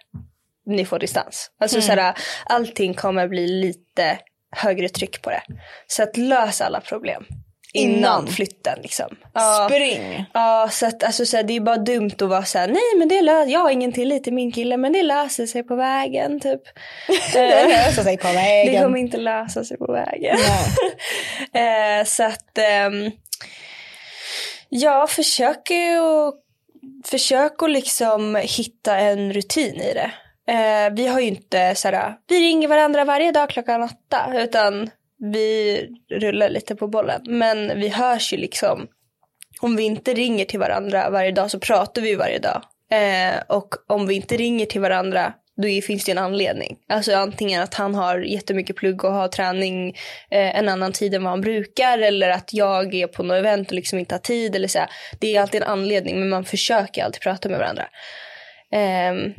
ni 0.65 0.85
får 0.85 0.99
distans. 0.99 1.51
Alltså 1.59 1.81
så 1.81 1.91
här, 1.91 2.15
allting 2.45 2.93
kommer 2.93 3.27
bli 3.27 3.47
lite 3.47 4.17
högre 4.51 4.89
tryck 4.89 5.21
på 5.21 5.29
det. 5.29 5.41
Så 5.87 6.03
att 6.03 6.17
lös 6.17 6.61
alla 6.61 6.79
problem 6.81 7.25
innan, 7.73 7.97
Innan. 7.97 8.27
flytten 8.27 8.79
liksom. 8.81 9.17
Ja. 9.33 9.67
Spring. 9.71 10.25
Ja, 10.33 10.69
så 10.71 10.85
att 10.85 11.03
alltså, 11.03 11.25
så 11.25 11.37
här, 11.37 11.43
det 11.43 11.55
är 11.55 11.59
bara 11.59 11.77
dumt 11.77 12.11
att 12.15 12.21
vara 12.21 12.45
så 12.45 12.57
här, 12.59 12.67
nej 12.67 12.99
men 12.99 13.07
det 13.07 13.21
löser, 13.21 13.51
jag 13.51 13.59
har 13.59 13.69
ingen 13.69 13.93
tillit 13.93 14.23
till 14.23 14.33
min 14.33 14.51
kille 14.51 14.77
men 14.77 14.93
det 14.93 15.03
löser 15.03 15.45
sig 15.45 15.63
på 15.63 15.75
vägen 15.75 16.39
typ. 16.39 16.61
Det 17.33 17.67
löser 17.67 18.03
sig 18.03 18.17
på 18.17 18.27
Det 18.27 18.33
vägen. 18.33 18.83
kommer 18.83 18.97
inte 18.99 19.17
lösa 19.17 19.63
sig 19.63 19.77
på 19.77 19.91
vägen. 19.91 20.37
Eh, 21.53 22.05
så 22.05 22.23
att, 22.23 22.57
ehm, 22.57 23.11
ja 24.69 25.07
försök 25.07 25.71
att, 25.71 26.35
försök 27.09 27.63
att 27.63 27.71
liksom 27.71 28.35
hitta 28.35 28.97
en 28.97 29.33
rutin 29.33 29.75
i 29.75 29.93
det. 29.93 30.11
Eh, 30.51 30.93
vi 30.93 31.07
har 31.07 31.19
ju 31.19 31.27
inte 31.27 31.75
såhär, 31.75 32.15
vi 32.27 32.39
ringer 32.39 32.67
varandra 32.67 33.05
varje 33.05 33.31
dag 33.31 33.49
klockan 33.49 33.83
åtta 33.83 34.33
utan 34.35 34.89
vi 35.17 35.87
rullar 36.11 36.49
lite 36.49 36.75
på 36.75 36.87
bollen. 36.87 37.21
Men 37.25 37.79
vi 37.79 37.89
hörs 37.89 38.33
ju 38.33 38.37
liksom 38.37 38.87
om 39.61 39.75
vi 39.75 39.83
inte 39.83 40.13
ringer 40.13 40.45
till 40.45 40.59
varandra 40.59 41.09
varje 41.09 41.31
dag 41.31 41.51
så 41.51 41.59
pratar 41.59 42.01
vi 42.01 42.15
varje 42.15 42.39
dag. 42.39 42.61
Eh, 42.91 43.41
och 43.47 43.75
om 43.87 44.07
vi 44.07 44.15
inte 44.15 44.37
ringer 44.37 44.65
till 44.65 44.81
varandra 44.81 45.33
då 45.55 45.81
finns 45.81 46.05
det 46.05 46.11
en 46.11 46.17
anledning. 46.17 46.77
Alltså 46.89 47.15
antingen 47.15 47.61
att 47.61 47.73
han 47.73 47.95
har 47.95 48.19
jättemycket 48.19 48.75
plugg 48.75 49.05
och 49.05 49.13
har 49.13 49.27
träning 49.27 49.89
eh, 50.31 50.57
en 50.57 50.69
annan 50.69 50.91
tid 50.91 51.13
än 51.13 51.23
vad 51.23 51.31
han 51.31 51.41
brukar 51.41 51.99
eller 51.99 52.29
att 52.29 52.53
jag 52.53 52.93
är 52.93 53.07
på 53.07 53.23
något 53.23 53.37
event 53.37 53.67
och 53.67 53.75
liksom 53.75 53.99
inte 53.99 54.15
har 54.15 54.19
tid. 54.19 54.55
Eller 54.55 54.67
så 54.67 54.79
här. 54.79 54.89
Det 55.19 55.35
är 55.35 55.41
alltid 55.41 55.61
en 55.61 55.67
anledning 55.67 56.19
men 56.19 56.29
man 56.29 56.45
försöker 56.45 57.03
alltid 57.03 57.21
prata 57.21 57.49
med 57.49 57.59
varandra. 57.59 57.87
Ehm, 58.71 59.33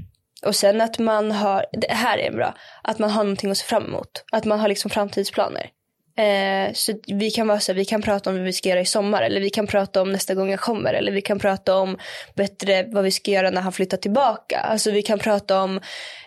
och 0.47 0.57
sen 0.57 0.80
att 0.80 0.99
man 0.99 1.32
har, 1.32 1.66
det 1.72 1.93
här 1.93 2.18
är 2.18 2.32
bra, 2.32 2.55
att 2.82 2.99
man 2.99 3.11
har 3.11 3.24
någonting 3.24 3.51
att 3.51 3.59
se 3.59 3.64
fram 3.64 3.84
emot. 3.84 4.24
Att 4.32 4.45
man 4.45 4.61
har 4.61 4.68
liksom 4.68 4.90
framtidsplaner. 4.90 5.70
Eh, 6.16 6.72
så 6.72 6.93
vi 7.07 7.30
kan 7.30 7.49
vara 7.49 7.61
så 7.61 7.72
här, 7.72 7.76
vi 7.76 7.84
kan 7.84 8.03
prata 8.03 8.30
om 8.30 8.36
vad 8.36 8.45
vi 8.45 8.53
ska 8.53 8.68
göra 8.68 8.80
i 8.80 8.84
sommar 8.84 9.22
eller 9.22 9.40
vi 9.40 9.51
kan 9.51 9.66
prata 9.66 10.03
om 10.03 10.12
nästa 10.12 10.34
gång 10.34 10.51
jag 10.51 10.61
kommer 10.61 10.95
eller 10.95 11.12
vi 11.12 11.22
kan 11.22 11.38
prata 11.38 11.76
om 11.76 11.99
bättre 12.34 12.84
vad 12.88 13.05
vi 13.05 13.11
ska 13.11 13.30
göra 13.30 13.51
när 13.51 13.61
han 13.61 13.72
flyttar 13.72 13.97
tillbaka. 13.97 14.59
Alltså 14.59 14.90
vi 14.90 15.03
kan 15.03 15.18
prata 15.18 15.62
om, 15.62 15.80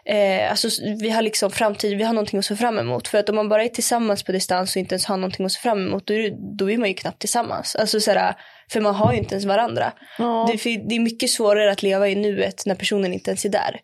eh, 0.05 0.51
alltså 0.51 0.68
vi 0.99 1.09
har 1.09 1.22
liksom 1.22 1.51
framtid, 1.51 1.97
vi 1.97 2.03
har 2.03 2.13
någonting 2.13 2.39
att 2.39 2.45
se 2.45 2.55
fram 2.55 2.80
emot. 2.80 3.07
För 3.07 3.18
att 3.18 3.30
om 3.30 3.36
man 3.36 3.49
bara 3.49 3.63
är 3.63 3.70
tillsammans 3.70 4.24
på 4.24 4.32
distans 4.32 4.76
och 4.76 4.80
inte 4.80 4.93
ens 4.95 5.05
har 5.05 5.18
någonting 5.18 5.45
att 5.45 5.51
se 5.51 5.59
fram 5.59 5.88
emot 5.88 6.07
då 6.07 6.13
är, 6.13 6.57
då 6.57 6.72
är 6.72 6.78
man 6.78 6.88
ju 6.88 6.93
knappt 6.93 7.20
tillsammans. 7.20 7.76
Alltså 7.76 7.99
så 7.99 8.11
här, 8.11 8.36
för 8.72 8.82
man 8.82 8.95
har 8.95 9.13
ju 9.13 9.20
inte 9.20 9.36
ens 9.36 9.45
varandra. 9.45 9.91
Ja. 10.18 10.49
Det, 10.51 10.78
det 10.89 10.95
är 10.95 10.99
mycket 10.99 11.30
svårare 11.30 11.72
att 11.72 11.84
leva 11.84 12.09
i 12.09 12.16
nuet 12.16 12.66
när 12.66 12.76
personen 12.76 13.13
inte 13.13 13.30
ens 13.32 13.45
är 13.45 13.49
där. 13.49 13.82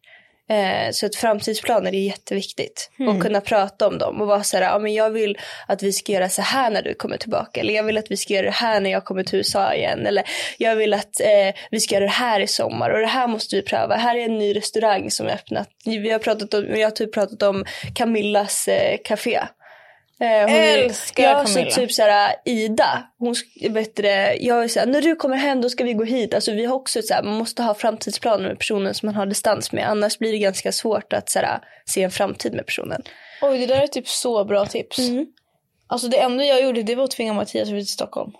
Eh, 0.51 0.91
så 0.91 1.05
att 1.05 1.15
framtidsplaner 1.15 1.95
är 1.95 1.99
jätteviktigt. 1.99 2.91
Och 3.07 3.21
kunna 3.21 3.41
prata 3.41 3.87
om 3.87 3.97
dem 3.97 4.21
och 4.21 4.27
vara 4.27 4.43
så 4.43 4.57
här, 4.57 4.63
ja 4.63 4.79
men 4.79 4.93
jag 4.93 5.09
vill 5.09 5.37
att 5.67 5.83
vi 5.83 5.93
ska 5.93 6.11
göra 6.11 6.29
så 6.29 6.41
här 6.41 6.69
när 6.69 6.81
du 6.81 6.93
kommer 6.93 7.17
tillbaka. 7.17 7.59
Eller 7.59 7.73
jag 7.73 7.83
vill 7.83 7.97
att 7.97 8.11
vi 8.11 8.17
ska 8.17 8.33
göra 8.33 8.45
det 8.45 8.51
här 8.51 8.79
när 8.79 8.89
jag 8.89 9.05
kommer 9.05 9.23
till 9.23 9.37
USA 9.37 9.73
igen. 9.73 10.07
Eller 10.07 10.23
jag 10.57 10.75
vill 10.75 10.93
att 10.93 11.19
eh, 11.19 11.61
vi 11.71 11.79
ska 11.79 11.95
göra 11.95 12.05
det 12.05 12.11
här 12.11 12.39
i 12.39 12.47
sommar 12.47 12.89
och 12.89 12.99
det 12.99 13.05
här 13.05 13.27
måste 13.27 13.55
vi 13.55 13.61
pröva. 13.61 13.95
Här 13.95 14.15
är 14.15 14.25
en 14.25 14.37
ny 14.37 14.55
restaurang 14.55 15.11
som 15.11 15.27
är 15.27 15.33
öppnat. 15.33 15.69
Vi 15.85 16.11
har 16.11 16.19
pratat 16.19 16.53
om, 16.53 16.65
jag 16.69 16.87
har 16.87 16.91
typ 16.91 17.13
pratat 17.13 17.43
om 17.43 17.65
Camillas 17.95 18.67
eh, 18.67 18.97
café. 19.03 19.39
Eh, 20.21 20.41
hon 20.41 20.55
Älskar 20.55 21.23
ja, 21.23 21.43
Camilla. 21.43 21.71
Så 21.71 21.79
typ 21.79 21.91
såhär 21.91 22.35
Ida, 22.45 23.03
hon 23.17 23.35
vet 23.69 23.95
det, 23.95 24.37
jag 24.41 24.63
är 24.63 24.67
såhär, 24.67 24.87
när 24.87 25.01
du 25.01 25.15
kommer 25.15 25.37
hem 25.37 25.61
då 25.61 25.69
ska 25.69 25.83
vi 25.83 25.93
gå 25.93 26.03
hit. 26.03 26.33
Alltså 26.33 26.51
vi 26.51 26.65
har 26.65 26.75
också 26.75 27.01
såhär, 27.01 27.23
man 27.23 27.37
måste 27.37 27.63
ha 27.63 27.73
framtidsplaner 27.73 28.47
med 28.47 28.57
personen 28.59 28.93
som 28.93 29.07
man 29.07 29.15
har 29.15 29.25
distans 29.25 29.71
med. 29.71 29.89
Annars 29.89 30.17
blir 30.17 30.31
det 30.31 30.37
ganska 30.37 30.71
svårt 30.71 31.13
att 31.13 31.29
såhär, 31.29 31.59
se 31.85 32.03
en 32.03 32.11
framtid 32.11 32.53
med 32.53 32.65
personen. 32.65 33.01
Oj, 33.41 33.57
det 33.57 33.65
där 33.65 33.81
är 33.81 33.87
typ 33.87 34.07
så 34.07 34.45
bra 34.45 34.65
tips. 34.65 34.99
Alltså 35.87 36.07
det 36.07 36.17
enda 36.17 36.43
jag 36.43 36.63
gjorde 36.63 36.83
det 36.83 36.95
var 36.95 37.03
att 37.03 37.11
tvinga 37.11 37.33
Mattias 37.33 37.63
att 37.63 37.69
flytta 37.69 37.85
till 37.85 37.93
Stockholm. 37.93 38.31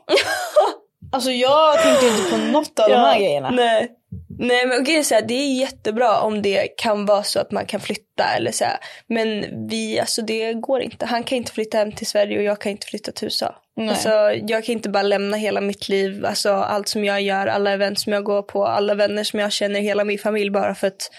alltså 1.12 1.32
jag 1.32 1.82
tänkte 1.82 2.06
inte 2.06 2.32
på 2.32 2.38
något 2.38 2.80
av 2.80 2.90
de 2.90 2.96
här 2.96 3.20
grejerna. 3.20 3.50
Nej. 3.52 3.92
Nej 4.40 4.66
men 4.66 4.82
okej, 4.82 5.04
så 5.04 5.16
här, 5.16 5.22
det 5.22 5.34
är 5.34 5.60
jättebra 5.60 6.22
om 6.22 6.42
det 6.42 6.68
kan 6.68 7.06
vara 7.06 7.24
så 7.24 7.40
att 7.40 7.52
man 7.52 7.66
kan 7.66 7.80
flytta 7.80 8.24
eller 8.36 8.52
så 8.52 8.64
här. 8.64 8.78
Men 9.08 9.46
vi, 9.68 10.00
alltså 10.00 10.22
det 10.22 10.54
går 10.54 10.82
inte. 10.82 11.06
Han 11.06 11.24
kan 11.24 11.38
inte 11.38 11.52
flytta 11.52 11.78
hem 11.78 11.92
till 11.92 12.08
Sverige 12.08 12.38
och 12.38 12.44
jag 12.44 12.62
kan 12.62 12.72
inte 12.72 12.88
flytta 12.88 13.12
till 13.12 13.26
USA. 13.26 13.56
Nej. 13.76 13.90
Alltså, 13.90 14.10
jag 14.48 14.66
kan 14.66 14.74
inte 14.74 14.90
bara 14.90 15.04
lämna 15.04 15.38
hela 15.38 15.62
mitt 15.62 15.90
liv, 15.90 16.26
alltså 16.26 16.52
allt 16.52 16.88
som 16.88 17.06
jag 17.06 17.22
gör, 17.22 17.48
alla 17.48 17.72
event 17.72 18.00
som 18.00 18.14
jag 18.14 18.24
går 18.24 18.42
på, 18.42 18.66
alla 18.66 18.96
vänner 18.96 19.24
som 19.24 19.40
jag 19.40 19.52
känner, 19.52 19.80
hela 19.80 20.04
min 20.04 20.20
familj 20.20 20.50
bara 20.50 20.76
för 20.76 20.88
att 20.88 21.12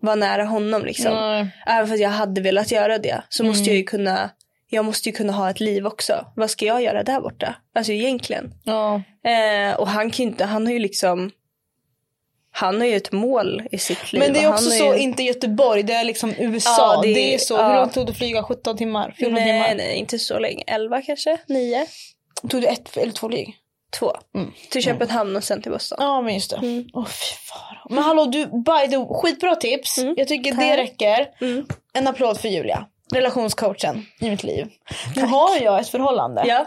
vara 0.00 0.14
nära 0.14 0.44
honom 0.44 0.84
liksom. 0.84 1.14
Nej. 1.14 1.46
Även 1.66 1.86
för 1.86 1.94
att 1.94 2.00
jag 2.00 2.10
hade 2.10 2.40
velat 2.40 2.70
göra 2.70 2.98
det 2.98 3.22
så 3.28 3.44
måste 3.44 3.70
jag 3.70 3.76
ju 3.76 3.84
kunna, 3.84 4.30
jag 4.68 4.84
måste 4.84 5.08
ju 5.08 5.12
kunna 5.12 5.32
ha 5.32 5.50
ett 5.50 5.60
liv 5.60 5.86
också. 5.86 6.26
Vad 6.36 6.50
ska 6.50 6.64
jag 6.64 6.82
göra 6.82 7.02
där 7.02 7.20
borta? 7.20 7.54
Alltså 7.74 7.92
egentligen. 7.92 8.54
Ja. 8.64 9.02
Eh, 9.24 9.74
och 9.74 9.88
han 9.88 10.10
kan 10.10 10.24
ju 10.24 10.30
inte, 10.30 10.44
han 10.44 10.66
har 10.66 10.72
ju 10.72 10.78
liksom 10.78 11.30
han 12.54 12.80
har 12.80 12.86
ju 12.86 12.96
ett 12.96 13.12
mål 13.12 13.62
i 13.70 13.78
sitt 13.78 14.12
liv. 14.12 14.22
Men 14.22 14.32
det 14.32 14.42
är 14.42 14.48
också 14.48 14.70
så, 14.70 14.84
ju... 14.84 14.98
inte 14.98 15.22
Göteborg, 15.22 15.82
det 15.82 15.92
är 15.92 16.04
liksom 16.04 16.34
USA. 16.38 16.94
Ja, 16.94 17.00
det, 17.02 17.14
det- 17.14 17.34
är 17.34 17.38
så. 17.38 17.54
ja. 17.54 17.68
Hur 17.68 17.74
långt 17.74 17.94
tog 17.94 18.06
det 18.06 18.10
att 18.10 18.18
flyga? 18.18 18.42
17 18.42 18.76
timmar? 18.76 19.14
14 19.18 19.34
Nej, 19.34 19.44
timmar? 19.44 19.74
nej, 19.74 19.96
inte 19.96 20.18
så 20.18 20.38
länge. 20.38 20.64
11 20.66 21.02
kanske? 21.02 21.38
9? 21.48 21.86
Tog 22.48 22.62
det 22.62 22.68
ett 22.68 22.96
eller 22.96 23.12
två 23.12 23.28
flyg? 23.28 23.56
Två. 23.98 24.12
Till 24.70 24.82
Köpenhamn 24.82 25.36
och 25.36 25.44
sen 25.44 25.62
till 25.62 25.72
Boston. 25.72 25.98
Ja 26.00 26.20
men 26.20 26.34
just 26.34 26.50
det. 26.50 26.56
Åh 26.94 27.06
fy 27.06 27.34
fan. 27.48 27.76
Men 27.90 28.04
hallå 28.04 28.24
du, 28.24 28.46
by 28.46 28.90
the 28.90 29.14
skitbra 29.14 29.56
tips. 29.56 29.98
Jag 30.16 30.28
tycker 30.28 30.52
det 30.52 30.68
Tack. 30.68 30.78
räcker. 30.78 31.28
Mm. 31.40 31.66
En 31.92 32.06
applåd 32.08 32.40
för 32.40 32.48
Julia. 32.48 32.86
Relationscoachen 33.14 34.06
i 34.20 34.30
mitt 34.30 34.44
liv. 34.44 34.66
Nu 35.16 35.22
har 35.22 35.62
jag 35.62 35.80
ett 35.80 35.88
förhållande. 35.88 36.44
Ja. 36.46 36.66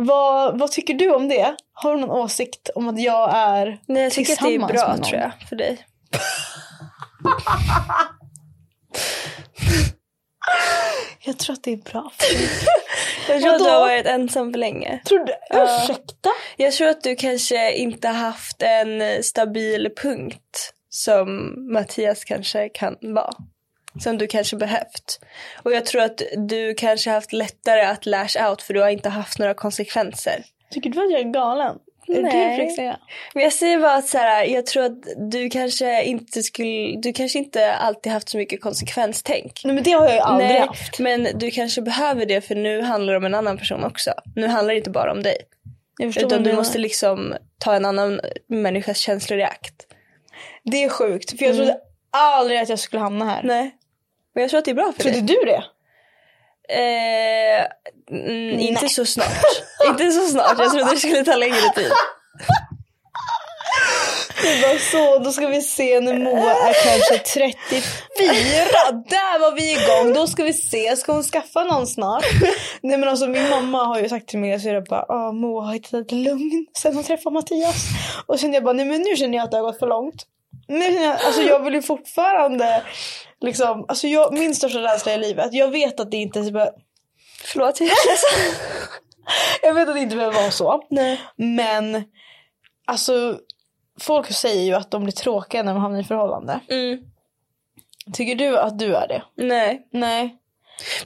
Vad, 0.00 0.58
vad 0.58 0.72
tycker 0.72 0.94
du 0.94 1.14
om 1.14 1.28
det? 1.28 1.56
Har 1.72 1.94
du 1.94 2.00
någon 2.00 2.10
åsikt 2.10 2.70
om 2.74 2.88
att 2.88 3.00
jag 3.00 3.30
är 3.34 3.78
Nej, 3.86 4.02
jag 4.02 4.12
tycker 4.12 4.32
att 4.32 4.38
det 4.38 4.54
är 4.54 4.58
bra 4.58 4.96
tror 4.96 5.20
jag 5.20 5.32
för 5.48 5.56
dig. 5.56 5.78
Jag 11.24 11.38
tror 11.38 11.54
att 11.54 11.62
det 11.62 11.72
är 11.72 11.76
bra 11.76 12.10
för 12.18 12.34
dig. 12.34 12.48
Jag 13.28 13.40
tror 13.42 13.54
att 13.54 13.58
du 13.58 13.70
har 13.70 13.80
varit 13.80 14.06
ensam 14.06 14.52
för 14.52 14.58
länge. 14.58 15.00
Tror 15.04 15.24
du? 15.24 15.32
Ursäkta? 15.50 16.30
Jag 16.56 16.72
tror 16.72 16.88
att 16.88 17.02
du 17.02 17.16
kanske 17.16 17.72
inte 17.72 18.08
haft 18.08 18.62
en 18.62 19.22
stabil 19.22 19.90
punkt 20.02 20.72
som 20.90 21.54
Mattias 21.72 22.24
kanske 22.24 22.68
kan 22.68 22.96
vara. 23.00 23.32
Som 24.00 24.18
du 24.18 24.26
kanske 24.26 24.56
behövt. 24.56 25.20
Och 25.62 25.72
jag 25.72 25.86
tror 25.86 26.02
att 26.02 26.22
du 26.36 26.74
kanske 26.74 27.10
haft 27.10 27.32
lättare 27.32 27.82
att 27.82 28.06
lash 28.06 28.48
out 28.48 28.62
för 28.62 28.74
du 28.74 28.80
har 28.80 28.88
inte 28.88 29.08
haft 29.08 29.38
några 29.38 29.54
konsekvenser. 29.54 30.44
Tycker 30.70 30.90
du 30.90 31.04
att 31.04 31.10
jag 31.10 31.20
är 31.20 31.32
galen? 31.32 31.76
Är 32.08 32.14
det 32.14 32.22
det 32.22 32.56
du 32.56 32.64
Nej. 32.64 32.70
säga? 32.70 32.98
Men 33.34 33.42
jag 33.42 33.52
säger 33.52 33.78
bara 33.78 33.94
att 33.94 34.06
så 34.06 34.18
här, 34.18 34.44
jag 34.44 34.66
tror 34.66 34.84
att 34.84 35.30
du 35.30 35.50
kanske 35.50 36.04
inte 36.04 36.42
skulle, 36.42 37.00
du 37.00 37.12
kanske 37.12 37.38
inte 37.38 37.74
alltid 37.74 38.12
haft 38.12 38.28
så 38.28 38.36
mycket 38.36 38.60
konsekvenstänk. 38.60 39.60
Nej 39.64 39.74
men 39.74 39.84
det 39.84 39.90
har 39.90 40.04
jag 40.04 40.14
ju 40.14 40.20
aldrig 40.20 40.50
Nej, 40.50 40.60
haft. 40.60 40.98
men 40.98 41.28
du 41.34 41.50
kanske 41.50 41.82
behöver 41.82 42.26
det 42.26 42.40
för 42.40 42.54
nu 42.54 42.82
handlar 42.82 43.12
det 43.12 43.16
om 43.16 43.24
en 43.24 43.34
annan 43.34 43.58
person 43.58 43.84
också. 43.84 44.10
Nu 44.36 44.46
handlar 44.46 44.74
det 44.74 44.78
inte 44.78 44.90
bara 44.90 45.12
om 45.12 45.22
dig. 45.22 45.36
Jag 45.98 46.14
förstår 46.14 46.26
Utan 46.26 46.42
du 46.42 46.52
måste 46.52 46.78
liksom 46.78 47.34
ta 47.58 47.74
en 47.74 47.84
annan 47.84 48.20
människas 48.48 48.98
känslor 48.98 49.38
i 49.38 49.42
akt. 49.42 49.86
Det 50.64 50.84
är 50.84 50.88
sjukt. 50.88 51.38
För 51.38 51.46
jag 51.46 51.56
trodde 51.56 51.78
aldrig 52.10 52.58
att 52.58 52.68
jag 52.68 52.78
skulle 52.78 53.00
hamna 53.00 53.24
här. 53.24 53.42
Nej. 53.42 53.77
Men 54.38 54.42
jag 54.42 54.50
tror 54.50 54.58
att 54.58 54.64
det 54.64 54.70
är 54.70 54.74
bra 54.74 54.92
för 54.96 55.02
Trodde 55.02 55.20
dig. 55.20 55.36
du 55.36 55.44
det? 55.44 55.64
Eh, 56.68 57.66
mm, 58.10 58.60
inte 58.60 58.88
så 58.88 59.04
snart. 59.04 59.44
inte 59.86 60.10
så 60.10 60.26
snart. 60.28 60.58
Jag 60.58 60.70
trodde 60.70 60.90
det 60.90 60.98
skulle 60.98 61.24
ta 61.24 61.36
längre 61.36 61.72
tid. 61.74 61.92
Det 64.42 64.62
var 64.62 64.78
så, 64.78 65.18
då 65.18 65.32
ska 65.32 65.46
vi 65.46 65.60
se 65.60 66.00
när 66.00 66.18
Moa 66.18 66.50
är 66.50 66.74
kanske 66.84 67.18
34. 67.18 67.82
Där 68.92 69.40
var 69.40 69.52
vi 69.52 69.72
igång. 69.72 70.14
Då 70.14 70.26
ska 70.26 70.44
vi 70.44 70.52
se, 70.52 70.96
ska 70.96 71.12
hon 71.12 71.22
skaffa 71.22 71.64
någon 71.64 71.86
snart? 71.86 72.24
Nej 72.80 72.98
men 72.98 73.08
alltså 73.08 73.26
min 73.26 73.48
mamma 73.50 73.84
har 73.84 74.00
ju 74.00 74.08
sagt 74.08 74.28
till 74.28 74.38
mig, 74.38 74.60
så 74.60 74.68
jag 74.68 74.84
bara, 74.84 75.04
ah, 75.08 75.32
Moa 75.32 75.64
har 75.64 75.72
hittat 75.72 75.94
ett 75.94 76.12
lugn 76.12 76.66
sen 76.78 76.94
hon 76.94 77.04
träffade 77.04 77.34
Mattias. 77.34 77.84
Och 78.26 78.40
sen 78.40 78.52
jag 78.52 78.64
bara, 78.64 78.72
nej 78.72 78.86
men 78.86 79.00
nu 79.00 79.16
känner 79.16 79.38
jag 79.38 79.44
att 79.44 79.50
det 79.50 79.56
har 79.56 79.64
gått 79.64 79.78
för 79.78 79.86
långt. 79.86 80.26
Nu 80.68 81.06
alltså 81.06 81.42
jag 81.42 81.64
vill 81.64 81.74
ju 81.74 81.82
fortfarande 81.82 82.82
liksom, 83.40 83.84
alltså 83.88 84.06
jag, 84.06 84.32
min 84.32 84.54
största 84.54 84.78
rädsla 84.78 85.14
i 85.14 85.18
livet, 85.18 85.52
jag 85.52 85.70
vet 85.70 86.00
att 86.00 86.10
det 86.10 86.16
inte 86.16 86.44
så 86.44 86.70
Förlåt. 87.44 87.80
jag 89.62 89.74
vet 89.74 89.88
att 89.88 89.94
det 89.94 90.00
inte 90.00 90.16
behöver 90.16 90.40
vara 90.40 90.50
så. 90.50 90.86
Nej. 90.90 91.20
Men 91.36 92.04
alltså 92.86 93.38
folk 94.00 94.32
säger 94.32 94.62
ju 94.62 94.74
att 94.74 94.90
de 94.90 95.04
blir 95.04 95.12
tråkiga 95.12 95.62
när 95.62 95.74
de 95.74 95.82
hamnar 95.82 96.00
i 96.00 96.04
förhållande. 96.04 96.60
Mm. 96.68 96.98
Tycker 98.12 98.34
du 98.34 98.58
att 98.58 98.78
du 98.78 98.94
är 98.94 99.08
det? 99.08 99.22
Nej. 99.36 99.88
Nej. 99.92 100.36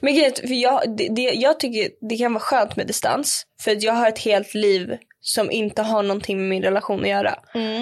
Men 0.01 0.15
grejen 0.15 0.33
för 0.35 0.53
jag, 0.53 0.97
det, 0.97 1.07
det, 1.09 1.21
jag 1.21 1.59
tycker 1.59 1.89
det 2.09 2.17
kan 2.17 2.33
vara 2.33 2.43
skönt 2.43 2.75
med 2.75 2.87
distans. 2.87 3.45
För 3.61 3.71
att 3.71 3.83
jag 3.83 3.93
har 3.93 4.07
ett 4.07 4.19
helt 4.19 4.53
liv 4.53 4.97
som 5.25 5.51
inte 5.51 5.81
har 5.81 6.03
någonting 6.03 6.37
med 6.37 6.49
min 6.49 6.63
relation 6.63 7.01
att 7.01 7.09
göra. 7.09 7.35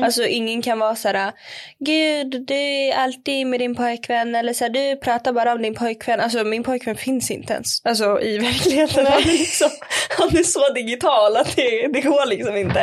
Alltså 0.04 0.26
ingen 0.26 0.62
kan 0.62 0.80
vara 0.80 0.96
så 0.96 1.08
här, 1.08 1.32
gud 1.80 2.46
du 2.48 2.56
är 2.56 2.96
alltid 2.96 3.48
med 3.48 3.60
din 3.60 3.76
pojkvän 3.76 4.36
eller 4.36 4.54
så 4.54 4.64
här, 4.64 4.70
du 4.70 4.96
pratar 4.96 5.34
bara 5.34 5.54
om 5.54 5.62
din 5.62 5.76
pojkvän. 5.76 6.20
Alltså 6.20 6.44
min 6.44 6.64
pojkvän 6.64 6.96
finns 6.96 7.32
inte 7.32 7.54
ens. 7.54 7.86
Alltså 7.86 8.22
i 8.22 8.38
verkligheten. 8.38 9.06
Han 9.06 9.22
är, 9.22 9.26
liksom, 9.26 9.70
han 10.18 10.30
är 10.30 10.44
så 10.44 10.74
digital 10.74 11.38
att 11.38 11.56
det, 11.56 11.88
det 11.94 12.02
går 12.02 12.26
liksom 12.26 12.56
inte. 12.56 12.82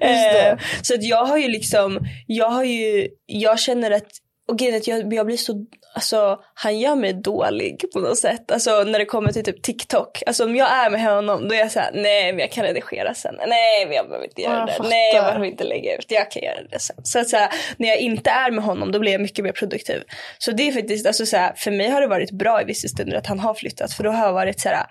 Eh, 0.00 0.58
så 0.82 0.94
att 0.94 1.04
jag 1.04 1.24
har 1.24 1.36
ju 1.38 1.48
liksom, 1.48 1.98
jag 2.26 2.50
har 2.50 2.64
ju, 2.64 3.08
jag 3.26 3.60
känner 3.60 3.90
att 3.90 4.10
och 4.48 4.58
grejen 4.58 4.76
att 4.76 4.86
jag, 4.86 5.12
jag 5.14 5.26
blir 5.26 5.36
så, 5.36 5.66
alltså 5.94 6.38
han 6.54 6.78
gör 6.78 6.96
mig 6.96 7.12
dålig 7.12 7.84
på 7.92 8.00
något 8.00 8.18
sätt. 8.18 8.50
Alltså 8.52 8.84
när 8.84 8.98
det 8.98 9.04
kommer 9.04 9.32
till 9.32 9.44
typ 9.44 9.62
TikTok. 9.62 10.22
Alltså 10.26 10.44
om 10.44 10.56
jag 10.56 10.72
är 10.72 10.90
med 10.90 11.02
honom 11.02 11.48
då 11.48 11.54
är 11.54 11.58
jag 11.58 11.72
såhär, 11.72 11.90
nej 11.94 12.32
men 12.32 12.38
jag 12.40 12.50
kan 12.52 12.64
redigera 12.64 13.14
sen. 13.14 13.34
Nej 13.48 13.86
men 13.86 13.94
jag 13.96 14.06
behöver 14.08 14.24
inte 14.26 14.42
göra 14.42 14.52
Ja, 14.52 14.58
jag 14.60 14.68
det. 14.68 14.72
fattar. 14.72 14.88
Nej 14.90 15.14
jag 15.14 15.24
behöver 15.24 15.46
inte 15.46 15.64
lägga 15.64 15.96
ut. 15.96 16.06
Jag 16.08 16.30
kan 16.30 16.42
göra 16.42 16.62
det 16.70 16.78
sen. 16.78 16.96
Så 17.04 17.18
att 17.18 17.28
så 17.28 17.36
här, 17.36 17.50
när 17.76 17.88
jag 17.88 17.98
inte 17.98 18.30
är 18.30 18.50
med 18.50 18.64
honom 18.64 18.92
då 18.92 18.98
blir 18.98 19.12
jag 19.12 19.20
mycket 19.20 19.44
mer 19.44 19.52
produktiv. 19.52 20.02
Så 20.38 20.50
det 20.52 20.68
är 20.68 20.72
faktiskt, 20.72 21.06
alltså 21.06 21.26
så 21.26 21.36
här, 21.36 21.52
för 21.56 21.70
mig 21.70 21.88
har 21.88 22.00
det 22.00 22.06
varit 22.06 22.30
bra 22.30 22.62
i 22.62 22.64
vissa 22.64 22.88
stunder 22.88 23.16
att 23.16 23.26
han 23.26 23.38
har 23.40 23.54
flyttat. 23.54 23.92
För 23.92 24.04
då 24.04 24.10
har 24.10 24.26
jag 24.26 24.32
varit 24.32 24.60
så 24.60 24.68
här, 24.68 24.86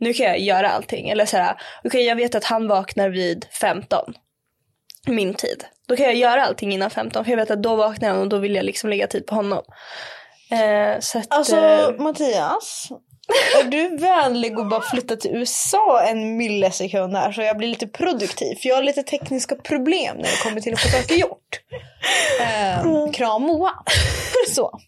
nu 0.00 0.12
kan 0.12 0.26
jag 0.26 0.38
göra 0.38 0.68
allting. 0.68 1.08
Eller 1.08 1.24
så 1.26 1.36
här, 1.36 1.56
okej 1.84 2.04
jag 2.04 2.16
vet 2.16 2.34
att 2.34 2.44
han 2.44 2.68
vaknar 2.68 3.08
vid 3.08 3.46
15 3.60 4.14
min 5.06 5.34
tid. 5.34 5.64
Då 5.88 5.96
kan 5.96 6.06
jag 6.06 6.14
göra 6.14 6.44
allting 6.44 6.72
innan 6.72 6.90
15 6.90 7.24
för 7.24 7.32
jag 7.32 7.36
vet 7.36 7.50
att 7.50 7.62
då 7.62 7.76
vaknar 7.76 8.08
han 8.08 8.18
och 8.18 8.28
då 8.28 8.38
vill 8.38 8.54
jag 8.54 8.64
liksom 8.64 8.90
lägga 8.90 9.06
tid 9.06 9.26
på 9.26 9.34
honom. 9.34 9.62
Eh, 10.50 11.00
så 11.00 11.18
att, 11.18 11.26
Alltså 11.30 11.56
eh, 11.56 11.90
Mattias. 11.98 12.88
Är 13.60 13.64
du 13.64 13.96
vänlig 13.96 14.58
och 14.58 14.66
bara 14.66 14.80
flytta 14.80 15.16
till 15.16 15.30
USA 15.30 16.02
en 16.02 16.36
millisekund 16.36 17.16
här 17.16 17.32
så 17.32 17.42
jag 17.42 17.56
blir 17.56 17.68
lite 17.68 17.86
produktiv? 17.86 18.56
För 18.62 18.68
jag 18.68 18.76
har 18.76 18.82
lite 18.82 19.02
tekniska 19.02 19.54
problem 19.56 20.16
när 20.16 20.22
det 20.22 20.42
kommer 20.42 20.60
till 20.60 20.72
att 20.74 20.80
få 20.80 20.88
saker 20.88 21.14
gjort. 21.14 21.60
Eh, 22.40 23.12
kram 23.12 23.42
Moa. 23.42 23.72
Så. 24.48 24.80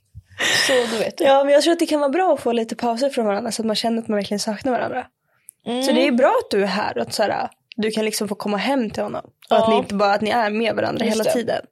Så 0.66 0.72
du 0.72 0.98
vet. 0.98 1.20
ja 1.20 1.44
men 1.44 1.52
jag 1.54 1.62
tror 1.62 1.72
att 1.72 1.78
det 1.78 1.86
kan 1.86 2.00
vara 2.00 2.10
bra 2.10 2.34
att 2.34 2.40
få 2.40 2.52
lite 2.52 2.76
pauser 2.76 3.10
från 3.10 3.26
varandra 3.26 3.52
så 3.52 3.62
att 3.62 3.66
man 3.66 3.76
känner 3.76 4.02
att 4.02 4.08
man 4.08 4.16
verkligen 4.16 4.38
saknar 4.40 4.72
varandra. 4.72 5.06
Så 5.86 5.92
det 5.92 6.06
är 6.06 6.12
bra 6.12 6.28
att 6.44 6.50
du 6.50 6.62
är 6.62 6.66
här 6.66 6.96
och 6.96 7.02
att 7.02 7.14
så 7.14 7.22
här, 7.22 7.48
du 7.76 7.90
kan 7.90 8.04
liksom 8.04 8.28
få 8.28 8.34
komma 8.34 8.56
hem 8.56 8.90
till 8.90 9.02
honom. 9.02 9.24
Och 9.50 9.56
att 9.56 9.64
Ja. 9.64 9.70
ni 9.70 9.76
inte 9.76 9.94
bara 9.94 10.12
att 10.14 10.20
ni 10.20 10.30
är 10.30 10.50
med 10.50 10.74
varandra 10.76 11.04
Just 11.04 11.14
hela 11.14 11.24
det. 11.24 11.32
tiden. 11.32 11.64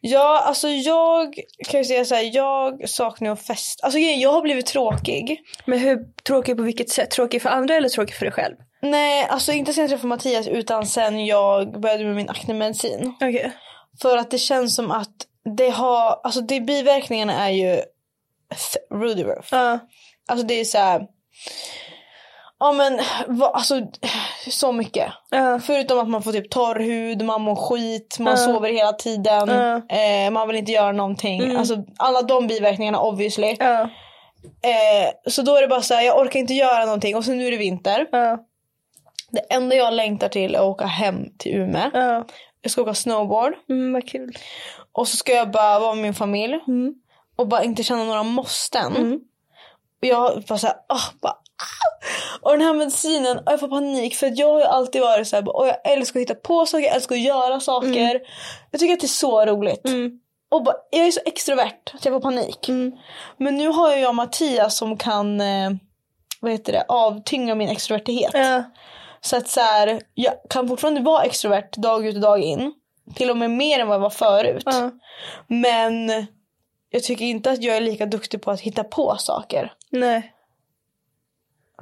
Ja, 0.00 0.42
alltså 0.46 0.68
jag 0.68 1.34
kan 1.68 1.80
ju 1.80 1.84
säga 1.84 2.04
så 2.04 2.14
här, 2.14 2.30
jag 2.36 2.88
saknar 2.88 3.30
att 3.30 3.42
festa. 3.46 3.84
Alltså 3.86 3.98
jag 3.98 4.32
har 4.32 4.42
blivit 4.42 4.66
tråkig. 4.66 5.40
Men 5.64 5.78
hur 5.78 5.98
tråkig 6.26 6.56
på 6.56 6.62
vilket 6.62 6.90
sätt? 6.90 7.10
Tråkig 7.10 7.42
för 7.42 7.50
andra 7.50 7.74
eller 7.74 7.88
tråkig 7.88 8.14
för 8.14 8.24
dig 8.24 8.32
själv? 8.32 8.54
Nej, 8.82 9.26
alltså 9.30 9.52
inte 9.52 9.72
sen 9.72 9.82
jag 9.82 9.90
träffade 9.90 10.08
Mattias 10.08 10.46
utan 10.48 10.86
sen 10.86 11.26
jag 11.26 11.80
började 11.80 12.04
med 12.04 12.14
min 12.16 12.28
aknemedicin. 12.28 13.14
Okej. 13.20 13.52
För 14.02 14.16
att 14.16 14.30
det 14.30 14.38
känns 14.38 14.76
som 14.76 14.90
att 14.90 15.14
det 15.56 15.68
har, 15.70 16.20
alltså 16.24 16.40
det 16.40 16.60
biverkningarna 16.60 17.48
är 17.48 17.50
ju 17.50 17.82
Rudy 18.94 19.22
Roof. 19.22 19.48
Ja. 19.50 19.78
Alltså 20.28 20.46
det 20.46 20.54
är 20.60 20.64
så 20.64 20.78
här. 20.78 21.02
Ja 22.64 22.72
men 22.72 23.00
va, 23.26 23.46
alltså 23.54 23.80
så 24.50 24.72
mycket. 24.72 25.12
Ja. 25.30 25.58
Förutom 25.60 25.98
att 25.98 26.08
man 26.08 26.22
får 26.22 26.32
typ 26.32 26.50
torr 26.50 26.78
hud, 26.80 27.22
man 27.22 27.40
mår 27.42 27.56
skit, 27.56 28.16
man 28.20 28.30
Ja. 28.30 28.36
sover 28.36 28.72
hela 28.72 28.92
tiden, 28.92 29.48
Ja. 29.48 29.96
eh, 29.96 30.30
man 30.30 30.48
vill 30.48 30.56
inte 30.56 30.72
göra 30.72 30.92
någonting. 30.92 31.42
Mm. 31.42 31.56
Alltså 31.56 31.76
alla 31.96 32.22
de 32.22 32.46
biverkningarna 32.46 33.00
obviously. 33.00 33.56
Eh, 34.64 35.30
så 35.30 35.42
då 35.42 35.56
är 35.56 35.62
det 35.62 35.68
bara 35.68 35.82
så 35.82 35.94
här, 35.94 36.02
jag 36.02 36.18
orkar 36.18 36.40
inte 36.40 36.54
göra 36.54 36.84
någonting 36.84 37.16
och 37.16 37.24
sen 37.24 37.38
nu 37.38 37.46
är 37.46 37.50
det 37.50 37.56
vinter. 37.56 38.06
Det 39.30 39.40
enda 39.54 39.76
jag 39.76 39.92
längtar 39.94 40.28
till 40.28 40.54
är 40.54 40.58
att 40.58 40.64
åka 40.64 40.86
hem 40.86 41.16
till 41.38 41.54
Umeå. 41.56 41.90
Ja. 41.94 42.24
Jag 42.62 42.70
ska 42.72 42.82
åka 42.82 42.94
snowboard 42.94 43.52
Mm, 43.68 43.92
vad 43.92 44.08
kul. 44.08 44.36
och 44.92 45.08
så 45.08 45.16
ska 45.16 45.32
jag 45.32 45.50
bara 45.50 45.78
vara 45.78 45.94
med 45.94 46.02
min 46.02 46.14
familj 46.14 46.54
Mm. 46.68 46.94
och 47.36 47.48
bara 47.48 47.64
inte 47.64 47.82
känna 47.82 48.04
några 48.04 48.22
måsten. 48.22 48.96
Mm. 48.96 49.20
Och 50.02 50.06
jag 50.08 50.42
bara 50.48 50.58
såhär, 50.58 50.76
ah, 50.88 51.10
bara. 51.22 51.36
Och 52.42 52.52
den 52.52 52.60
här 52.60 52.74
medicinen, 52.74 53.40
jag 53.46 53.60
får 53.60 53.68
panik 53.68 54.14
för 54.14 54.32
jag 54.36 54.52
har 54.52 54.58
ju 54.58 54.64
alltid 54.64 55.00
varit 55.02 55.28
såhär, 55.28 55.56
och 55.56 55.66
jag 55.66 55.92
älskar 55.92 56.20
att 56.20 56.22
hitta 56.22 56.34
på 56.34 56.66
saker, 56.66 56.84
jag 56.86 56.94
älskar 56.94 57.14
att 57.14 57.22
göra 57.22 57.60
saker. 57.60 58.20
Jag 58.70 58.80
tycker 58.80 58.94
att 58.94 59.00
det 59.00 59.06
är 59.06 59.08
så 59.08 59.44
roligt. 59.46 59.86
Mm. 59.86 60.20
Och 60.50 60.62
bara, 60.62 60.74
jag 60.90 61.06
är 61.06 61.10
så 61.10 61.20
extrovert 61.24 61.94
att 61.94 62.04
jag 62.04 62.14
får 62.14 62.20
panik. 62.20 62.68
Mm. 62.68 62.92
Men 63.36 63.56
nu 63.56 63.68
har 63.68 63.92
jag 63.92 64.14
Mattias 64.14 64.76
som 64.76 64.96
kan 64.96 65.40
eh, 65.40 65.70
vad 66.40 66.52
heter 66.52 66.72
det, 66.72 66.84
avtynga 66.88 67.54
min 67.54 67.68
extroverthet. 67.68 68.30
Ja. 68.34 68.62
Så 69.20 69.36
att 69.36 69.48
så 69.48 69.60
här, 69.60 70.00
jag 70.14 70.34
kan 70.50 70.68
fortfarande 70.68 71.00
vara 71.00 71.22
extrovert 71.22 71.76
dag 71.76 72.06
ut 72.06 72.14
och 72.14 72.20
dag 72.20 72.40
in. 72.40 72.74
Till 73.14 73.30
och 73.30 73.36
med 73.36 73.50
mer 73.50 73.78
än 73.78 73.88
vad 73.88 73.94
jag 73.94 74.00
var 74.00 74.10
förut. 74.10 74.62
Ja. 74.66 74.90
Men 75.46 76.08
jag 76.90 77.02
tycker 77.02 77.24
inte 77.24 77.50
att 77.50 77.62
jag 77.62 77.76
är 77.76 77.80
lika 77.80 78.06
duktig 78.06 78.42
på 78.42 78.50
att 78.50 78.60
hitta 78.60 78.84
på 78.84 79.16
saker. 79.18 79.72
Nej. 79.90 80.31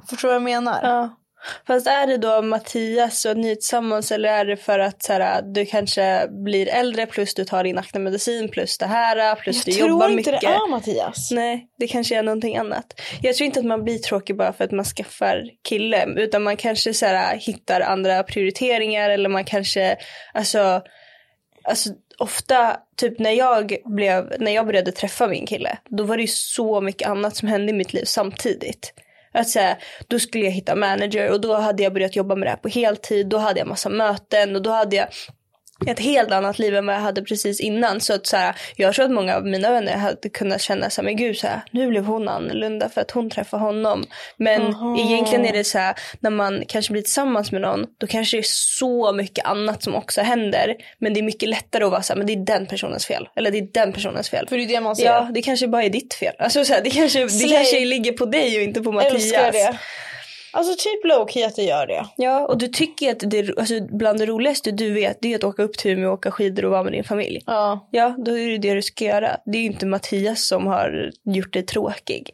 Förstår 0.09 0.27
du 0.27 0.27
vad 0.27 0.35
jag 0.35 0.43
menar? 0.43 0.79
Ja. 0.83 1.17
Fast 1.67 1.87
är 1.87 2.07
det 2.07 2.17
då 2.17 2.41
Mattias 2.41 3.25
och 3.25 3.37
ni 3.37 3.55
tillsammans 3.55 4.11
eller 4.11 4.29
är 4.29 4.45
det 4.45 4.57
för 4.57 4.79
att 4.79 5.03
så 5.03 5.13
här, 5.13 5.41
du 5.41 5.65
kanske 5.65 6.27
blir 6.29 6.67
äldre 6.67 7.05
plus 7.05 7.33
du 7.33 7.45
tar 7.45 7.63
din 7.63 7.77
aknemedicin 7.77 8.49
plus 8.49 8.77
det 8.77 8.85
här 8.85 9.35
plus 9.35 9.55
jag 9.55 9.65
du 9.65 9.77
tror 9.77 9.89
jobbar 9.89 10.09
inte 10.09 10.15
mycket? 10.15 10.41
det 10.41 10.47
är 10.47 10.69
Mattias. 10.69 11.31
Nej, 11.31 11.67
det 11.77 11.87
kanske 11.87 12.17
är 12.17 12.23
någonting 12.23 12.57
annat. 12.57 13.01
Jag 13.21 13.35
tror 13.35 13.45
inte 13.45 13.59
att 13.59 13.65
man 13.65 13.83
blir 13.83 13.97
tråkig 13.97 14.37
bara 14.37 14.53
för 14.53 14.63
att 14.63 14.71
man 14.71 14.85
skaffar 14.85 15.43
kille. 15.69 16.05
Utan 16.05 16.43
man 16.43 16.57
kanske 16.57 16.93
så 16.93 17.05
här, 17.05 17.37
hittar 17.37 17.81
andra 17.81 18.23
prioriteringar 18.23 19.09
eller 19.09 19.29
man 19.29 19.45
kanske, 19.45 19.97
alltså, 20.33 20.81
alltså 21.63 21.89
ofta, 22.17 22.77
typ 22.97 23.19
när 23.19 23.31
jag, 23.31 23.75
blev, 23.85 24.33
när 24.39 24.51
jag 24.51 24.65
började 24.65 24.91
träffa 24.91 25.27
min 25.27 25.45
kille, 25.45 25.77
då 25.89 26.03
var 26.03 26.17
det 26.17 26.23
ju 26.23 26.27
så 26.27 26.81
mycket 26.81 27.07
annat 27.07 27.35
som 27.35 27.47
hände 27.47 27.69
i 27.71 27.75
mitt 27.75 27.93
liv 27.93 28.05
samtidigt. 28.05 28.93
Att 29.33 29.49
säga, 29.49 29.77
då 30.07 30.19
skulle 30.19 30.45
jag 30.45 30.51
hitta 30.51 30.75
manager 30.75 31.31
och 31.31 31.41
då 31.41 31.55
hade 31.55 31.83
jag 31.83 31.93
börjat 31.93 32.15
jobba 32.15 32.35
med 32.35 32.47
det 32.47 32.49
här 32.49 32.57
på 32.57 32.69
heltid. 32.69 33.27
Då 33.27 33.37
hade 33.37 33.59
jag 33.59 33.67
massa 33.67 33.89
möten 33.89 34.55
och 34.55 34.61
då 34.61 34.69
hade 34.69 34.95
jag 34.95 35.07
ett 35.87 35.99
helt 35.99 36.31
annat 36.31 36.59
liv 36.59 36.75
än 36.75 36.85
vad 36.85 36.95
jag 36.95 37.01
hade 37.01 37.21
precis 37.21 37.59
innan. 37.59 38.01
Så 38.01 38.13
att 38.13 38.27
så 38.27 38.37
här, 38.37 38.55
jag 38.75 38.93
tror 38.93 39.05
att 39.05 39.11
många 39.11 39.35
av 39.35 39.45
mina 39.45 39.71
vänner 39.71 39.97
hade 39.97 40.29
kunnat 40.29 40.61
känna 40.61 40.89
så 40.89 41.01
här, 41.01 41.05
men 41.05 41.15
gud, 41.15 41.37
så 41.37 41.47
här, 41.47 41.61
nu 41.71 41.87
blev 41.87 42.05
hon 42.05 42.27
annorlunda 42.27 42.89
för 42.89 43.01
att 43.01 43.11
hon 43.11 43.29
träffade 43.29 43.63
honom. 43.63 44.05
Men 44.37 44.61
Aha. 44.61 44.99
egentligen 44.99 45.45
är 45.45 45.53
det 45.53 45.63
så 45.63 45.77
här, 45.77 45.95
när 46.19 46.29
man 46.29 46.63
kanske 46.67 46.91
blir 46.91 47.01
tillsammans 47.01 47.51
med 47.51 47.61
någon, 47.61 47.85
då 47.97 48.07
kanske 48.07 48.37
det 48.37 48.41
är 48.41 48.45
så 48.77 49.13
mycket 49.13 49.45
annat 49.45 49.83
som 49.83 49.95
också 49.95 50.21
händer. 50.21 50.75
Men 50.97 51.13
det 51.13 51.19
är 51.19 51.23
mycket 51.23 51.49
lättare 51.49 51.83
att 51.83 51.91
vara 51.91 52.01
så 52.01 52.13
här, 52.13 52.17
men 52.17 52.27
det 52.27 52.33
är 52.33 52.45
den 52.45 52.65
personens 52.65 53.05
fel. 53.05 53.29
Eller 53.35 53.51
det 53.51 53.57
är 53.57 53.67
den 53.73 53.93
personens 53.93 54.29
fel. 54.29 54.47
För 54.49 54.57
det 54.57 54.63
är 54.63 54.67
det 54.67 54.81
man 54.81 54.95
ser. 54.95 55.05
Ja, 55.05 55.29
det 55.33 55.41
kanske 55.41 55.67
bara 55.67 55.83
är 55.83 55.89
ditt 55.89 56.13
fel. 56.13 56.33
Alltså 56.39 56.65
så 56.65 56.73
här, 56.73 56.81
det, 56.81 56.89
kanske, 56.89 57.23
det 57.23 57.29
Slay. 57.29 57.51
kanske 57.51 57.85
ligger 57.85 58.11
på 58.11 58.25
dig 58.25 58.57
och 58.57 58.63
inte 58.63 58.81
på 58.81 58.91
Mattias. 58.91 59.13
Älskar 59.13 59.51
det. 59.51 59.77
Alltså 60.53 60.73
typ 60.77 61.05
low-key 61.05 61.47
att 61.47 61.55
det 61.55 61.63
gör 61.63 61.87
det. 61.87 62.05
Ja, 62.17 62.47
och 62.47 62.57
du 62.57 62.67
tycker 62.67 63.11
att 63.11 63.19
det, 63.19 63.57
alltså, 63.59 63.73
bland 63.89 64.19
det 64.19 64.25
roligaste 64.25 64.71
du 64.71 64.93
vet 64.93 65.17
det 65.21 65.33
är 65.33 65.35
att 65.35 65.43
åka 65.43 65.63
upp 65.63 65.77
till 65.77 65.91
Umeå 65.91 66.07
och 66.07 66.13
åka 66.13 66.31
skidor 66.31 66.65
och 66.65 66.71
vara 66.71 66.83
med 66.83 66.93
din 66.93 67.03
familj. 67.03 67.41
Ja. 67.45 67.87
Ja, 67.91 68.15
då 68.17 68.37
är 68.37 68.49
det 68.49 68.57
det 68.57 68.73
du 68.73 68.81
ska 68.81 69.05
göra. 69.05 69.37
Det 69.45 69.57
är 69.57 69.61
ju 69.61 69.67
inte 69.67 69.85
Mattias 69.85 70.47
som 70.47 70.67
har 70.67 71.11
gjort 71.23 71.53
dig 71.53 71.63
tråkig. 71.63 72.31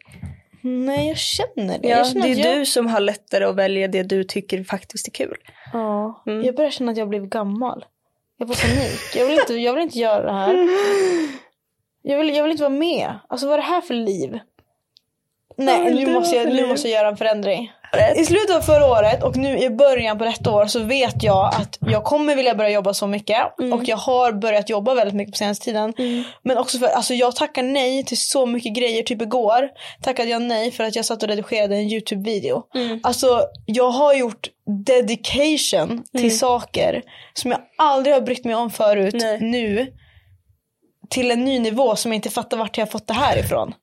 Nej 0.60 1.08
jag 1.08 1.16
känner 1.16 1.78
det. 1.78 1.88
Ja, 1.88 2.04
känner 2.04 2.22
det 2.22 2.32
är 2.32 2.46
jag... 2.46 2.58
du 2.58 2.66
som 2.66 2.86
har 2.86 3.00
lättare 3.00 3.44
att 3.44 3.56
välja 3.56 3.88
det 3.88 4.02
du 4.02 4.24
tycker 4.24 4.64
faktiskt 4.64 5.06
är 5.06 5.12
kul. 5.12 5.36
Ja. 5.72 6.22
Mm. 6.26 6.44
Jag 6.44 6.54
börjar 6.54 6.70
känna 6.70 6.92
att 6.92 6.98
jag 6.98 7.08
blev 7.08 7.26
gammal. 7.26 7.84
Jag 8.38 8.48
får 8.48 8.68
panik. 8.68 9.16
Jag 9.16 9.26
vill 9.26 9.38
inte, 9.38 9.54
jag 9.54 9.72
vill 9.72 9.82
inte 9.82 9.98
göra 9.98 10.22
det 10.22 10.32
här. 10.32 10.68
Jag 12.02 12.18
vill, 12.18 12.36
jag 12.36 12.42
vill 12.42 12.52
inte 12.52 12.62
vara 12.62 12.74
med. 12.74 13.14
Alltså 13.28 13.46
vad 13.46 13.54
är 13.54 13.58
det 13.58 13.68
här 13.68 13.80
för 13.80 13.94
liv? 13.94 14.38
Nej, 15.56 15.94
nu 15.94 16.12
måste, 16.12 16.36
jag, 16.36 16.48
nu 16.48 16.66
måste 16.66 16.88
jag 16.88 16.98
göra 16.98 17.08
en 17.08 17.16
förändring. 17.16 17.72
I 18.16 18.24
slutet 18.24 18.56
av 18.56 18.60
förra 18.60 18.86
året 18.86 19.22
och 19.22 19.36
nu 19.36 19.58
i 19.58 19.70
början 19.70 20.18
på 20.18 20.24
detta 20.24 20.50
år 20.50 20.66
så 20.66 20.80
vet 20.80 21.22
jag 21.22 21.54
att 21.54 21.78
jag 21.80 22.04
kommer 22.04 22.36
vilja 22.36 22.54
börja 22.54 22.70
jobba 22.70 22.94
så 22.94 23.06
mycket. 23.06 23.36
Och 23.72 23.84
jag 23.84 23.96
har 23.96 24.32
börjat 24.32 24.70
jobba 24.70 24.94
väldigt 24.94 25.14
mycket 25.14 25.32
på 25.32 25.36
senaste 25.36 25.64
tiden. 25.64 25.94
Men 26.42 26.58
också 26.58 26.78
för 26.78 26.86
alltså 26.86 27.14
jag 27.14 27.36
tackar 27.36 27.62
nej 27.62 28.04
till 28.04 28.20
så 28.20 28.46
mycket 28.46 28.74
grejer. 28.74 29.02
Typ 29.02 29.22
igår 29.22 29.68
tackade 30.02 30.30
jag 30.30 30.42
nej 30.42 30.70
för 30.70 30.84
att 30.84 30.96
jag 30.96 31.04
satt 31.04 31.22
och 31.22 31.28
redigerade 31.28 31.76
en 31.76 31.90
YouTube-video. 31.92 32.62
Alltså 33.02 33.42
jag 33.66 33.90
har 33.90 34.14
gjort 34.14 34.48
dedication 34.86 36.04
till 36.12 36.38
saker 36.38 37.02
som 37.34 37.50
jag 37.50 37.60
aldrig 37.78 38.14
har 38.14 38.20
brytt 38.20 38.44
mig 38.44 38.54
om 38.54 38.70
förut 38.70 39.14
Nej. 39.18 39.40
nu. 39.40 39.92
Till 41.10 41.30
en 41.30 41.44
ny 41.44 41.58
nivå 41.58 41.96
som 41.96 42.12
jag 42.12 42.16
inte 42.16 42.30
fattar 42.30 42.56
vart 42.56 42.78
jag 42.78 42.86
har 42.86 42.90
fått 42.90 43.06
det 43.06 43.14
här 43.14 43.38
ifrån. 43.38 43.74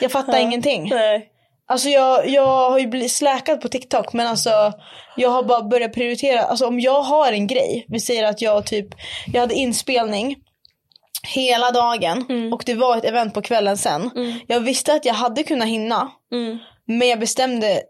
Jag 0.00 0.12
fattar 0.12 0.38
ingenting. 0.38 0.88
Nej. 0.88 1.32
Alltså 1.68 1.88
jag, 1.88 2.28
jag 2.28 2.46
har 2.70 2.78
ju 2.78 2.86
blivit 2.86 3.12
släkad 3.12 3.60
på 3.60 3.68
TikTok 3.68 4.12
men 4.12 4.26
alltså 4.26 4.72
jag 5.16 5.30
har 5.30 5.42
bara 5.42 5.62
börjat 5.62 5.92
prioritera. 5.92 6.42
Alltså 6.42 6.66
om 6.66 6.80
jag 6.80 7.02
har 7.02 7.32
en 7.32 7.46
grej, 7.46 7.84
vi 7.88 8.00
säger 8.00 8.24
att 8.24 8.42
jag 8.42 8.66
typ, 8.66 8.86
jag 9.32 9.40
hade 9.40 9.54
inspelning 9.54 10.36
hela 11.28 11.70
dagen 11.70 12.24
och 12.52 12.62
det 12.66 12.74
var 12.74 12.96
ett 12.96 13.04
event 13.04 13.34
på 13.34 13.42
kvällen 13.42 13.76
sen. 13.76 14.10
Jag 14.46 14.60
visste 14.60 14.92
att 14.92 15.04
jag 15.04 15.14
hade 15.14 15.42
kunnat 15.42 15.68
hinna 15.68 16.08
Mm. 16.32 16.58
men 16.86 17.08
jag 17.08 17.20
bestämde 17.20 17.82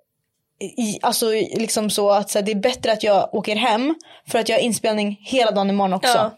i, 0.78 0.98
alltså 1.02 1.26
liksom 1.56 1.90
så 1.90 2.10
att 2.10 2.30
så 2.30 2.38
här, 2.38 2.46
det 2.46 2.52
är 2.52 2.56
bättre 2.56 2.92
att 2.92 3.02
jag 3.02 3.34
åker 3.34 3.56
hem 3.56 3.94
för 4.28 4.38
att 4.38 4.48
jag 4.48 4.56
har 4.56 4.62
inspelning 4.62 5.18
hela 5.20 5.50
dagen 5.50 5.70
imorgon 5.70 5.92
också. 5.92 6.12
Ja. 6.18 6.30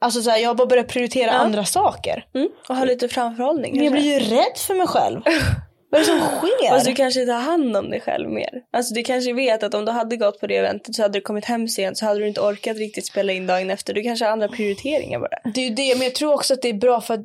Alltså 0.00 0.22
så 0.22 0.30
här, 0.30 0.38
jag 0.38 0.48
har 0.48 0.54
bara 0.54 0.66
börjat 0.66 0.88
prioritera 0.88 1.30
andra 1.30 1.64
saker. 1.64 2.24
Mm. 2.34 2.48
Och 2.68 2.76
ha 2.76 2.84
lite 2.84 3.08
framförhållning. 3.08 3.74
Men 3.76 3.84
jag 3.84 3.92
blir 3.92 4.02
ju 4.02 4.18
rädd 4.18 4.56
för 4.56 4.74
mig 4.74 4.86
själv. 4.86 5.20
Vad 5.90 6.00
är 6.00 6.04
det 6.04 6.10
som 6.10 6.20
sker? 6.38 6.68
Fast 6.70 6.86
du 6.86 6.94
kanske 6.94 7.26
tar 7.26 7.40
hand 7.40 7.76
om 7.76 7.90
dig 7.90 8.00
själv 8.00 8.28
mer. 8.30 8.50
Alltså 8.72 8.94
du 8.94 9.02
kanske 9.02 9.32
vet 9.32 9.62
att 9.62 9.74
om 9.74 9.84
du 9.84 9.92
hade 9.92 10.16
gått 10.16 10.40
på 10.40 10.46
det 10.46 10.56
eventet 10.56 10.94
så 10.94 11.02
hade 11.02 11.18
du 11.18 11.20
kommit 11.22 11.44
hem 11.44 11.68
sent 11.68 11.98
så 11.98 12.06
hade 12.06 12.20
du 12.20 12.28
inte 12.28 12.40
orkat 12.40 12.76
riktigt 12.76 13.06
spela 13.06 13.32
in 13.32 13.46
dagen 13.46 13.70
efter. 13.70 13.94
Du 13.94 14.02
kanske 14.02 14.24
har 14.24 14.32
andra 14.32 14.48
prioriteringar 14.48 15.18
bara. 15.20 15.50
Det 15.54 15.60
är 15.60 15.68
ju 15.68 15.74
det, 15.74 15.94
men 15.94 16.02
jag 16.04 16.14
tror 16.14 16.34
också 16.34 16.54
att 16.54 16.62
det 16.62 16.68
är 16.68 16.74
bra 16.74 17.00
för 17.00 17.14
att 17.14 17.24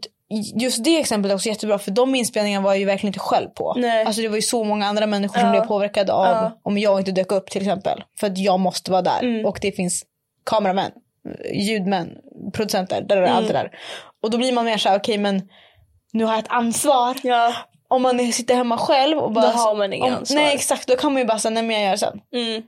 just 0.61 0.83
det 0.83 0.99
exemplet 0.99 1.31
är 1.31 1.35
också 1.35 1.49
jättebra 1.49 1.79
för 1.79 1.91
de 1.91 2.15
inspelningarna 2.15 2.63
var 2.63 2.71
jag 2.71 2.79
ju 2.79 2.85
verkligen 2.85 3.09
inte 3.09 3.19
själv 3.19 3.47
på. 3.49 3.73
Nej. 3.77 4.05
Alltså 4.05 4.21
det 4.21 4.27
var 4.27 4.35
ju 4.35 4.41
så 4.41 4.63
många 4.63 4.85
andra 4.85 5.07
människor 5.07 5.39
som 5.39 5.45
Ja. 5.47 5.51
blev 5.51 5.61
påverkade 5.67 6.13
av 6.13 6.25
Ja. 6.25 6.59
om 6.63 6.77
jag 6.77 6.99
inte 6.99 7.11
dök 7.11 7.31
upp 7.31 7.49
till 7.49 7.61
exempel. 7.61 8.03
För 8.19 8.27
att 8.27 8.37
jag 8.37 8.59
måste 8.59 8.91
vara 8.91 9.01
där 9.01 9.19
Mm. 9.23 9.45
och 9.45 9.57
det 9.61 9.71
finns 9.71 10.03
kameramän, 10.45 10.91
ljudmän, 11.53 12.09
producenter, 12.53 13.01
där, 13.01 13.15
där, 13.21 13.27
allt 13.27 13.47
det 13.47 13.53
där. 13.53 13.71
Och 14.23 14.29
då 14.29 14.37
blir 14.37 14.51
man 14.53 14.65
mer 14.65 14.77
såhär, 14.77 14.97
okej 14.99 15.17
men 15.17 15.41
nu 16.13 16.23
har 16.23 16.33
jag 16.33 16.39
ett 16.39 16.51
ansvar. 16.51 17.15
Ja. 17.23 17.53
Om 17.93 18.01
man 18.01 18.31
sitter 18.31 18.55
hemma 18.55 18.77
själv 18.77 19.17
och 19.17 19.31
bara... 19.31 19.45
Då 19.45 19.51
har 19.51 19.75
man 19.75 19.93
inget 19.93 20.07
om, 20.07 20.17
ansvar. 20.17 20.35
Nej 20.35 20.55
exakt, 20.55 20.87
då 20.87 20.95
kan 20.95 21.13
man 21.13 21.21
ju 21.21 21.25
bara 21.27 21.39
säga 21.39 21.49
nej 21.51 21.63
men 21.63 21.75
jag 21.75 21.83
gör 21.85 21.91
det 21.91 21.97
sen. 21.97 22.21
Mm. 22.33 22.63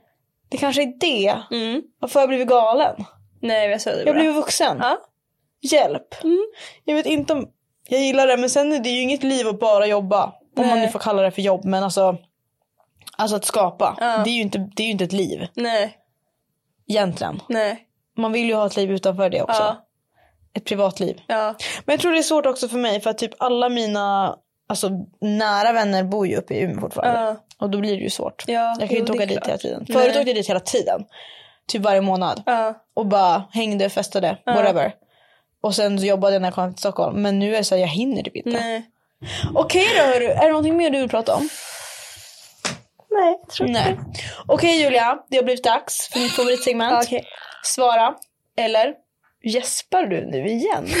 Det 0.48 0.56
kanske 0.56 0.82
är 0.82 0.92
det. 1.00 1.56
Mm. 1.56 1.82
Varför 2.00 2.14
har 2.14 2.22
jag 2.22 2.28
blivit 2.28 2.48
galen? 2.48 3.04
Nej, 3.40 3.70
jag 3.70 3.80
sa 3.80 3.90
det 3.90 3.96
Jag 3.96 4.04
bra. 4.04 4.12
har 4.12 4.20
blivit 4.20 4.36
vuxen. 4.36 4.76
Ja. 4.80 4.98
Hjälp. 5.60 6.24
Mm. 6.24 6.46
Jag 6.84 6.94
vet 6.94 7.06
inte 7.06 7.32
om 7.32 7.48
jag 7.88 8.00
gillar 8.00 8.26
det 8.26 8.36
men 8.36 8.50
sen 8.50 8.72
är 8.72 8.78
det 8.78 8.88
ju 8.88 9.00
inget 9.00 9.22
liv 9.22 9.48
att 9.48 9.60
bara 9.60 9.86
jobba. 9.86 10.24
Om 10.56 10.66
man 10.66 10.76
Nej. 10.76 10.86
nu 10.86 10.92
får 10.92 10.98
kalla 10.98 11.22
det 11.22 11.30
för 11.30 11.42
jobb 11.42 11.64
men 11.64 11.84
alltså. 11.84 12.16
Alltså 13.18 13.36
att 13.36 13.44
skapa. 13.44 13.96
Ja. 14.00 14.16
Det, 14.24 14.30
är 14.30 14.34
ju 14.34 14.42
inte, 14.42 14.58
det 14.58 14.82
är 14.82 14.86
ju 14.86 14.92
inte 14.92 15.04
ett 15.04 15.12
liv 15.12 15.46
Nej, 15.54 15.96
egentligen. 16.88 17.42
nej. 17.48 17.82
Man 18.16 18.32
vill 18.32 18.46
ju 18.46 18.54
ha 18.54 18.66
ett 18.66 18.76
liv 18.76 18.92
utanför 18.92 19.30
det 19.30 19.42
också. 19.42 19.62
Ja. 19.62 19.86
Ett 20.54 20.64
privatliv. 20.64 21.20
Ja. 21.26 21.54
Men 21.84 21.92
jag 21.92 22.00
tror 22.00 22.12
det 22.12 22.18
är 22.18 22.22
svårt 22.22 22.46
också 22.46 22.68
för 22.68 22.78
mig 22.78 23.00
för 23.00 23.10
att 23.10 23.18
typ 23.18 23.32
alla 23.38 23.68
mina 23.68 24.36
alltså 24.66 24.90
nära 25.20 25.72
vänner 25.72 26.04
bor 26.04 26.26
ju 26.26 26.36
uppe 26.36 26.54
i 26.54 26.60
Umeå 26.60 26.80
fortfarande. 26.80 27.20
Ja. 27.20 27.36
Och 27.58 27.70
då 27.70 27.78
blir 27.80 27.96
det 27.96 28.02
ju 28.02 28.10
svårt. 28.10 28.44
Ja, 28.46 28.76
jag 28.78 28.78
kan 28.78 28.88
ju 28.88 28.96
inte 28.98 29.12
det 29.12 29.16
åka 29.18 29.26
dit 29.26 29.36
klart. 29.36 29.48
hela 29.48 29.58
tiden. 29.58 29.84
Nej. 29.88 29.98
Förut 29.98 30.16
åkte 30.16 30.28
jag 30.28 30.36
dit 30.36 30.48
hela 30.50 30.60
tiden. 30.60 31.04
Typ 31.68 31.82
varje 31.82 32.00
månad. 32.00 32.42
Ja. 32.46 32.74
Och 32.94 33.06
bara 33.06 33.44
hängde, 33.52 33.88
festade, 33.90 34.38
whatever. 34.46 34.94
Och 35.60 35.74
sen 35.74 35.96
jobbade 35.96 36.32
jag 36.32 36.42
när 36.42 36.48
jag 36.48 36.54
kom 36.54 36.72
till 36.74 36.78
Stockholm. 36.78 37.22
Men 37.22 37.38
nu 37.38 37.54
är 37.54 37.58
det 37.58 37.64
så 37.64 37.74
här, 37.74 37.82
jag 37.82 37.88
hinner 37.88 38.22
typ 38.22 38.36
inte. 38.36 38.50
Nej. 38.50 38.90
Okej 39.54 39.86
då 39.96 40.02
hörru, 40.02 40.24
är 40.26 40.40
det 40.42 40.48
någonting 40.48 40.76
mer 40.76 40.90
du 40.90 40.98
vill 40.98 41.08
prata 41.08 41.34
om? 41.34 41.48
Nej, 43.10 43.38
jag 43.42 43.50
tror 43.50 43.68
inte 43.68 43.80
Nej. 43.80 43.98
Okej 44.46 44.82
Julia, 44.82 45.18
det 45.28 45.36
har 45.36 45.44
blivit 45.44 45.64
dags 45.64 46.08
för 46.12 46.20
mitt 46.20 46.32
favoritsegment. 46.32 46.92
Ja, 46.92 47.02
Okej. 47.04 47.24
Svara. 47.62 48.14
Eller 48.56 48.94
gäspar 49.44 50.02
du 50.02 50.26
nu 50.26 50.46
igen? 50.48 50.86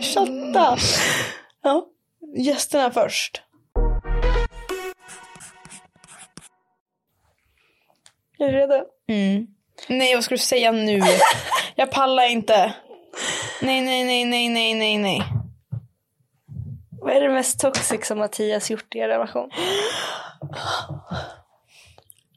Shotta. 0.00 0.76
Ja. 1.62 1.86
Gästerna 2.36 2.90
först. 2.90 3.42
Är 8.38 8.46
du 8.46 8.52
redo? 8.52 8.74
Mm. 9.08 9.46
Nej, 9.88 10.14
vad 10.14 10.24
ska 10.24 10.34
du 10.34 10.38
säga 10.38 10.72
nu? 10.72 11.00
Jag 11.76 11.90
pallar 11.90 12.30
inte. 12.30 12.74
Nej, 13.62 13.80
nej, 13.80 14.04
nej, 14.04 14.24
nej, 14.24 14.48
nej, 14.48 14.74
nej, 14.74 14.98
nej. 14.98 15.22
Vad 17.00 17.16
är 17.16 17.20
det 17.20 17.28
mest 17.28 17.60
toxic 17.60 18.06
som 18.06 18.18
Mattias 18.18 18.70
gjort 18.70 18.94
i 18.94 18.98
er 18.98 19.08
relation? 19.08 19.50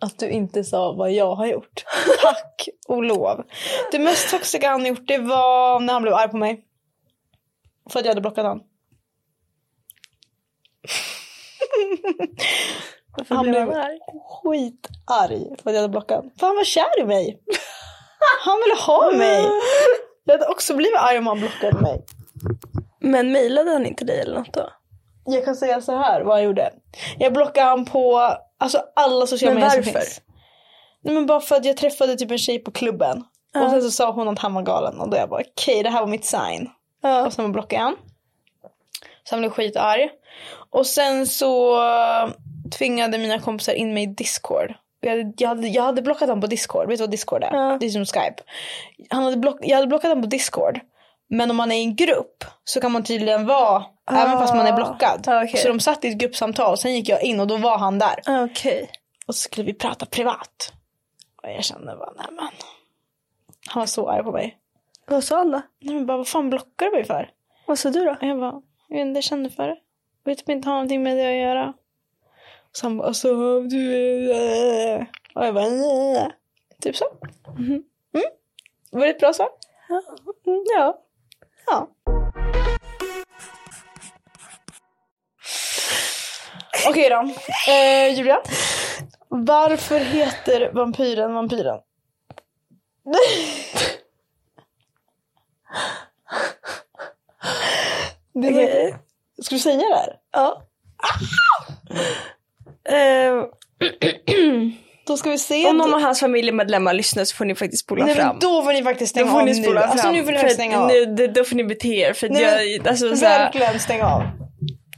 Att 0.01 0.19
du 0.19 0.29
inte 0.29 0.63
sa 0.63 0.91
vad 0.91 1.11
jag 1.11 1.35
har 1.35 1.45
gjort. 1.45 1.83
Tack 2.21 2.69
och 2.88 3.03
lov. 3.03 3.43
Det 3.91 3.99
mest 3.99 4.29
toxiska 4.29 4.69
han 4.69 4.85
gjort 4.85 5.07
det 5.07 5.17
var 5.17 5.79
när 5.79 5.93
han 5.93 6.01
blev 6.01 6.13
arg 6.13 6.29
på 6.29 6.38
mig. 6.38 6.63
För 7.89 7.99
att 7.99 8.05
jag 8.05 8.11
hade 8.11 8.21
blockat. 8.21 8.57
Varför 13.17 13.35
Han 13.35 13.45
blev 13.45 13.69
arg? 13.69 13.99
skitarg 14.27 15.55
för 15.63 15.69
att 15.69 15.75
jag 15.75 15.81
hade 15.81 15.89
blockat 15.89 16.17
han. 16.23 16.31
För 16.39 16.47
han 16.47 16.55
var 16.55 16.63
kär 16.63 17.01
i 17.01 17.03
mig. 17.03 17.39
Han 18.45 18.59
ville 18.59 18.75
ha 18.75 19.11
mig. 19.17 19.45
Jag 20.23 20.33
hade 20.33 20.51
också 20.51 20.75
blivit 20.75 20.99
arg 20.99 21.17
om 21.17 21.27
han 21.27 21.39
blockade 21.39 21.81
mig. 21.81 22.05
Men 22.99 23.31
mejlade 23.31 23.71
han 23.71 23.85
inte 23.85 24.05
dig 24.05 24.19
eller 24.19 24.39
något 24.39 24.53
då? 24.53 24.69
Jag 25.25 25.45
kan 25.45 25.55
säga 25.55 25.81
så 25.81 25.95
här 25.95 26.21
vad 26.21 26.38
jag 26.38 26.45
gjorde. 26.45 26.73
Jag 27.17 27.33
blockade 27.33 27.67
han 27.69 27.85
på 27.85 28.33
alltså, 28.57 28.83
alla 28.95 29.27
sociala 29.27 29.55
medier 29.55 29.69
som 29.69 29.83
finns. 29.83 30.21
Nej 31.03 31.13
men 31.13 31.25
bara 31.25 31.39
för 31.39 31.55
att 31.55 31.65
jag 31.65 31.77
träffade 31.77 32.15
typ 32.15 32.31
en 32.31 32.38
tjej 32.38 32.59
på 32.59 32.71
klubben. 32.71 33.23
Ja. 33.53 33.65
Och 33.65 33.71
sen 33.71 33.81
så 33.81 33.91
sa 33.91 34.11
hon 34.11 34.27
att 34.27 34.39
han 34.39 34.53
var 34.53 34.61
galen 34.61 34.99
och 34.99 35.09
då 35.09 35.17
jag 35.17 35.29
bara 35.29 35.41
okej 35.41 35.83
det 35.83 35.89
här 35.89 36.01
var 36.01 36.07
mitt 36.07 36.25
sign. 36.25 36.69
Ja. 37.02 37.26
Och 37.26 37.34
sen 37.34 37.52
blockade 37.52 37.82
han. 37.82 37.95
Så 39.24 39.36
han 39.36 39.39
blev 39.39 39.50
skitarg. 39.50 40.10
Och 40.70 40.88
sen 40.88 41.28
så 41.28 41.80
tvingade 42.78 43.18
mina 43.18 43.39
kompisar 43.39 43.74
in 43.74 43.93
mig 43.93 44.04
i 44.04 44.08
discord. 44.08 44.74
Jag 45.00 45.10
hade, 45.10 45.34
jag, 45.38 45.50
hade, 45.50 45.68
jag 45.68 45.84
hade 45.84 46.02
blockat 46.02 46.30
honom 46.30 46.41
på 46.41 46.48
discord. 46.48 46.88
Vet 46.88 46.98
du 46.98 47.04
vad 47.04 47.12
discord 47.12 47.43
är? 47.43 47.54
Ja. 47.54 47.78
Det 47.80 47.86
är 47.86 47.89
som 47.89 48.06
skype. 48.06 48.43
Han 49.10 49.24
hade 49.24 49.38
block, 49.38 49.60
jag 49.62 49.76
hade 49.76 49.88
blockat 49.88 50.10
honom 50.10 50.24
på 50.24 50.30
discord. 50.30 50.80
Men 51.30 51.52
om 51.52 51.58
man 51.58 51.72
är 51.72 51.76
i 51.76 51.82
en 51.82 51.95
grupp 51.95 52.43
så 52.64 52.82
kan 52.82 52.91
man 52.91 53.04
tydligen 53.04 53.45
vara 53.45 53.86
även 54.12 54.38
fast 54.38 54.56
man 54.56 54.68
är 54.68 54.74
blockad. 54.74 55.28
Ah, 55.28 55.43
okej. 55.43 55.62
Så 55.62 55.68
de 55.68 55.80
satt 55.80 56.06
i 56.06 56.08
ett 56.08 56.18
gruppsamtal. 56.18 56.78
Sen 56.78 56.95
gick 56.95 57.10
jag 57.10 57.24
in 57.24 57.39
och 57.39 57.48
då 57.48 57.58
var 57.58 57.78
han 57.78 58.00
där. 58.00 58.43
Okej. 58.43 58.89
Och 59.28 59.36
så 59.36 59.41
skulle 59.41 59.66
vi 59.66 59.74
prata 59.74 60.06
privat. 60.06 60.74
Och 61.43 61.50
jag 61.50 61.64
kände 61.64 61.95
bara 61.95 62.14
nej 62.18 62.28
men. 62.32 62.48
Han 63.68 63.82
var 63.82 63.86
så 63.86 64.10
arg 64.10 64.24
på 64.24 64.32
mig. 64.32 64.58
Vad 65.10 65.24
sa 65.24 65.38
han 65.38 65.51
då? 65.51 65.62
Nej 65.80 65.95
men 65.95 66.05
bara 66.05 66.18
vad 66.18 66.28
fan 66.28 66.49
blockar 66.49 66.86
du 66.86 66.91
mig 66.91 67.03
för? 67.03 67.30
Vad 67.66 67.80
sa 67.80 67.89
du 67.89 68.05
då? 68.05 68.12
Och 68.12 68.18
jag 68.28 68.39
bara, 68.39 68.62
jag 68.88 68.97
vet 68.97 69.05
inte, 69.08 69.18
jag 69.18 69.24
kände 69.24 69.49
för 69.49 69.68
det. 69.68 69.78
Jag 70.24 70.32
vet 70.32 70.38
typ 70.39 70.49
inte 70.49 70.70
ha 70.70 70.74
någonting 70.76 71.03
med 71.03 71.18
det 71.18 71.28
att 71.30 71.36
göra. 71.41 71.74
Så 72.72 72.86
han 72.86 72.97
bara, 72.97 73.08
alltså 73.08 73.62
du. 73.62 74.32
Och 75.36 75.45
jag 75.45 75.53
bara, 75.53 75.70
"Nej." 75.70 76.32
typ 76.82 76.95
så. 76.95 77.05
Mm. 77.58 77.84
Var 78.91 79.01
det 79.05 79.10
ett 79.10 79.20
bra 79.20 79.34
svar? 79.34 79.49
Mm, 80.47 80.64
Ja. 80.78 81.01
Ja. 81.68 81.88
Okej 86.89 87.10
då. 87.10 87.20
Eh, 87.72 88.18
Julia. 88.18 88.41
Varför 89.30 89.99
heter 89.99 90.72
vampyren 90.74 91.34
vampyren? 91.34 91.80
det 98.41 98.47
Okej. 98.47 98.95
Ska 99.41 99.55
du 99.55 99.59
säga 99.59 99.77
det 99.77 99.95
här? 99.95 100.13
Ja. 100.31 100.63
Eh, 102.89 103.43
Då 105.07 105.17
ska 105.17 105.29
vi 105.29 105.38
se. 105.38 105.65
om 105.69 105.77
någon 105.77 105.93
av 105.93 106.01
hans 106.01 106.19
familjemedlemmar 106.19 106.93
lyssnar 106.93 107.25
så 107.25 107.35
får 107.35 107.45
ni 107.45 107.55
faktiskt 107.55 107.83
spola 107.83 108.05
Nej, 108.05 108.15
fram. 108.15 108.39
då 108.39 108.63
får 108.63 108.73
ni 108.73 108.83
faktiskt 108.83 109.09
stänga 109.09 109.31
får 109.31 109.39
av 109.39 109.45
nu. 109.45 109.63
fram. 109.63 109.77
Alltså 109.77 110.11
nu 110.11 110.23
får 110.23 110.31
ni 110.31 110.49
stänga 110.49 110.79
av. 110.81 110.88
Nu, 110.88 111.05
det, 111.05 111.27
då 111.27 111.43
får 111.43 111.55
ni 111.55 111.63
bete 111.63 111.88
er. 111.88 112.13
För 112.13 112.29
Nej, 112.29 112.75
jag, 112.75 112.88
alltså, 112.88 113.15
så 113.15 113.25
här, 113.25 113.39
Verkligen 113.39 113.79
stänga 113.79 114.05
av. 114.05 114.23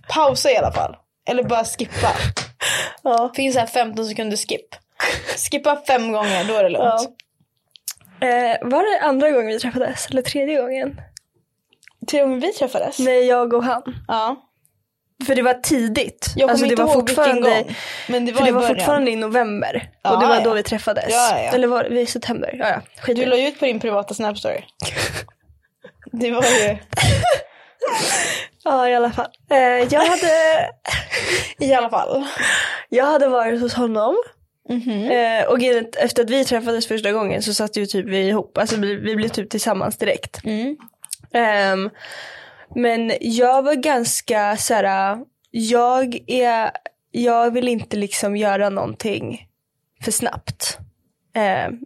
Pausa 0.10 0.52
i 0.52 0.58
alla 0.58 0.72
fall. 0.72 0.96
Eller 1.30 1.44
bara 1.44 1.66
skippa. 1.66 2.12
ja. 3.04 3.32
Finns 3.36 3.56
här 3.58 3.66
15 3.66 4.06
sekunder 4.06 4.38
skip. 4.38 4.76
Skippa 5.52 5.82
fem 5.88 6.12
gånger, 6.12 6.44
då 6.44 6.54
är 6.54 6.64
det 6.64 6.70
lugnt. 6.70 7.10
Eh, 8.22 8.70
var 8.70 9.00
det 9.00 9.06
andra 9.08 9.32
gången 9.32 9.48
vi 9.48 9.60
träffades? 9.60 10.08
Eller 10.08 10.22
tredje 10.22 10.62
gången? 10.62 11.02
Tre 12.10 12.22
gånger 12.22 12.40
vi 12.40 12.54
träffades. 12.54 13.00
Nej, 13.00 13.26
jag 13.26 13.54
och 13.54 13.64
han. 13.64 13.84
Ja. 14.08 14.46
För 15.26 15.36
det 15.36 15.42
var 15.42 15.54
tidigt. 15.54 16.34
Jag 16.36 16.42
kommer 16.42 16.52
alltså, 16.52 16.66
det 16.66 16.72
inte 16.72 16.84
var 16.84 16.94
ihåg 16.94 17.08
vilken 17.10 17.42
gång. 17.42 17.76
Men 18.08 18.26
det 18.26 18.32
var 18.32 18.38
för 18.38 18.46
det 18.46 18.50
i 18.50 18.52
var 18.52 18.62
början. 18.62 18.76
fortfarande 18.76 19.12
i 19.12 19.16
november. 19.16 19.90
Ja, 20.02 20.14
och 20.14 20.22
det 20.22 20.28
var 20.28 20.36
ja. 20.36 20.42
då 20.42 20.54
vi 20.54 20.64
träffades. 20.64 21.06
Ja, 21.10 21.30
ja. 21.32 21.52
Eller 21.52 21.68
var 21.68 21.84
det 21.84 22.02
i 22.02 22.06
september? 22.06 22.56
Ja, 22.60 22.70
ja. 22.70 22.82
Skit 23.02 23.16
Du 23.16 23.26
la 23.26 23.38
ju 23.38 23.48
ut 23.48 23.60
på 23.60 23.66
din 23.66 23.80
privata 23.80 24.14
Snap-story. 24.14 24.64
Det 26.12 26.32
var 26.32 26.44
ju... 26.44 26.78
Ja, 28.64 28.90
i 28.90 28.96
alla 28.96 29.12
fall. 29.12 29.28
Eh, 29.52 29.58
jag, 29.58 30.00
hade, 30.02 30.70
I 31.60 31.74
alla 31.74 31.90
fall. 31.90 32.26
jag 32.90 33.06
hade 33.06 33.28
varit 33.28 33.62
hos 33.62 33.74
honom. 33.74 34.16
Mhm. 34.70 35.12
Eh, 35.12 35.44
och 35.44 35.60
efter 35.98 36.24
att 36.24 36.30
vi 36.30 36.46
träffades 36.46 36.88
första 36.88 37.12
gången 37.12 37.42
så 37.42 37.54
satt 37.54 37.78
ju 37.78 37.86
typ 37.86 38.06
vi 38.06 38.28
ihop. 38.28 38.58
Alltså 38.58 38.76
vi, 38.76 38.96
vi 38.96 39.16
blev 39.16 39.30
typ 39.30 39.50
tillsammans 39.50 39.98
direkt. 39.98 40.46
Mm. 40.46 40.78
Ehm, 41.34 41.90
men 42.76 43.14
jag 43.22 43.64
var 43.64 43.76
ganska 43.76 44.58
så 44.58 44.74
här. 44.74 45.18
jag 45.52 46.20
är, 46.28 46.72
jag 47.12 47.54
vill 47.54 47.68
inte 47.68 47.98
liksom 47.98 48.38
göra 48.38 48.70
någonting 48.70 49.48
för 50.02 50.12
snabbt. 50.12 50.78
Ehm, 51.34 51.80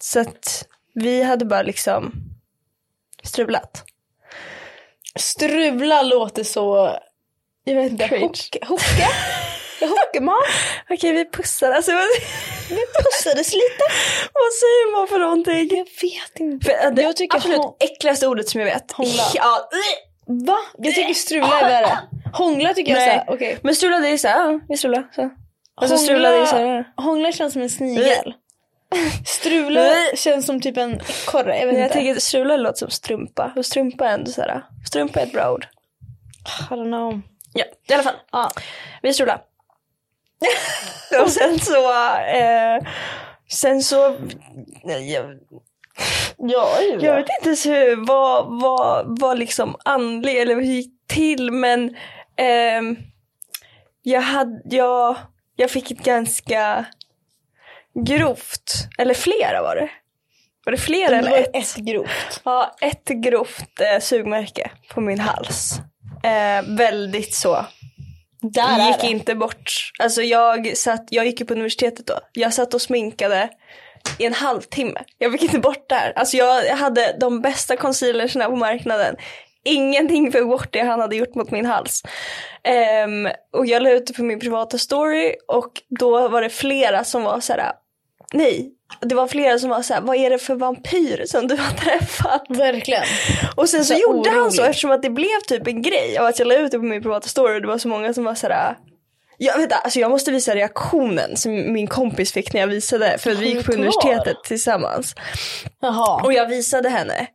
så 0.00 0.20
att 0.20 0.68
vi 0.94 1.22
hade 1.22 1.44
bara 1.44 1.62
liksom 1.62 2.12
strulat. 3.22 3.84
Strula 5.18 6.02
låter 6.02 6.44
så... 6.44 6.98
Jag 7.64 7.74
vet 7.74 7.92
inte. 7.92 8.06
Hocka? 8.66 9.08
Hockeman? 9.80 10.36
Okej 10.90 11.12
vi 11.12 11.30
pussar, 11.30 11.72
alltså 11.72 11.92
Vi 12.68 12.80
pussades 13.02 13.52
lite. 13.54 13.84
vad 14.32 14.52
säger 14.52 14.92
man 14.96 15.08
för 15.08 15.18
någonting? 15.18 15.68
Jag 15.76 15.86
vet 16.02 16.40
inte. 16.40 16.66
För, 16.66 16.90
det 16.90 17.02
Jag 17.02 17.16
tycker 17.16 17.36
absolut 17.36 17.58
hon- 17.58 17.74
äckligaste 17.80 18.26
ordet 18.26 18.48
som 18.48 18.60
jag 18.60 18.66
vet. 18.68 18.92
Hångla. 18.92 19.22
Ja, 19.34 19.68
Va? 20.46 20.58
Jag 20.78 20.94
tycker 20.94 21.14
strula 21.14 21.60
är 21.60 21.68
värre. 21.68 21.98
Hångla 22.32 22.74
tycker 22.74 22.92
jag 22.92 22.98
Nej. 22.98 23.08
såhär, 23.08 23.24
okej. 23.28 23.58
men 23.62 23.74
strula 23.74 23.98
det 23.98 24.08
är 24.08 24.16
såhär, 24.16 24.36
ja 24.52 24.60
vi 24.68 24.76
strular. 24.76 25.06
Så. 25.14 25.30
Alltså 25.74 25.98
strula 25.98 26.30
det 26.30 26.36
är 26.36 26.46
såhär. 26.46 26.84
Hångla 26.96 27.32
känns 27.32 27.52
som 27.52 27.62
en 27.62 27.70
snigel. 27.70 28.34
Strula 29.26 29.94
känns 30.14 30.46
som 30.46 30.60
typ 30.60 30.76
en 30.76 31.00
ekorre. 31.00 31.58
Jag 31.58 31.66
vet 31.66 31.74
jag 31.76 31.84
inte. 31.84 31.94
tänker 31.94 32.20
strula 32.20 32.56
låter 32.56 32.78
som 32.78 32.90
strumpa. 32.90 33.52
Och 33.56 33.66
strumpa 33.66 34.08
är 34.08 34.14
ändå 34.14 34.30
såhär, 34.30 34.62
strumpa 34.88 35.20
är 35.20 35.26
ett 35.26 35.32
bra 35.32 35.52
ord. 35.52 35.66
I 36.70 36.74
don't 36.74 36.84
know. 36.84 37.20
Ja, 37.54 37.64
i 37.88 37.94
alla 37.94 38.02
fall. 38.02 38.14
Ja. 38.32 38.50
Vi 39.02 39.12
strulade. 39.12 39.40
Och 41.22 41.30
sen 41.30 41.58
så, 41.58 41.92
eh, 42.18 42.86
sen 43.52 43.82
så, 43.82 44.16
nej, 44.84 45.12
jag, 45.12 45.38
Ja, 46.38 46.78
jag 47.00 47.14
vet 47.14 47.26
inte 47.38 47.48
ens 47.48 47.66
hur, 47.66 48.06
vad, 48.06 48.60
vad, 48.60 49.20
vad 49.20 49.38
liksom 49.38 49.76
andlig 49.84 50.40
eller 50.40 50.54
hur 50.54 50.62
gick 50.62 50.92
till 51.08 51.50
men 51.52 51.96
ehm, 52.36 52.96
jag 54.02 54.20
hade, 54.20 54.60
jag, 54.76 55.16
jag 55.56 55.70
fick 55.70 55.90
ett 55.90 56.04
ganska 56.04 56.84
grovt, 58.06 58.72
eller 58.98 59.14
flera 59.14 59.62
var 59.62 59.76
det. 59.76 59.90
Var 60.64 60.70
det 60.72 60.78
flera 60.78 61.10
Det 61.10 61.16
eller 61.16 61.30
var 61.30 61.38
ett? 61.38 61.56
ett 61.56 61.76
grovt. 61.76 62.40
Ja, 62.44 62.76
ett 62.80 63.08
grovt 63.08 63.80
eh, 63.80 64.00
sugmärke 64.00 64.70
på 64.94 65.00
min 65.00 65.20
hals. 65.20 65.72
Eh, 66.22 66.76
väldigt 66.76 67.34
så. 67.34 67.66
Där 68.40 68.80
är 68.80 68.88
gick 68.88 69.10
inte 69.10 69.34
bort. 69.34 69.92
Alltså 69.98 70.22
jag, 70.22 70.76
satt, 70.76 71.06
jag 71.10 71.26
gick 71.26 71.40
ju 71.40 71.46
på 71.46 71.54
universitetet 71.54 72.06
då. 72.06 72.14
Jag 72.32 72.54
satt 72.54 72.74
och 72.74 72.82
sminkade 72.82 73.48
i 74.18 74.26
en 74.26 74.34
halvtimme. 74.34 75.00
Jag 75.18 75.32
fick 75.32 75.42
inte 75.42 75.58
bort 75.58 75.88
det 75.88 75.94
här. 75.94 76.12
Alltså 76.16 76.36
jag 76.36 76.76
hade 76.76 77.16
de 77.20 77.40
bästa 77.40 77.76
concealersna 77.76 78.44
på 78.44 78.56
marknaden 78.56 79.16
ingenting 79.66 80.32
för 80.32 80.44
bort 80.44 80.68
det 80.72 80.82
han 80.82 81.00
hade 81.00 81.16
gjort 81.16 81.34
mot 81.34 81.50
min 81.50 81.66
hals. 81.66 82.02
Ehm, 82.62 83.28
och 83.52 83.66
jag 83.66 83.82
la 83.82 83.90
ut 83.90 84.06
det 84.06 84.12
på 84.12 84.22
min 84.22 84.40
privata 84.40 84.78
story 84.78 85.34
och 85.48 85.82
då 85.98 86.28
var 86.28 86.42
det 86.42 86.50
flera 86.50 87.04
som 87.04 87.22
var 87.22 87.40
så 87.40 87.52
här, 87.52 87.72
nej, 88.32 88.72
det 89.00 89.14
var 89.14 89.26
flera 89.26 89.58
som 89.58 89.70
var 89.70 89.82
så 89.82 89.94
här, 89.94 90.00
vad 90.00 90.16
är 90.16 90.30
det 90.30 90.38
för 90.38 90.54
vampyr 90.54 91.24
som 91.26 91.48
du 91.48 91.56
har 91.56 91.70
träffat? 91.70 92.44
Verkligen. 92.48 93.04
Och 93.56 93.68
sen 93.68 93.84
så, 93.84 93.94
Så 93.94 94.00
gjorde 94.00 94.30
han 94.30 94.52
så 94.52 94.58
orolig. 94.58 94.70
eftersom 94.70 94.90
att 94.90 95.02
det 95.02 95.10
blev 95.10 95.40
typ 95.48 95.66
en 95.66 95.82
grej 95.82 96.18
av 96.18 96.26
att 96.26 96.38
jag 96.38 96.48
la 96.48 96.54
ut 96.54 96.70
det 96.72 96.78
på 96.78 96.84
min 96.84 97.02
privata 97.02 97.28
story 97.28 97.56
och 97.56 97.60
det 97.62 97.68
var 97.68 97.78
så 97.78 97.88
många 97.88 98.14
som 98.14 98.24
var 98.24 98.34
såhär 98.34 98.76
jag, 99.38 99.58
vet, 99.58 99.72
alltså 99.72 99.98
jag 100.00 100.10
måste 100.10 100.30
visa 100.30 100.54
reaktionen 100.54 101.36
som 101.36 101.52
min 101.72 101.86
kompis 101.86 102.32
fick 102.32 102.52
när 102.52 102.60
jag 102.60 102.66
visade 102.68 103.18
för 103.18 103.34
vi 103.34 103.46
gick 103.54 103.66
på 103.66 103.72
universitetet 103.72 104.36
tillsammans. 104.44 105.14
Jaha. 105.80 106.22
Och 106.24 106.32
jag 106.32 106.48
visade 106.48 106.88
henne. 106.88 107.26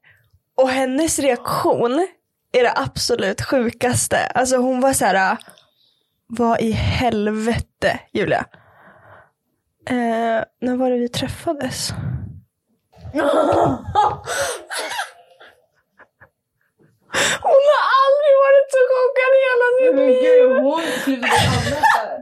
Och 0.58 0.70
hennes 0.70 1.20
reaktion 1.20 2.08
är 2.54 2.64
det 2.64 2.74
absolut 2.76 3.42
sjukaste. 3.42 4.18
Alltså 4.18 4.58
hon 4.58 4.82
var 4.82 4.94
så 4.94 5.06
här. 5.06 5.38
vad 6.28 6.62
i 6.62 6.72
helvete 6.72 8.00
Julia? 8.14 8.46
Eh, 9.90 10.44
när 10.62 10.76
var 10.76 10.90
det 10.90 10.98
vi 10.98 11.10
träffades? 11.10 11.90
Hon 17.42 17.62
har 17.74 17.84
aldrig 18.02 18.34
varit 18.46 18.68
så 18.72 18.82
chockad 18.92 19.32
i 19.38 19.42
hela 19.50 19.68
sitt 19.78 19.96
liv. 20.24 20.48
hon 20.62 20.82
slutade 21.04 21.48
andas 21.48 21.86
där. 21.96 22.18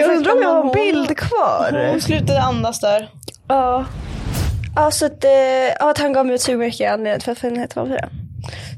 Jag 0.00 0.16
undrar 0.16 0.32
om 0.32 0.42
jag 0.42 0.48
har 0.48 0.64
en 0.64 0.72
bild 0.72 1.16
kvar. 1.18 1.88
Hon 1.90 2.00
slutade 2.00 2.40
andas 2.40 2.80
där. 2.80 3.10
Ja. 3.48 3.84
Ja, 4.76 4.90
så 4.90 5.06
att, 5.06 5.24
eh, 5.24 5.30
ja, 5.80 5.90
att 5.90 5.98
han 5.98 6.12
gav 6.12 6.26
mig 6.26 6.34
ett 6.34 6.40
sugmärke 6.40 6.86
är 6.86 6.92
anledningen 6.92 7.20
till 7.20 7.30
att 7.32 7.40
den 7.40 7.58
heter 7.58 7.76
vampyren. 7.76 8.10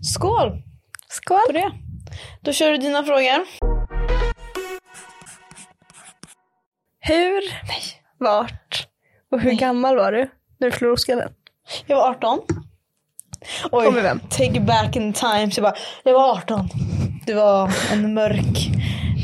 Skål 0.02 0.62
Skål! 1.08 1.38
på 1.46 1.52
det. 1.52 1.70
Då 2.40 2.52
kör 2.52 2.70
du 2.70 2.76
dina 2.76 3.04
frågor. 3.04 3.71
Hur, 7.04 7.40
nej, 7.68 7.82
vart 8.18 8.86
och 9.32 9.40
hur 9.40 9.52
gammal 9.52 9.96
var 9.96 10.12
du 10.12 10.30
när 10.58 10.70
du 10.70 10.76
förlorade 10.76 10.94
oskulden? 10.94 11.32
Jag 11.86 11.96
var 11.96 12.10
18. 12.10 12.40
Oj, 13.72 13.84
Kommer 13.84 14.02
vem? 14.02 14.20
take 14.30 14.60
back 14.60 14.96
in 14.96 15.12
time. 15.12 15.50
Så 15.50 15.60
jag, 15.60 15.62
bara, 15.62 15.74
jag 16.04 16.12
var 16.12 16.32
18. 16.36 16.68
Det 17.26 17.34
var 17.34 17.70
en 17.92 18.14
mörk 18.14 18.70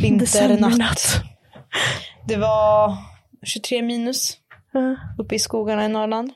vinternatt. 0.02 1.00
Det 2.28 2.36
var 2.36 2.96
23 3.46 3.82
minus 3.82 4.36
Ja. 4.72 4.96
uppe 5.18 5.34
i 5.34 5.38
skogarna 5.38 5.84
i 5.84 5.88
Norrland. 5.88 6.32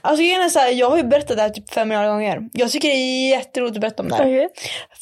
Alltså 0.00 0.22
grejen 0.22 0.50
så 0.50 0.58
här, 0.58 0.70
jag 0.72 0.90
har 0.90 0.96
ju 0.96 1.02
berättat 1.02 1.36
det 1.36 1.42
här 1.42 1.50
typ 1.50 1.70
fem 1.70 1.88
miljarder 1.88 2.10
gånger. 2.10 2.48
Jag 2.52 2.70
tycker 2.70 2.88
det 2.88 2.94
är 2.94 3.30
jätteroligt 3.30 3.76
att 3.76 3.80
berätta 3.80 4.02
om 4.02 4.08
det 4.08 4.14
här. 4.14 4.22
Okej. 4.24 4.48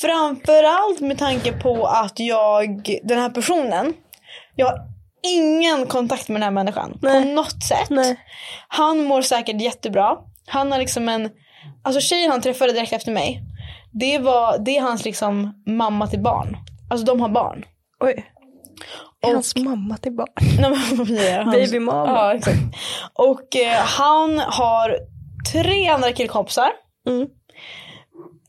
Framförallt 0.01 1.01
med 1.01 1.19
tanke 1.19 1.53
på 1.53 1.87
att 1.87 2.19
jag, 2.19 2.99
den 3.05 3.19
här 3.19 3.31
personen, 3.31 3.95
jag 4.57 4.67
har 4.67 4.79
ingen 5.27 5.87
kontakt 5.87 6.29
med 6.29 6.35
den 6.37 6.43
här 6.43 6.51
människan 6.51 6.99
Nej. 7.03 7.23
på 7.23 7.29
något 7.29 7.63
sätt. 7.63 7.91
Nej. 7.91 8.17
Han 8.69 9.05
mår 9.05 9.23
säkert 9.23 9.61
jättebra. 9.61 10.17
Han 10.47 10.73
har 10.73 10.79
liksom 10.79 11.09
en, 11.09 11.31
alltså 11.85 12.01
tjejen 12.01 12.31
han 12.31 12.41
träffade 12.41 12.73
direkt 12.73 12.93
efter 12.93 13.13
mig, 13.13 13.43
det 13.93 14.19
var, 14.19 14.59
det 14.59 14.77
är 14.77 14.83
hans 14.83 15.05
liksom 15.05 15.63
mamma 15.67 16.07
till 16.07 16.21
barn. 16.23 16.57
Alltså 16.91 17.07
de 17.07 17.21
har 17.21 17.29
barn. 17.29 17.65
Oj. 18.01 18.25
Är 19.23 19.29
Och- 19.29 19.35
hans 19.35 19.57
mamma 19.57 19.97
till 19.97 20.13
barn? 20.13 20.29
Nej? 20.61 21.35
Hans- 21.37 21.53
Baby 21.53 21.79
mama. 21.79 22.07
Ja, 22.13 22.35
exakt. 22.35 22.59
Och 23.15 23.57
eh, 23.57 23.77
han 23.77 24.39
har 24.39 24.97
tre 25.53 25.89
andra 25.89 26.13
killkompisar. 26.13 26.71
Mm. 27.09 27.27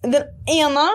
Den 0.01 0.23
ena 0.59 0.87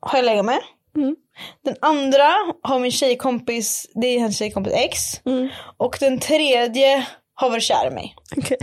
har 0.00 0.18
jag 0.18 0.24
legat 0.24 0.44
med. 0.44 0.58
Mm. 0.96 1.16
Den 1.64 1.76
andra 1.80 2.32
har 2.62 2.78
min 2.78 2.92
tjejkompis, 2.92 3.86
det 3.94 4.06
är 4.06 4.20
hans 4.20 4.38
tjejkompis 4.38 4.72
ex. 4.72 5.20
Mm. 5.26 5.48
Och 5.76 5.96
den 6.00 6.20
tredje 6.20 7.06
har 7.34 7.50
varit 7.50 7.62
kär 7.62 7.86
i 7.86 7.90
mig. 7.90 8.14
Okej. 8.36 8.58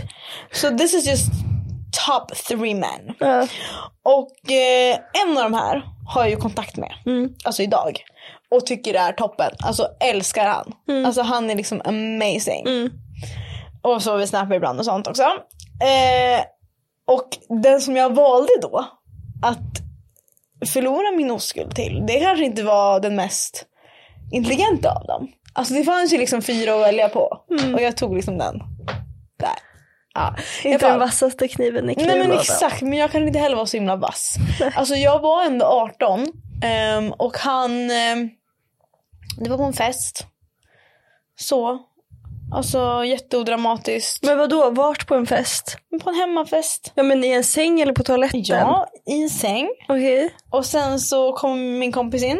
Så 0.52 0.78
this 0.78 0.94
is 0.94 1.06
just 1.06 1.30
top 2.06 2.36
three 2.48 2.74
men. 2.74 3.14
Ja. 3.18 3.46
Och 4.04 4.52
eh, 4.52 4.98
en 5.22 5.38
av 5.38 5.42
de 5.42 5.54
här 5.54 5.82
har 6.08 6.20
jag 6.20 6.30
ju 6.30 6.36
kontakt 6.36 6.76
med. 6.76 6.92
Mm. 7.06 7.34
Alltså 7.44 7.62
idag. 7.62 8.04
Och 8.50 8.66
tycker 8.66 8.92
det 8.92 8.98
är 8.98 9.12
toppen. 9.12 9.50
Alltså 9.58 9.88
älskar 10.00 10.46
han. 10.46 10.72
Mm. 10.88 11.06
Alltså 11.06 11.22
han 11.22 11.50
är 11.50 11.54
liksom 11.54 11.82
amazing. 11.84 12.66
Mm. 12.66 12.90
Och 13.82 14.02
så 14.02 14.16
vi 14.16 14.26
snappar 14.26 14.54
ibland 14.54 14.78
och 14.78 14.84
sånt 14.84 15.06
också. 15.06 15.22
Eh, 15.22 16.44
och 17.06 17.28
den 17.62 17.80
som 17.80 17.96
jag 17.96 18.14
valde 18.14 18.52
då 18.62 18.86
att 19.42 19.91
förlora 20.66 21.16
min 21.16 21.30
oskuld 21.30 21.74
till, 21.74 22.04
det 22.06 22.20
kanske 22.20 22.44
inte 22.44 22.62
var 22.62 23.00
den 23.00 23.16
mest 23.16 23.66
intelligenta 24.32 24.90
av 24.92 25.06
dem. 25.06 25.28
Alltså 25.52 25.74
det 25.74 25.84
fanns 25.84 26.12
ju 26.12 26.18
liksom 26.18 26.42
fyra 26.42 26.74
att 26.74 26.80
välja 26.80 27.08
på. 27.08 27.44
Och 27.74 27.82
jag 27.82 27.96
tog 27.96 28.16
liksom 28.16 28.38
den. 28.38 28.58
Där. 29.38 29.56
Ja. 30.14 30.34
Inte 30.64 30.78
fall. 30.78 30.90
den 30.90 31.00
vassaste 31.00 31.48
kniven 31.48 31.90
i 31.90 31.94
Nej 31.94 32.06
men 32.06 32.14
knivlådan. 32.14 32.40
exakt, 32.40 32.82
men 32.82 32.98
jag 32.98 33.10
kan 33.10 33.26
inte 33.26 33.38
heller 33.38 33.56
vara 33.56 33.66
så 33.66 33.76
himla 33.76 33.96
vass. 33.96 34.36
Alltså 34.74 34.94
jag 34.94 35.20
var 35.20 35.44
ändå 35.44 35.66
18 35.66 36.26
ehm, 36.62 37.12
och 37.12 37.36
han, 37.38 37.90
ehm, 37.90 38.30
det 39.38 39.50
var 39.50 39.56
på 39.56 39.64
en 39.64 39.72
fest. 39.72 40.26
Så, 41.36 41.78
alltså 42.52 43.04
jätteodramatiskt. 43.04 44.24
Men 44.24 44.38
vad 44.38 44.50
då? 44.50 44.70
vart 44.70 45.06
på 45.06 45.14
en 45.14 45.26
fest? 45.26 45.76
På 46.02 46.10
en 46.10 46.16
hemmafest. 46.16 46.92
Ja 46.94 47.02
men 47.02 47.24
i 47.24 47.28
en 47.28 47.44
säng 47.44 47.80
eller 47.80 47.92
på 47.92 48.02
toaletten? 48.02 48.42
Ja, 48.44 48.86
i 49.06 49.22
en 49.22 49.30
säng. 49.30 49.68
Okej. 49.88 50.34
Och 50.50 50.66
sen 50.66 51.00
så 51.00 51.32
kom 51.32 51.78
min 51.78 51.92
kompis 51.92 52.22
in 52.22 52.38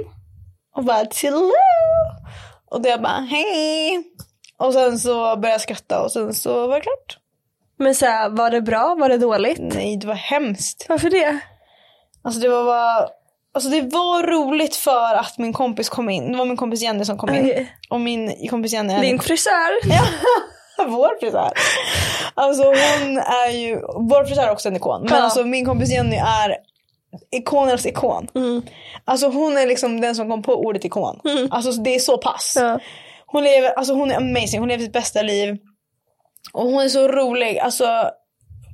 och 0.76 0.84
bara 0.84 1.06
hello. 1.22 1.50
Och 2.70 2.82
då 2.82 2.88
jag 2.88 3.02
bara 3.02 3.26
hej. 3.30 4.04
Och 4.56 4.72
sen 4.72 4.98
så 4.98 5.12
började 5.12 5.48
jag 5.48 5.60
skratta 5.60 6.02
och 6.02 6.12
sen 6.12 6.34
så 6.34 6.66
var 6.66 6.74
det 6.74 6.80
klart. 6.80 7.18
Men 7.78 7.94
så 7.94 8.06
här, 8.06 8.28
var 8.30 8.50
det 8.50 8.60
bra? 8.60 8.94
Var 8.94 9.08
det 9.08 9.18
dåligt? 9.18 9.58
Nej, 9.60 9.96
det 9.96 10.06
var 10.06 10.14
hemskt. 10.14 10.86
Varför 10.88 11.10
det? 11.10 11.38
Alltså 12.22 12.40
det 12.40 12.48
var 12.48 12.64
bara, 12.64 13.08
alltså 13.54 13.70
det 13.70 13.80
var 13.80 14.22
roligt 14.22 14.76
för 14.76 15.14
att 15.14 15.38
min 15.38 15.52
kompis 15.52 15.88
kom 15.88 16.10
in. 16.10 16.32
Det 16.32 16.38
var 16.38 16.44
min 16.44 16.56
kompis 16.56 16.82
Jenny 16.82 17.04
som 17.04 17.18
kom 17.18 17.34
in. 17.34 17.40
Okej. 17.44 17.72
Och 17.90 18.00
min 18.00 18.48
kompis 18.48 18.72
Jenny 18.72 18.94
är 18.94 19.00
Din 19.00 19.18
frisör? 19.20 19.70
vår 20.88 21.20
frisör. 21.20 21.52
Alltså 22.34 22.62
hon 22.64 23.18
är 23.18 23.50
ju, 23.50 23.80
vår 23.96 24.24
frisör 24.24 24.42
är 24.42 24.50
också 24.50 24.68
en 24.68 24.76
ikon. 24.76 25.02
Men 25.02 25.12
Ja. 25.12 25.22
alltså 25.22 25.44
min 25.44 25.64
kompis 25.66 25.90
Jenny 25.90 26.16
är 26.16 26.56
ikonernas 27.30 27.86
ikon. 27.86 28.28
Mm. 28.34 28.62
Alltså 29.04 29.28
hon 29.28 29.56
är 29.56 29.66
liksom 29.66 30.00
den 30.00 30.14
som 30.14 30.30
kom 30.30 30.42
på 30.42 30.54
ordet 30.54 30.84
ikon. 30.84 31.20
Alltså 31.50 31.72
det 31.72 31.94
är 31.94 31.98
så 31.98 32.18
pass. 32.18 32.56
Ja. 32.60 32.78
Hon 33.26 33.44
lever, 33.44 33.70
alltså 33.70 33.94
hon 33.94 34.10
är 34.10 34.16
amazing, 34.16 34.60
hon 34.60 34.68
lever 34.68 34.84
sitt 34.84 34.92
bästa 34.92 35.22
liv. 35.22 35.56
Och 36.52 36.62
hon 36.62 36.82
är 36.82 36.88
så 36.88 37.08
rolig, 37.08 37.58
alltså 37.58 38.10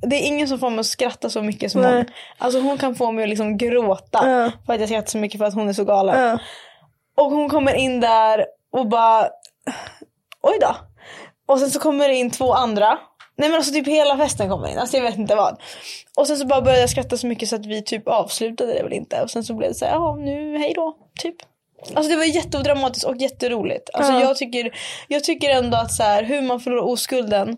det 0.03 0.17
är 0.17 0.27
ingen 0.27 0.49
som 0.49 0.59
får 0.59 0.71
mig 0.71 0.81
att 0.81 0.87
skratta 0.87 1.31
så 1.31 1.43
mycket 1.43 1.73
som 1.73 1.81
Nej. 1.81 1.97
hon. 1.97 2.05
Alltså 2.39 2.61
hon 2.61 2.79
kan 2.79 2.95
få 2.95 3.13
mig 3.13 3.23
att 3.23 3.29
liksom 3.29 3.59
gråta 3.59 4.31
Ja. 4.31 4.51
för 4.67 4.73
att 4.75 4.81
jag 4.81 4.89
skrattar 4.89 5.09
så 5.11 5.19
mycket 5.19 5.39
för 5.39 5.45
att 5.47 5.55
hon 5.55 5.69
är 5.69 5.73
så 5.73 5.85
galen. 5.85 6.21
Ja. 6.29 6.39
Och 7.25 7.31
hon 7.31 7.49
kommer 7.49 7.75
in 7.75 8.01
där 8.01 8.47
och 8.73 8.87
bara, 8.89 9.29
oj 10.43 10.59
då. 10.61 10.77
Och 11.49 11.59
sen 11.61 11.71
så 11.71 11.79
kommer 11.81 12.09
det 12.09 12.15
in 12.15 12.31
två 12.31 12.53
andra. 12.53 12.99
Nej 13.37 13.49
men 13.49 13.55
alltså 13.57 13.73
typ 13.73 13.89
hela 13.89 14.17
festen 14.17 14.49
kommer 14.49 14.69
in, 14.69 14.79
alltså 14.79 14.97
jag 14.97 15.05
vet 15.05 15.19
inte 15.19 15.35
vad. 15.35 15.61
Och 16.17 16.27
sen 16.27 16.37
så 16.37 16.47
bara 16.47 16.61
började 16.61 16.81
jag 16.81 16.91
skratta 16.91 17.17
så 17.17 17.27
mycket 17.27 17.49
så 17.49 17.57
att 17.57 17.67
vi 17.67 17.83
typ 17.83 18.09
avslutade 18.09 18.75
det 18.75 18.83
väl 18.83 18.93
inte. 18.93 19.23
Och 19.23 19.31
sen 19.31 19.45
så 19.45 19.55
blev 19.55 19.69
det 19.71 19.75
så 19.75 19.85
här, 19.85 19.93
ja 19.93 20.17
nu 20.17 20.59
hej 20.59 20.73
då, 20.75 20.97
typ. 21.21 21.37
Alltså 21.95 22.11
det 22.11 22.17
var 22.17 22.25
jätteodramatiskt 22.25 23.07
och 23.09 23.17
jätteroligt. 23.17 23.91
Alltså 23.93 24.13
Ja. 24.13 24.21
jag, 24.21 24.37
tycker, 24.37 24.71
jag 25.09 25.25
tycker 25.25 25.51
ändå 25.51 25.77
att 25.77 25.93
så 25.93 26.03
här, 26.03 26.23
hur 26.23 26.43
man 26.43 26.61
förlorar 26.61 26.83
oskulden. 26.83 27.57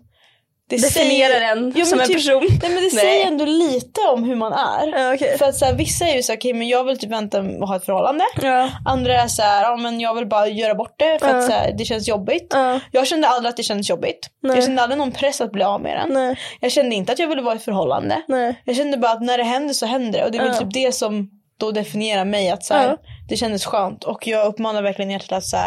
Det 0.75 0.81
Definierar 0.81 1.41
en 1.41 1.73
Ja, 1.75 1.85
som 1.85 1.97
men 1.97 2.07
en 2.07 2.13
person. 2.13 2.43
Nej 2.49 2.59
men 2.61 2.75
det 2.75 2.79
Nej. 2.81 2.89
säger 2.89 3.27
ändå 3.27 3.45
lite 3.45 4.01
om 4.13 4.23
hur 4.23 4.35
man 4.35 4.53
är. 4.53 4.99
Ja, 4.99 5.13
okej. 5.13 5.37
För 5.37 5.45
att 5.45 5.55
så 5.55 5.65
här, 5.65 5.73
vissa 5.73 6.05
är 6.05 6.15
ju 6.15 6.23
så 6.23 6.31
här, 6.31 6.39
okej 6.39 6.53
men 6.53 6.67
jag 6.67 6.83
vill 6.83 6.97
typ 6.99 7.11
vänta 7.11 7.39
och 7.39 7.67
ha 7.67 7.75
ett 7.75 7.85
förhållande. 7.85 8.23
Ja. 8.41 8.69
Andra 8.85 9.21
är 9.21 9.27
så 9.27 9.41
här, 9.41 9.63
ja 9.63 9.75
men 9.75 9.99
jag 9.99 10.15
vill 10.15 10.27
bara 10.27 10.47
göra 10.47 10.75
bort 10.75 10.95
det 10.97 11.19
för 11.19 11.27
att 11.27 11.45
så 11.45 11.51
här, 11.51 11.73
det 11.77 11.85
känns 11.85 12.07
jobbigt. 12.07 12.47
Ja. 12.49 12.79
Jag 12.91 13.07
kände 13.07 13.27
aldrig 13.27 13.49
att 13.49 13.57
det 13.57 13.63
kändes 13.63 13.89
jobbigt. 13.89 14.29
Nej. 14.43 14.55
Jag 14.55 14.63
kände 14.63 14.81
aldrig 14.81 14.97
någon 14.97 15.11
press 15.11 15.41
att 15.41 15.51
bli 15.51 15.63
av 15.63 15.81
med 15.81 15.97
den. 15.97 16.13
Nej. 16.13 16.39
Jag 16.59 16.71
kände 16.71 16.95
inte 16.95 17.11
att 17.11 17.19
jag 17.19 17.27
ville 17.27 17.41
vara 17.41 17.55
i 17.55 17.57
ett 17.57 17.63
förhållande. 17.63 18.21
Jag 18.65 18.75
kände 18.75 18.97
bara 18.97 19.11
att 19.11 19.21
när 19.21 19.37
det 19.37 19.43
händer 19.43 19.73
så 19.73 19.85
händer 19.85 20.19
det. 20.19 20.25
Och 20.25 20.31
det 20.31 20.37
är 20.37 20.43
väl 20.43 20.57
typ 20.57 20.73
det 20.73 20.95
som 20.95 21.29
då 21.59 21.71
definierar 21.71 22.25
mig. 22.25 22.49
Att 22.49 22.63
så 22.63 22.73
här. 22.73 22.97
Det 23.29 23.37
kändes 23.37 23.65
skönt. 23.65 24.03
Och 24.03 24.27
jag 24.27 24.47
uppmanar 24.47 24.81
verkligen 24.81 25.11
er 25.11 25.19
till 25.19 25.33
att 25.33 25.45
så 25.45 25.57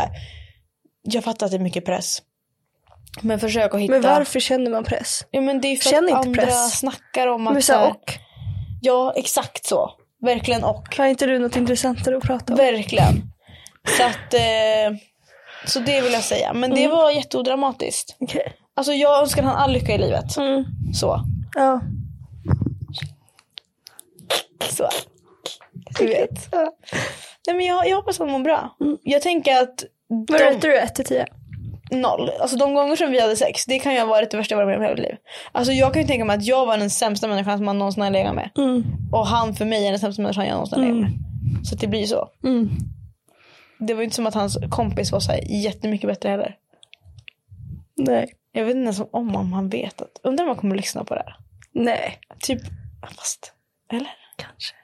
jag 1.02 1.24
fattar 1.24 1.46
att 1.46 1.52
det 1.52 1.58
är 1.58 1.60
mycket 1.60 1.84
press. 1.84 2.18
Men 3.20 3.40
försök 3.40 3.74
att 3.74 3.80
hitta. 3.80 3.92
Men 3.92 4.02
varför 4.02 4.40
känner 4.40 4.70
man 4.70 4.84
press? 4.84 5.26
Ja, 5.30 5.40
men 5.40 5.60
det 5.60 5.68
är 5.68 5.76
för 5.76 5.90
Känn 5.90 6.04
att 6.04 6.10
inte 6.10 6.20
andra 6.20 6.42
press. 6.42 6.78
snackar 6.78 7.26
om 7.26 7.44
Men 7.44 7.56
att 7.56 7.64
så 7.64 7.72
så 7.72 7.78
här, 7.78 7.90
och? 7.90 8.12
Ja, 8.80 9.12
exakt 9.16 9.66
så. 9.66 9.90
Verkligen 10.22 10.64
och. 10.64 10.96
Har 10.96 11.06
inte 11.06 11.26
du 11.26 11.38
något 11.38 11.56
intressantare 11.56 12.16
att 12.16 12.22
prata 12.22 12.52
om? 12.52 12.56
Verkligen. 12.56 13.22
Så 13.96 14.02
att, 14.02 14.34
eh, 14.34 14.98
så 15.66 15.80
det 15.80 16.00
vill 16.00 16.12
jag 16.12 16.22
säga. 16.24 16.52
Men 16.52 16.70
det 16.74 16.88
var 16.88 17.10
jätteodramatiskt. 17.10 18.16
Okej. 18.20 18.52
Alltså 18.76 18.92
jag 18.92 19.20
önskar 19.22 19.42
han 19.42 19.56
all 19.56 19.72
lycka 19.72 19.94
i 19.94 19.98
livet. 19.98 20.36
Mm. 20.36 20.64
Så. 20.94 21.20
Ja. 21.54 21.80
så. 24.70 24.88
Du 25.98 26.06
vet. 26.06 26.54
Nej 27.46 27.56
men 27.56 27.66
jag, 27.66 27.88
jag 27.88 27.96
hoppas 27.96 28.18
hon 28.18 28.30
mår 28.30 28.38
bra. 28.38 28.76
Jag 29.02 29.22
tänker 29.22 29.62
att 29.62 29.84
Vad 30.06 30.40
de, 30.40 30.44
rättar 30.44 30.68
du 30.68 30.78
1 30.78 30.94
till 30.94 31.04
10? 31.04 31.26
Noll. 31.94 32.30
Alltså 32.40 32.56
de 32.56 32.74
gånger 32.74 32.96
som 32.96 33.10
vi 33.10 33.20
hade 33.20 33.36
sex, 33.36 33.64
det 33.66 33.78
kan 33.78 33.92
ju 33.94 33.98
ha 34.00 34.06
varit 34.06 34.30
det 34.30 34.36
värsta 34.36 34.54
jag 34.54 34.66
varit 34.66 34.68
med 34.68 34.76
om 34.76 34.82
i 34.82 34.86
hela 34.86 34.96
mitt 34.96 35.10
liv. 35.10 35.16
Alltså 35.52 35.72
jag 35.72 35.92
kan 35.92 36.02
ju 36.02 36.08
tänka 36.08 36.24
mig 36.24 36.36
att 36.36 36.46
jag 36.46 36.66
var 36.66 36.78
den 36.78 36.90
sämsta 36.90 37.28
människan 37.28 37.58
som 37.58 37.66
man 37.66 37.78
någonsin 37.78 38.02
har 38.02 38.10
legat 38.10 38.34
med. 38.34 38.50
Och 39.12 39.26
han 39.26 39.54
för 39.54 39.64
mig 39.64 39.86
är 39.86 39.90
den 39.90 40.00
sämsta 40.00 40.22
människan 40.22 40.46
jag 40.46 40.52
någonsin 40.52 40.78
har 40.78 40.86
legat 40.86 41.00
med. 41.00 41.10
Så 41.66 41.74
att 41.74 41.80
det 41.80 41.86
blir 41.86 42.00
ju 42.00 42.06
så. 42.06 42.28
Det 43.78 43.94
var 43.94 44.00
ju 44.00 44.04
inte 44.04 44.16
som 44.16 44.26
att 44.26 44.34
hans 44.34 44.58
kompis 44.70 45.12
var 45.12 45.20
så 45.20 45.32
här 45.32 45.40
jättemycket 45.64 46.08
bättre 46.08 46.28
heller. 46.28 46.56
Nej. 47.96 48.32
Jag 48.52 48.64
vet 48.64 48.76
inte 48.76 48.84
ens 48.84 49.00
om, 49.12 49.36
om 49.36 49.52
han 49.52 49.68
vet 49.68 50.00
att, 50.02 50.20
undrar 50.22 50.44
om 50.44 50.48
han 50.48 50.58
kommer 50.58 50.76
lyssna 50.76 51.04
på 51.04 51.14
det 51.14 51.22
här. 51.26 51.36
Nej. 51.72 52.18
Typ, 52.40 52.60
fast, 53.16 53.52
eller? 53.92 54.10
Kanske. 54.36 54.74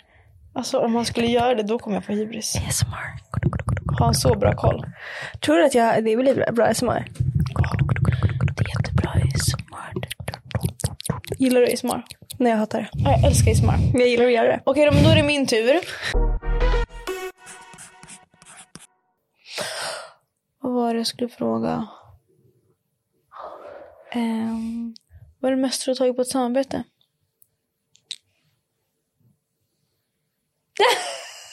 Alltså 0.52 0.78
om 0.78 0.94
han 0.94 1.04
skulle 1.04 1.26
göra 1.26 1.54
det 1.54 1.62
då 1.62 1.78
kommer 1.78 1.96
jag 1.96 2.04
få 2.04 2.12
hybris. 2.12 2.56
ASMR. 2.68 3.20
Har 3.98 4.04
han 4.04 4.14
så 4.14 4.34
bra 4.34 4.52
koll? 4.56 4.86
Tror 5.40 5.56
du 5.56 5.64
att 5.64 5.74
jag, 5.74 6.04
det 6.04 6.16
blir 6.16 6.52
bra, 6.52 6.66
ASMR? 6.66 7.04
Det 8.56 8.64
är 8.64 8.78
jättebra 8.78 9.10
ASMR. 9.10 9.92
Gillar 11.38 11.60
du 11.60 11.72
ASMR? 11.72 12.02
Nej 12.38 12.52
jag 12.52 12.58
hatar 12.58 12.78
det. 12.78 12.88
Ja, 12.92 13.10
jag 13.10 13.24
älskar 13.24 13.52
ASMR. 13.52 13.98
Jag 13.98 14.08
gillar 14.08 14.24
att 14.24 14.32
göra 14.32 14.48
det. 14.48 14.60
Okej 14.64 14.86
då, 14.86 14.92
men 14.92 15.04
då 15.04 15.10
är 15.10 15.16
det 15.16 15.22
min 15.22 15.46
tur. 15.46 15.80
Vad 20.62 20.72
var 20.72 20.94
det 20.94 21.00
jag 21.00 21.06
skulle 21.06 21.28
fråga? 21.28 21.86
Um, 24.14 24.94
vad 25.40 25.52
är 25.52 25.56
det 25.56 25.62
mesta 25.62 25.84
du 25.84 25.90
har 25.90 25.96
tagit 25.96 26.16
på 26.16 26.22
ett 26.22 26.28
samarbete? 26.28 26.82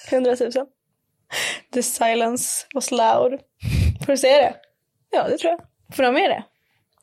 100 0.12 0.36
000. 0.40 0.52
The 1.74 1.84
silence 1.84 2.66
was 2.74 2.92
loud. 2.92 3.40
Får 4.06 4.12
du 4.12 4.18
säga 4.18 4.38
det? 4.38 4.56
Ja 5.12 5.28
det 5.30 5.38
tror 5.38 5.52
jag. 5.52 5.60
Får 5.96 6.04
du 6.04 6.08
ha 6.08 6.14
med 6.14 6.30
det? 6.30 6.44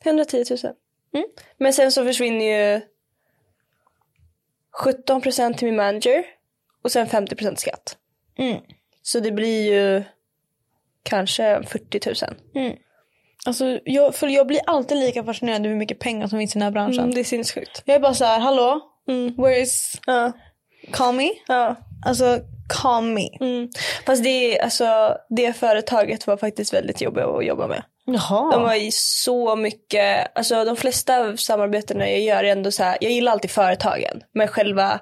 110 0.09 0.45
000. 0.49 0.73
Mm. 1.13 1.27
Men 1.57 1.73
sen 1.73 1.91
så 1.91 2.05
försvinner 2.05 2.45
ju 2.45 2.81
17% 4.83 5.53
till 5.53 5.65
min 5.65 5.75
manager 5.75 6.25
och 6.83 6.91
sen 6.91 7.07
50% 7.07 7.55
skatt. 7.55 7.97
Mm. 8.37 8.61
Så 9.01 9.19
det 9.19 9.31
blir 9.31 9.73
ju 9.73 10.03
kanske 11.03 11.63
40 11.63 12.29
000. 12.53 12.75
Alltså, 13.45 13.79
jag, 13.85 14.15
för 14.15 14.27
jag 14.27 14.47
blir 14.47 14.59
alltid 14.67 14.97
lika 14.97 15.23
fascinerad 15.23 15.59
över 15.59 15.69
hur 15.69 15.75
mycket 15.75 15.99
pengar 15.99 16.27
som 16.27 16.39
finns 16.39 16.51
i 16.55 16.59
den 16.59 16.61
här 16.61 16.71
branschen. 16.71 16.99
Mm, 16.99 17.13
det 17.13 17.19
är 17.19 17.23
sinnessjukt. 17.23 17.83
Jag 17.85 17.95
är 17.95 17.99
bara 17.99 18.13
så 18.13 18.25
här, 18.25 18.39
hallå? 18.39 18.81
Mm. 19.07 19.35
Where 19.37 19.59
is... 19.59 20.01
Ja. 20.05 20.31
Call 20.91 21.15
me? 21.15 21.29
ja. 21.47 21.75
Alltså, 22.05 22.39
call 22.69 23.03
me. 23.03 23.29
Mm. 23.39 23.69
Fast 24.05 24.23
det, 24.23 24.29
är- 24.57 24.63
alltså, 24.63 25.17
det 25.29 25.53
företaget 25.53 26.27
var 26.27 26.37
faktiskt 26.37 26.73
väldigt 26.73 27.01
jobbigt 27.01 27.23
att 27.23 27.45
jobba 27.45 27.67
med. 27.67 27.83
Jaha. 28.05 28.51
De 28.51 28.63
har 28.63 28.75
ju 28.75 28.91
så 28.91 29.55
mycket, 29.55 30.37
alltså 30.37 30.65
de 30.65 30.75
flesta 30.75 31.17
av 31.19 31.35
samarbetena 31.35 32.09
jag 32.09 32.19
gör 32.19 32.43
är 32.43 32.51
ändå 32.51 32.71
så 32.71 32.83
här, 32.83 32.97
jag 33.01 33.11
gillar 33.11 33.31
alltid 33.31 33.51
företagen. 33.51 34.21
Men 34.33 34.47
själva 34.47 34.99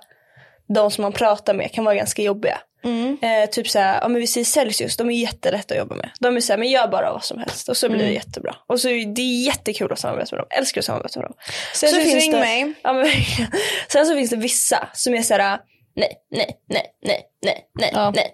de 0.73 0.91
som 0.91 1.01
man 1.01 1.11
pratar 1.13 1.53
med 1.53 1.71
kan 1.71 1.83
vara 1.85 1.95
ganska 1.95 2.21
jobbiga. 2.21 2.57
Mm. 2.83 3.17
Eh, 3.21 3.49
typ 3.49 3.69
så 3.69 3.79
här, 3.79 3.99
ja 4.01 4.07
men 4.07 4.21
vi 4.21 4.27
säger 4.27 4.45
Celsius, 4.45 4.97
de 4.97 5.09
är 5.09 5.13
jättelätta 5.13 5.73
att 5.73 5.77
jobba 5.77 5.95
med. 5.95 6.09
De 6.19 6.35
är 6.35 6.39
så 6.41 6.53
här, 6.53 6.57
men 6.57 6.69
gör 6.69 6.87
bara 6.87 7.11
vad 7.13 7.23
som 7.23 7.39
helst 7.39 7.69
och 7.69 7.77
så 7.77 7.89
blir 7.89 8.03
det 8.05 8.11
jättebra. 8.11 8.55
Och 8.67 8.79
så 8.79 8.89
är 8.89 9.05
det 9.15 9.21
jättekul 9.21 9.91
att 9.91 9.99
samarbeta 9.99 10.35
med 10.35 10.41
dem, 10.43 10.47
älskar 10.57 10.81
att 10.81 10.85
samarbeta 10.85 11.19
med 11.19 11.29
dem. 11.29 11.35
Celsius, 11.73 12.03
finns 12.03 12.23
ring 12.23 12.31
det, 12.31 12.39
mig. 12.39 12.73
Ja, 12.83 12.93
men. 12.93 13.05
Sen 13.91 14.05
så 14.05 14.15
finns 14.15 14.29
det 14.29 14.35
vissa 14.35 14.89
som 14.93 15.13
är 15.13 15.21
så 15.21 15.33
här, 15.33 15.59
nej, 15.95 16.17
nej, 16.31 16.57
nej, 16.69 16.83
nej, 17.05 17.21
nej, 17.45 17.65
nej, 17.79 17.89
Ja. 17.93 18.13
nej. 18.15 18.33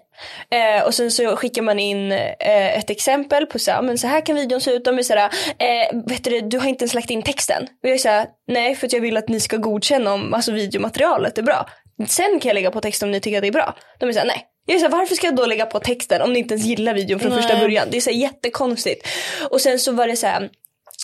Eh, 0.50 0.82
och 0.82 0.94
sen 0.94 1.10
så 1.10 1.36
skickar 1.36 1.62
man 1.62 1.78
in 1.78 2.12
eh, 2.12 2.78
ett 2.78 2.90
exempel 2.90 3.46
på 3.46 3.58
så 3.58 3.70
här, 3.70 3.82
men 3.82 3.98
så 3.98 4.06
här 4.06 4.26
kan 4.26 4.36
videon 4.36 4.60
se 4.60 4.70
ut. 4.70 4.84
De 4.84 4.98
är 4.98 5.02
så 5.02 5.14
här, 5.14 5.30
eh, 5.58 6.00
vet 6.06 6.24
du, 6.24 6.40
du 6.40 6.58
har 6.58 6.68
inte 6.68 6.82
ens 6.82 6.94
lagt 6.94 7.10
in 7.10 7.22
texten. 7.22 7.62
Och 7.62 7.88
jag 7.88 7.92
är 7.92 7.98
så 7.98 8.08
här, 8.08 8.26
nej 8.46 8.74
för 8.74 8.86
att 8.86 8.92
jag 8.92 9.00
vill 9.00 9.16
att 9.16 9.28
ni 9.28 9.40
ska 9.40 9.56
godkänna 9.56 10.12
om 10.12 10.34
alltså, 10.34 10.52
videomaterialet 10.52 11.38
är 11.38 11.42
bra. 11.42 11.68
Sen 12.08 12.40
kan 12.40 12.48
jag 12.48 12.54
lägga 12.54 12.70
på 12.70 12.80
texten 12.80 13.08
om 13.08 13.12
ni 13.12 13.20
tycker 13.20 13.38
att 13.38 13.42
det 13.42 13.48
är 13.48 13.52
bra. 13.52 13.76
De 13.98 14.08
är 14.08 14.12
så 14.12 14.18
här, 14.18 14.26
nej. 14.26 14.46
Jag 14.66 14.74
är 14.76 14.78
så 14.78 14.86
här, 14.86 14.92
varför 14.92 15.14
ska 15.14 15.26
jag 15.26 15.36
då 15.36 15.46
lägga 15.46 15.66
på 15.66 15.80
texten 15.80 16.22
om 16.22 16.32
ni 16.32 16.38
inte 16.38 16.54
ens 16.54 16.66
gillar 16.66 16.94
videon 16.94 17.20
från 17.20 17.32
första 17.32 17.52
Nej. 17.52 17.62
början? 17.62 17.88
Det 17.90 17.96
är 17.96 18.00
så 18.00 18.10
här, 18.10 18.16
jättekonstigt. 18.16 19.08
Och 19.50 19.60
sen 19.60 19.78
så 19.78 19.92
var 19.92 20.06
det 20.06 20.16
så 20.16 20.26
här, 20.26 20.48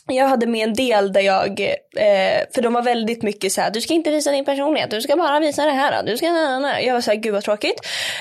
jag 0.08 0.28
hade 0.28 0.46
med 0.46 0.68
en 0.68 0.74
del 0.74 1.12
där 1.12 1.20
jag, 1.20 1.60
eh, 1.96 2.44
för 2.54 2.62
de 2.62 2.72
var 2.72 2.82
väldigt 2.82 3.22
mycket 3.22 3.52
så 3.52 3.60
här, 3.60 3.70
du 3.70 3.80
ska 3.80 3.94
inte 3.94 4.10
visa 4.10 4.30
din 4.30 4.44
personlighet, 4.44 4.90
du 4.90 5.00
ska 5.00 5.16
bara 5.16 5.40
visa 5.40 5.64
det 5.64 5.72
här. 5.72 6.02
Du 6.02 6.16
ska, 6.16 6.32
na, 6.32 6.40
na, 6.50 6.58
na. 6.58 6.80
Jag 6.80 6.94
var 6.94 7.00
så 7.00 7.10
här, 7.10 7.18
gud 7.18 7.32
vad 7.32 7.42
tråkigt. 7.42 7.80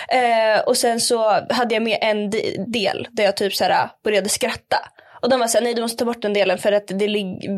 Eh, 0.09 0.59
och 0.65 0.77
sen 0.77 0.99
så 0.99 1.29
hade 1.49 1.73
jag 1.75 1.83
med 1.83 1.97
en 2.01 2.29
de- 2.29 2.57
del 2.67 3.07
där 3.11 3.23
jag 3.23 3.37
typ 3.37 3.55
så 3.55 3.63
här 3.63 3.89
började 4.03 4.29
skratta. 4.29 4.77
Och 5.21 5.29
de 5.31 5.39
var 5.39 5.47
såhär, 5.47 5.63
nej 5.63 5.73
du 5.73 5.81
måste 5.81 5.97
ta 5.97 6.05
bort 6.05 6.21
den 6.21 6.33
delen 6.33 6.57
för 6.57 6.71
att 6.71 6.87
det 6.87 7.07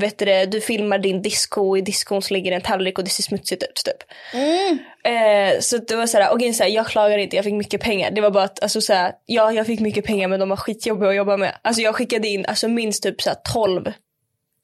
vet 0.02 0.18
du, 0.20 0.46
du 0.46 0.62
filmar 0.62 0.98
din 1.00 1.22
disco 1.22 1.70
och 1.70 1.78
i 1.78 1.82
discon 1.82 2.22
så 2.22 2.34
ligger 2.34 2.52
en 2.52 2.62
tallrik 2.62 2.98
och 2.98 3.04
det 3.04 3.10
ser 3.10 3.24
smutsigt 3.24 3.64
ut 3.64 3.82
typ. 3.86 4.10
Eh, 5.14 5.60
så 5.60 5.78
det 5.78 5.96
var 5.96 6.06
såhär, 6.08 6.30
okej 6.34 6.54
såhär, 6.54 6.70
jag 6.70 6.88
klagar 6.88 7.18
inte, 7.18 7.36
jag 7.36 7.46
fick 7.46 7.54
mycket 7.54 7.82
pengar. 7.82 8.12
Det 8.12 8.22
var 8.22 8.32
bara 8.32 8.44
att, 8.44 8.64
alltså 8.64 8.82
såhär, 8.82 9.12
ja 9.26 9.52
jag 9.52 9.66
fick 9.66 9.80
mycket 9.80 10.06
pengar 10.06 10.28
men 10.28 10.40
de 10.40 10.50
var 10.50 10.58
skitjobbiga 10.58 11.10
att 11.10 11.16
jobba 11.16 11.38
med. 11.38 11.54
Alltså 11.62 11.82
jag 11.82 11.96
skickade 11.96 12.28
in 12.28 12.46
alltså 12.46 12.68
minst 12.68 13.04
typ 13.04 13.22
såhär 13.22 13.38
12 13.54 13.92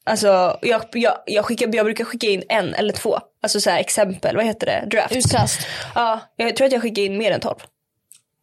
Alltså 0.06 0.58
jag, 0.62 0.84
jag, 0.92 1.14
jag, 1.26 1.44
skickar, 1.44 1.74
jag 1.74 1.84
brukar 1.84 2.04
skicka 2.04 2.26
in 2.26 2.42
en 2.48 2.74
eller 2.74 2.92
två. 2.92 3.18
Alltså 3.42 3.60
så 3.60 3.70
här 3.70 3.80
exempel, 3.80 4.36
vad 4.36 4.44
heter 4.44 4.66
det? 4.66 4.84
Drafts. 4.90 5.16
Utkast. 5.16 5.60
Ja, 5.94 6.20
jag 6.36 6.56
tror 6.56 6.66
att 6.66 6.72
jag 6.72 6.82
skickade 6.82 7.06
in 7.06 7.18
mer 7.18 7.32
än 7.32 7.40
12. 7.40 7.56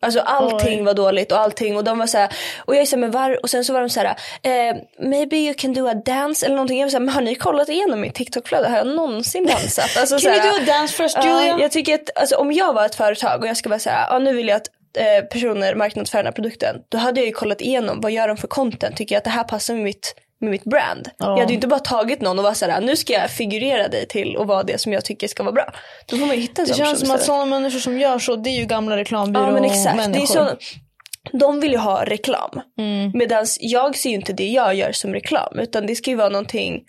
Alltså 0.04 0.20
allting 0.20 0.80
Oj. 0.80 0.86
var 0.86 0.94
dåligt 0.94 1.32
och 1.32 1.40
allting 1.40 1.78
och 1.78 1.84
de 1.84 1.98
var 1.98 2.08
så 2.08 2.18
här, 2.18 2.34
och 2.58 2.76
jag 2.76 2.82
är 2.82 2.86
så 2.86 2.96
här, 2.96 3.02
men 3.02 3.12
var, 3.12 3.40
och 3.44 3.50
sen 3.50 3.66
så 3.66 3.74
var 3.74 3.82
de 3.82 3.90
så 3.90 4.00
här, 4.00 4.16
eh, 4.42 4.76
maybe 5.00 5.36
you 5.36 5.54
can 5.54 5.74
do 5.74 5.88
a 5.88 5.94
dance 5.94 6.46
eller 6.46 6.56
någonting. 6.56 6.80
Jag 6.80 6.86
var 6.86 6.90
så 6.90 6.98
här, 6.98 7.06
men 7.06 7.14
har 7.16 7.22
ni 7.22 7.36
kollat 7.36 7.70
igenom 7.70 8.02
mitt 8.02 8.16
TikTok-flöde? 8.16 8.70
Har 8.70 8.78
jag 8.78 8.88
någonsin 8.88 9.46
dansat? 9.46 9.98
Alltså, 9.98 10.20
så 10.20 10.30
Can 10.30 10.36
you 10.36 10.52
do 10.52 10.58
a 10.58 10.66
dance 10.66 11.04
first 11.04 11.18
Julia? 11.18 11.48
Ja, 11.48 11.60
jag 11.60 11.72
tycker 11.72 11.96
att 11.96 12.10
alltså, 12.16 12.36
om 12.36 12.52
jag 12.52 12.74
var 12.74 12.86
ett 12.86 12.96
företag 12.96 13.42
och 13.42 13.48
jag 13.48 13.58
ska 13.58 13.70
vara 13.70 13.80
så 13.80 13.90
här, 13.90 14.08
ja, 14.10 14.20
nu 14.20 14.34
vill 14.34 14.48
jag 14.48 14.56
att 14.56 14.68
eh, 14.98 15.26
personer 15.26 15.76
marknadsför 15.76 16.18
den 16.18 16.26
här 16.26 16.34
produkten. 16.34 16.76
Då 16.90 16.98
hade 16.98 17.20
jag 17.20 17.28
ju 17.28 17.34
kollat 17.34 17.62
igenom 17.62 18.02
vad 18.02 18.12
gör 18.12 18.28
de 18.28 18.38
för 18.38 18.48
content. 18.48 18.98
Tycker 18.98 19.16
jag 19.16 19.18
att 19.18 19.24
det 19.24 19.30
här 19.30 19.44
passar 19.44 19.74
med 19.74 19.84
mitt, 19.84 20.16
med 20.42 20.52
mitt 20.52 20.64
brand. 20.64 21.10
Ja. 21.18 21.26
Jag 21.26 21.38
hade 21.38 21.52
ju 21.52 21.56
inte 21.56 21.68
bara 21.68 21.80
tagit 21.80 22.22
någon 22.22 22.40
och 22.40 22.44
var 22.44 22.54
så 22.54 22.66
här, 22.66 22.82
nu 22.82 22.96
ska 22.96 23.14
jag 23.14 23.32
figurera 23.32 23.88
dig 23.88 24.08
till 24.08 24.38
och 24.38 24.48
vara 24.48 24.64
det 24.64 24.82
som 24.82 24.94
jag 24.94 25.06
tycker 25.06 25.28
ska 25.28 25.44
vara 25.44 25.54
bra. 25.54 25.74
Då 26.06 26.18
får 26.18 26.26
man 26.26 26.36
ju 26.36 26.42
hitta 26.42 26.62
en 26.62 26.68
Det 26.68 26.74
känns 26.74 27.00
som 27.00 27.12
att 27.12 27.24
sådana 27.24 27.46
människor 27.46 27.80
som 27.80 28.00
gör 28.00 28.20
så, 28.20 28.36
det 28.36 28.50
är 28.50 28.60
ju 28.60 28.66
gamla 28.66 28.98
reklambyrå 28.98 29.46
Ja 29.46 29.52
men 29.52 29.64
exakt. 29.64 29.98
Det 29.98 30.04
är 30.04 30.10
människor. 30.10 30.26
så, 30.26 30.58
de 31.38 31.60
vill 31.60 31.72
ju 31.72 31.78
ha 31.78 32.06
reklam. 32.06 32.62
Mm. 32.80 33.12
Medan 33.14 33.46
jag 33.60 33.98
ser 33.98 34.10
ju 34.10 34.16
inte 34.16 34.34
det 34.34 34.48
jag 34.48 34.76
gör 34.76 34.92
som 34.92 35.14
reklam. 35.14 35.60
Utan 35.60 35.86
det 35.86 35.96
ska 35.96 36.10
ju 36.10 36.16
vara 36.18 36.30
någonting 36.30 36.82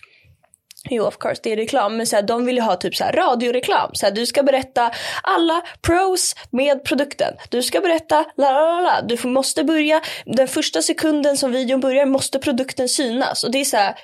Jo 0.90 1.06
of 1.06 1.16
course 1.18 1.40
det 1.42 1.52
är 1.52 1.56
reklam 1.56 1.96
men 1.96 2.06
så 2.06 2.16
här, 2.16 2.22
de 2.22 2.46
vill 2.46 2.56
ju 2.56 2.62
ha 2.62 2.76
typ 2.76 2.94
så 2.96 3.04
här 3.04 3.12
radioreklam. 3.12 3.90
Så 3.92 4.06
här, 4.06 4.12
du 4.12 4.26
ska 4.26 4.42
berätta 4.42 4.90
alla 5.22 5.62
pros 5.82 6.34
med 6.50 6.84
produkten. 6.84 7.34
Du 7.48 7.62
ska 7.62 7.80
berätta 7.80 8.24
la 8.36 8.52
la 8.52 8.80
la. 8.80 9.02
Du 9.02 9.28
måste 9.28 9.64
börja, 9.64 10.00
den 10.26 10.48
första 10.48 10.82
sekunden 10.82 11.36
som 11.36 11.52
videon 11.52 11.80
börjar 11.80 12.06
måste 12.06 12.38
produkten 12.38 12.88
synas. 12.88 13.44
Och 13.44 13.50
det 13.50 13.60
är 13.60 13.64
så 13.64 13.76
här, 13.76 13.94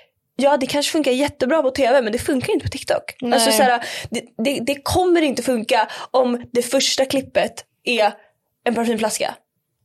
Ja 0.40 0.56
det 0.56 0.66
kanske 0.66 0.92
funkar 0.92 1.12
jättebra 1.12 1.62
på 1.62 1.70
tv 1.70 2.02
men 2.02 2.12
det 2.12 2.18
funkar 2.18 2.52
inte 2.52 2.64
på 2.64 2.70
TikTok. 2.70 3.14
Nej. 3.20 3.32
Alltså 3.32 3.52
så 3.52 3.62
här, 3.62 3.84
det, 4.10 4.24
det, 4.44 4.60
det 4.60 4.82
kommer 4.82 5.22
inte 5.22 5.42
funka 5.42 5.88
om 6.10 6.44
det 6.52 6.62
första 6.62 7.04
klippet 7.04 7.64
är 7.84 8.12
en 8.64 8.74
parfymflaska. 8.74 9.34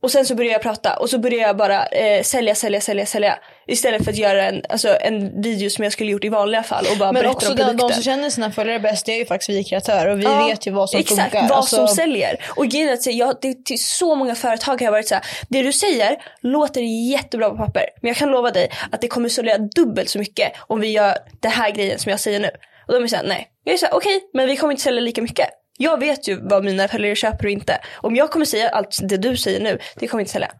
Och 0.04 0.10
sen 0.10 0.26
så 0.26 0.34
börjar 0.34 0.52
jag 0.52 0.62
prata 0.62 0.96
och 0.96 1.10
så 1.10 1.18
börjar 1.18 1.40
jag 1.40 1.56
bara 1.56 1.86
eh, 1.86 2.22
sälja, 2.22 2.54
sälja, 2.54 2.80
sälja, 2.80 3.06
sälja. 3.06 3.38
Istället 3.66 4.04
för 4.04 4.10
att 4.10 4.16
göra 4.16 4.44
en, 4.48 4.62
alltså, 4.68 4.96
en 5.00 5.42
video 5.42 5.70
som 5.70 5.84
jag 5.84 5.92
skulle 5.92 6.12
gjort 6.12 6.24
i 6.24 6.28
vanliga 6.28 6.62
fall 6.62 6.86
och 6.92 6.98
bara 6.98 7.12
Men 7.12 7.22
berätta 7.22 7.36
också 7.36 7.50
om 7.50 7.56
produkten. 7.56 7.76
de 7.88 7.92
som 7.94 8.02
känner 8.02 8.30
sina 8.30 8.50
följare 8.52 8.78
bäst, 8.80 9.06
det 9.06 9.12
är 9.12 9.18
ju 9.18 9.26
faktiskt 9.26 9.48
vi 9.50 9.64
kreatörer 9.64 10.10
och 10.12 10.20
vi 10.20 10.24
Ja, 10.24 10.46
vet 10.46 10.66
ju 10.66 10.70
vad 10.70 10.90
som 10.90 11.00
exakt, 11.00 11.20
funkar. 11.32 11.48
vad 11.48 11.58
Alltså, 11.58 11.76
som 11.76 11.88
säljer. 11.88 12.36
Och 12.56 12.66
grejen 12.66 12.88
är 12.88 12.92
att 12.92 13.06
jag, 13.06 13.36
det, 13.40 13.64
till 13.64 13.84
så 13.84 14.14
många 14.14 14.34
företag 14.34 14.72
har 14.80 14.84
jag 14.84 14.92
varit 14.92 15.08
så 15.08 15.14
här, 15.14 15.24
det 15.48 15.62
du 15.62 15.72
säger 15.72 16.16
låter 16.40 16.80
jättebra 17.10 17.50
på 17.50 17.56
papper. 17.56 17.84
Men 18.00 18.08
jag 18.08 18.16
kan 18.16 18.30
lova 18.30 18.50
dig 18.50 18.70
att 18.92 19.00
det 19.00 19.08
kommer 19.08 19.28
sälja 19.28 19.58
dubbelt 19.58 20.08
så 20.08 20.18
mycket 20.18 20.52
om 20.66 20.80
vi 20.80 20.88
gör 20.88 21.14
den 21.40 21.50
här 21.52 21.70
grejen 21.70 21.98
som 21.98 22.10
jag 22.10 22.20
säger 22.20 22.40
nu. 22.40 22.50
Och 22.86 22.94
de 22.94 23.02
är 23.04 23.08
såhär, 23.08 23.24
nej. 23.24 23.48
Jag 23.64 23.72
är 23.74 23.78
såhär, 23.78 23.94
okej, 23.94 24.20
men 24.32 24.46
vi 24.46 24.56
kommer 24.56 24.72
inte 24.72 24.82
sälja 24.82 25.00
lika 25.00 25.22
mycket. 25.22 25.48
Jag 25.78 26.00
vet 26.00 26.28
ju 26.28 26.48
vad 26.48 26.64
mina 26.64 26.88
följare 26.88 27.14
köper 27.14 27.44
och 27.44 27.50
inte. 27.50 27.80
Om 27.96 28.16
jag 28.16 28.30
kommer 28.30 28.44
säga 28.44 28.68
allt 28.68 28.98
det 29.02 29.16
du 29.16 29.36
säger 29.36 29.60
nu, 29.60 29.78
det 29.96 30.08
kommer 30.08 30.20
inte 30.20 30.32
sälja. 30.32 30.50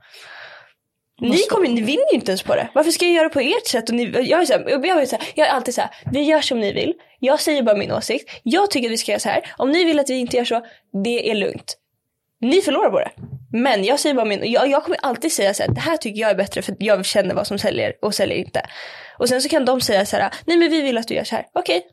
Ni, 1.20 1.38
kommer, 1.50 1.68
ni 1.68 1.80
vinner 1.80 2.12
ju 2.12 2.14
inte 2.14 2.30
ens 2.30 2.42
på 2.42 2.54
det. 2.54 2.68
Varför 2.74 2.90
ska 2.90 3.04
jag 3.04 3.14
göra 3.14 3.28
på 3.28 3.40
ert 3.40 3.66
sätt? 3.66 3.88
Och 3.88 3.94
ni, 3.94 4.04
jag, 4.04 4.40
är 4.40 4.44
så 4.44 4.52
här, 4.52 4.64
jag, 4.68 5.02
är 5.02 5.06
så 5.06 5.16
här, 5.16 5.26
jag 5.34 5.48
är 5.48 5.52
alltid 5.52 5.74
så 5.74 5.80
här, 5.80 5.90
vi 6.12 6.22
gör 6.22 6.40
som 6.40 6.60
ni 6.60 6.72
vill. 6.72 6.94
Jag 7.20 7.40
säger 7.40 7.62
bara 7.62 7.76
min 7.76 7.92
åsikt. 7.92 8.30
Jag 8.42 8.70
tycker 8.70 8.88
att 8.88 8.92
vi 8.92 8.98
ska 8.98 9.12
göra 9.12 9.20
så 9.20 9.28
här. 9.28 9.54
Om 9.56 9.70
ni 9.70 9.84
vill 9.84 9.98
att 10.00 10.10
vi 10.10 10.14
inte 10.14 10.36
gör 10.36 10.44
så, 10.44 10.66
det 11.04 11.30
är 11.30 11.34
lugnt. 11.34 11.76
Ni 12.40 12.60
förlorar 12.60 12.90
på 12.90 12.98
det. 12.98 13.10
Men 13.52 13.84
jag 13.84 14.00
säger 14.00 14.14
bara 14.14 14.24
min, 14.24 14.52
jag, 14.52 14.68
jag 14.68 14.84
kommer 14.84 14.98
alltid 15.02 15.32
säga 15.32 15.54
så 15.54 15.62
här, 15.62 15.70
det 15.70 15.80
här 15.80 15.96
tycker 15.96 16.20
jag 16.20 16.30
är 16.30 16.34
bättre 16.34 16.62
för 16.62 16.76
jag 16.78 17.04
känner 17.04 17.34
vad 17.34 17.46
som 17.46 17.58
säljer 17.58 17.92
och 18.02 18.14
säljer 18.14 18.36
inte. 18.36 18.66
Och 19.18 19.28
sen 19.28 19.42
så 19.42 19.48
kan 19.48 19.64
de 19.64 19.80
säga 19.80 20.06
så 20.06 20.16
här, 20.16 20.30
nej 20.46 20.56
men 20.56 20.70
vi 20.70 20.82
vill 20.82 20.98
att 20.98 21.08
du 21.08 21.14
gör 21.14 21.24
så 21.24 21.36
här. 21.36 21.46
Okej, 21.52 21.86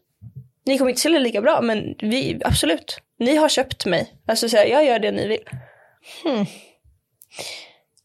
ni 0.66 0.78
kommer 0.78 0.90
inte 0.92 1.02
sälja 1.02 1.20
lika 1.20 1.42
bra 1.42 1.62
men 1.62 1.96
vi, 2.00 2.42
absolut. 2.46 3.00
Ni 3.20 3.36
har 3.36 3.50
köpt 3.50 3.86
mig. 3.86 4.14
Alltså 4.28 4.50
så 4.50 4.58
här, 4.58 4.66
jag 4.66 4.86
gör 4.86 5.00
det 5.00 5.12
ni 5.12 5.28
vill. 5.28 5.44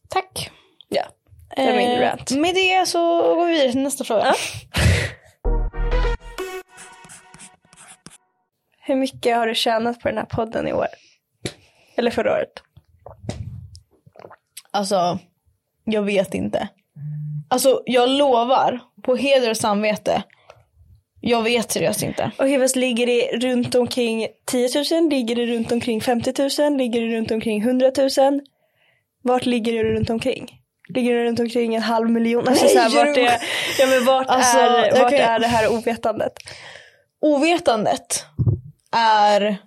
Tack. 0.09 0.49
Ja. 0.89 1.03
Det 1.55 1.65
var 1.65 1.73
min 1.77 1.91
Eh, 1.91 1.99
rant. 1.99 2.31
med 2.31 2.55
det 2.55 2.87
så 2.87 2.99
går 3.35 3.45
vi 3.45 3.51
vidare 3.53 3.71
till 3.71 3.81
nästa 3.81 4.03
fråga. 4.03 4.33
Hur 8.81 8.95
mycket 8.95 9.35
har 9.35 9.47
du 9.47 9.55
tjänat 9.55 9.99
på 9.99 10.07
den 10.07 10.17
här 10.17 10.25
podden 10.25 10.67
i 10.67 10.73
år? 10.73 10.87
Eller 11.95 12.11
förra 12.11 12.31
året? 12.33 12.53
Alltså, 14.71 15.19
jag 15.83 16.01
vet 16.01 16.33
inte. 16.33 16.67
Alltså, 17.49 17.81
jag 17.85 18.09
lovar 18.09 18.79
på 19.03 19.15
heder 19.15 19.49
och 19.49 19.57
samvete. 19.57 20.23
Jag 21.29 21.43
vet 21.43 21.71
seriöst 21.71 22.03
inte. 22.03 22.31
Okej, 22.37 22.59
fast 22.59 22.75
ligger 22.75 23.05
det 23.05 23.47
runt 23.47 23.75
omkring 23.75 24.27
10 24.45 24.69
000? 25.01 25.09
Ligger 25.09 25.35
det 25.35 25.45
runt 25.45 25.71
omkring 25.71 26.01
50 26.01 26.61
000? 26.69 26.77
Ligger 26.77 27.01
det 27.01 27.07
runt 27.17 27.31
omkring 27.31 27.61
100 27.61 27.91
000? 28.17 28.41
Vart 29.23 29.45
ligger 29.45 29.73
det 29.73 29.83
runt 29.83 30.09
omkring? 30.09 30.51
Ligger 30.89 31.13
det 31.15 31.23
runt 31.23 31.39
omkring 31.39 31.75
en 31.75 31.81
halv 31.81 32.09
miljon? 32.09 32.47
Alltså, 32.47 32.65
Nej, 32.65 32.73
så 32.73 32.79
här, 32.79 33.05
vart 33.05 33.17
är, 33.17 33.41
ja, 33.79 33.85
men 33.87 34.05
vart 34.05 34.27
Alltså, 34.27 34.57
är, 34.57 34.91
vart 34.91 35.09
kan- 35.11 35.19
är 35.19 35.39
det 35.39 35.47
här 35.47 35.67
ovetandet? 35.73 36.33
Ovetandet 37.21 38.25
är... 38.95 39.57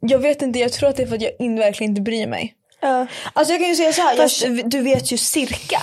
Jag 0.00 0.18
vet 0.18 0.42
inte, 0.42 0.58
jag 0.58 0.72
tror 0.72 0.88
att 0.88 0.96
det 0.96 1.02
är 1.02 1.06
för 1.06 1.16
att 1.16 1.22
jag 1.22 1.32
in, 1.38 1.58
verkligen 1.58 1.90
inte 1.90 2.02
bryr 2.02 2.26
mig. 2.26 2.54
Ja. 2.80 3.06
Alltså 3.32 3.52
jag 3.52 3.60
kan 3.60 3.68
ju 3.68 3.76
säga 3.76 3.92
så 3.92 4.02
här. 4.02 4.16
Fast 4.16 4.42
jag, 4.44 4.70
du 4.70 4.80
vet 4.82 5.12
ju 5.12 5.16
cirka. 5.16 5.82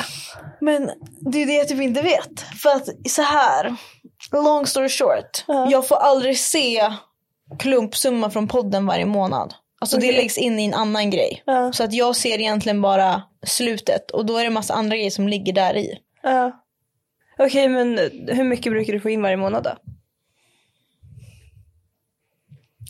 men 0.61 0.91
det 1.31 1.41
är 1.41 1.45
det 1.45 1.53
jag 1.53 1.67
typ 1.67 1.81
inte 1.81 2.01
vet. 2.01 2.41
För 2.61 2.69
att 2.69 2.85
så 3.09 3.21
här, 3.21 3.75
long 4.31 4.65
story 4.65 4.89
short. 4.89 5.43
Ja. 5.47 5.71
Jag 5.71 5.87
får 5.87 5.95
aldrig 5.95 6.39
se 6.39 6.93
klumpsumma 7.59 8.29
från 8.29 8.47
podden 8.47 8.85
varje 8.85 9.05
månad. 9.05 9.53
Alltså 9.81 9.97
det 9.97 10.07
Okej. 10.07 10.15
läggs 10.15 10.37
in 10.37 10.59
i 10.59 10.65
en 10.65 10.73
annan 10.73 11.09
grej. 11.09 11.43
Ja. 11.45 11.73
Så 11.73 11.83
att 11.83 11.93
jag 11.93 12.15
ser 12.15 12.39
egentligen 12.39 12.81
bara 12.81 13.23
slutet 13.43 14.11
och 14.11 14.25
då 14.25 14.37
är 14.37 14.43
det 14.43 14.49
massa 14.49 14.73
andra 14.73 14.95
grejer 14.97 15.11
som 15.11 15.27
ligger 15.27 15.53
där 15.53 15.77
i. 15.77 15.99
Ja. 16.21 16.63
Okej, 17.37 17.69
men 17.69 17.97
hur 18.27 18.43
mycket 18.43 18.71
brukar 18.71 18.93
du 18.93 18.99
få 18.99 19.09
in 19.09 19.21
varje 19.21 19.37
månad 19.37 19.63
då? 19.63 19.69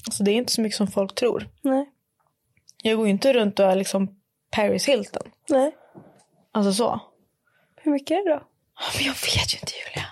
Alltså 0.08 0.24
det 0.24 0.32
är 0.32 0.36
inte 0.36 0.52
så 0.52 0.62
mycket 0.62 0.78
som 0.78 0.88
folk 0.88 1.16
tror. 1.16 1.50
Nej. 1.62 1.90
Jag 2.84 2.98
går 2.98 3.06
ju 3.06 3.12
inte 3.12 3.34
runt 3.34 3.60
och 3.60 3.66
är 3.66 3.76
liksom 3.76 4.20
Paris 4.52 4.86
Hilton. 4.86 5.32
Nej. 5.50 5.76
Alltså 6.52 6.74
så. 6.74 7.00
Hur 7.76 7.92
mycket 7.92 8.12
är 8.12 8.24
det 8.26 8.30
då? 8.36 8.42
Men 8.98 9.06
jag 9.06 9.14
vet 9.14 9.54
ju 9.54 9.60
inte 9.60 9.74
Julia. 9.74 10.06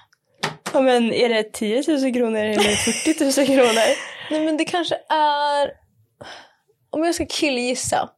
Ja, 0.73 0.81
men 0.81 1.13
är 1.13 1.29
det 1.29 1.43
10 1.43 1.83
000 1.87 2.13
kronor 2.13 2.39
eller 2.39 2.75
40 2.75 3.41
000 3.41 3.47
kronor? 3.47 3.95
Nej 4.31 4.45
men 4.45 4.57
det 4.57 4.65
kanske 4.65 4.95
är... 5.09 5.71
Om 6.89 7.03
jag 7.03 7.15
ska 7.15 7.25
killgissa 7.25 8.09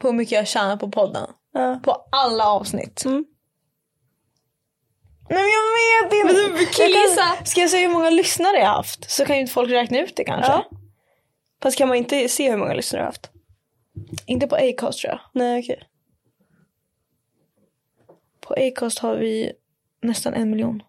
på 0.00 0.08
hur 0.08 0.14
mycket 0.14 0.32
jag 0.32 0.48
tjänar 0.48 0.76
på 0.76 0.90
podden. 0.90 1.30
Ja. 1.52 1.80
På 1.84 2.06
alla 2.12 2.48
avsnitt. 2.48 3.04
Mm. 3.04 3.24
Nej 5.30 5.42
men 5.42 5.50
jag 5.50 6.10
vet 6.10 6.34
inte. 6.34 6.48
Men 6.48 6.58
du 6.58 6.66
killgissa. 6.66 7.36
Jag 7.38 7.48
ska 7.48 7.60
jag 7.60 7.70
säga 7.70 7.88
hur 7.88 7.94
många 7.94 8.10
lyssnare 8.10 8.56
jag 8.56 8.66
har 8.66 8.74
haft? 8.74 9.10
Så 9.10 9.24
kan 9.24 9.36
ju 9.36 9.40
inte 9.40 9.52
folk 9.52 9.70
räkna 9.70 9.98
ut 9.98 10.16
det 10.16 10.24
kanske. 10.24 10.52
Ja. 10.52 10.70
Fast 11.62 11.78
kan 11.78 11.88
man 11.88 11.96
inte 11.96 12.28
se 12.28 12.50
hur 12.50 12.56
många 12.56 12.74
lyssnare 12.74 13.00
har 13.00 13.06
haft? 13.06 13.30
Inte 14.26 14.46
på 14.46 14.56
Acast 14.56 14.98
tror 14.98 15.12
jag. 15.12 15.20
Nej, 15.32 15.60
okej. 15.60 15.82
På 18.40 18.54
Acast 18.54 18.98
har 18.98 19.16
vi 19.16 19.52
nästan 20.02 20.34
en 20.34 20.50
miljon. 20.50 20.82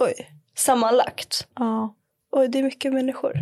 Oj. 0.00 0.31
Sammanlagt? 0.64 1.46
Ja. 1.58 1.94
Oj, 2.32 2.48
det 2.48 2.58
är 2.58 2.62
mycket 2.62 2.92
människor. 2.92 3.32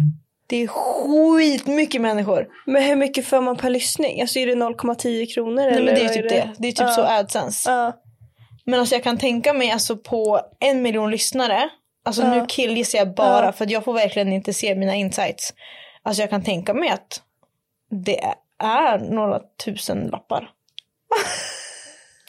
Det 0.47 0.57
är 0.57 0.66
skitmycket 0.66 2.01
människor. 2.01 2.49
Men 2.66 2.83
hur 2.83 2.97
mycket 2.97 3.27
får 3.27 3.41
man 3.41 3.57
per 3.57 3.71
lyssning? 3.71 4.21
Alltså 4.21 4.39
är 4.39 4.47
det 4.47 4.55
0,10 4.55 5.35
kronor? 5.35 5.55
Nej, 5.55 5.66
eller 5.75 5.85
men 5.87 5.95
det 5.95 6.01
är 6.05 6.09
typ 6.09 6.29
det. 6.29 6.51
Det 6.59 6.68
är 6.68 6.73
typ 6.73 6.81
Ja. 6.81 6.89
så 6.93 7.03
AdSense. 7.05 7.71
Ja. 7.71 7.93
Men 8.64 8.81
alltså 8.81 8.95
jag 8.95 9.03
kan 9.05 9.18
tänka 9.18 9.53
mig 9.53 9.71
alltså 9.71 9.97
på 9.97 10.41
en 10.61 10.83
miljon 10.83 11.11
lyssnare. 11.11 11.68
Alltså 12.05 12.23
Ja. 12.23 12.35
nu 12.35 12.47
killgissar 12.49 12.99
jag 12.99 13.14
bara 13.14 13.53
för 13.53 13.64
att 13.64 13.71
jag 13.71 13.85
får 13.85 13.93
verkligen 13.93 14.33
inte 14.33 14.53
se 14.53 14.75
mina 14.75 14.95
insights. 14.95 15.55
Alltså 16.03 16.23
jag 16.23 16.31
kan 16.31 16.45
tänka 16.45 16.75
mig 16.75 16.89
att 16.89 17.23
det 17.91 18.21
är 18.62 18.99
några 18.99 19.41
tusen 19.64 20.07
lappar. 20.07 20.51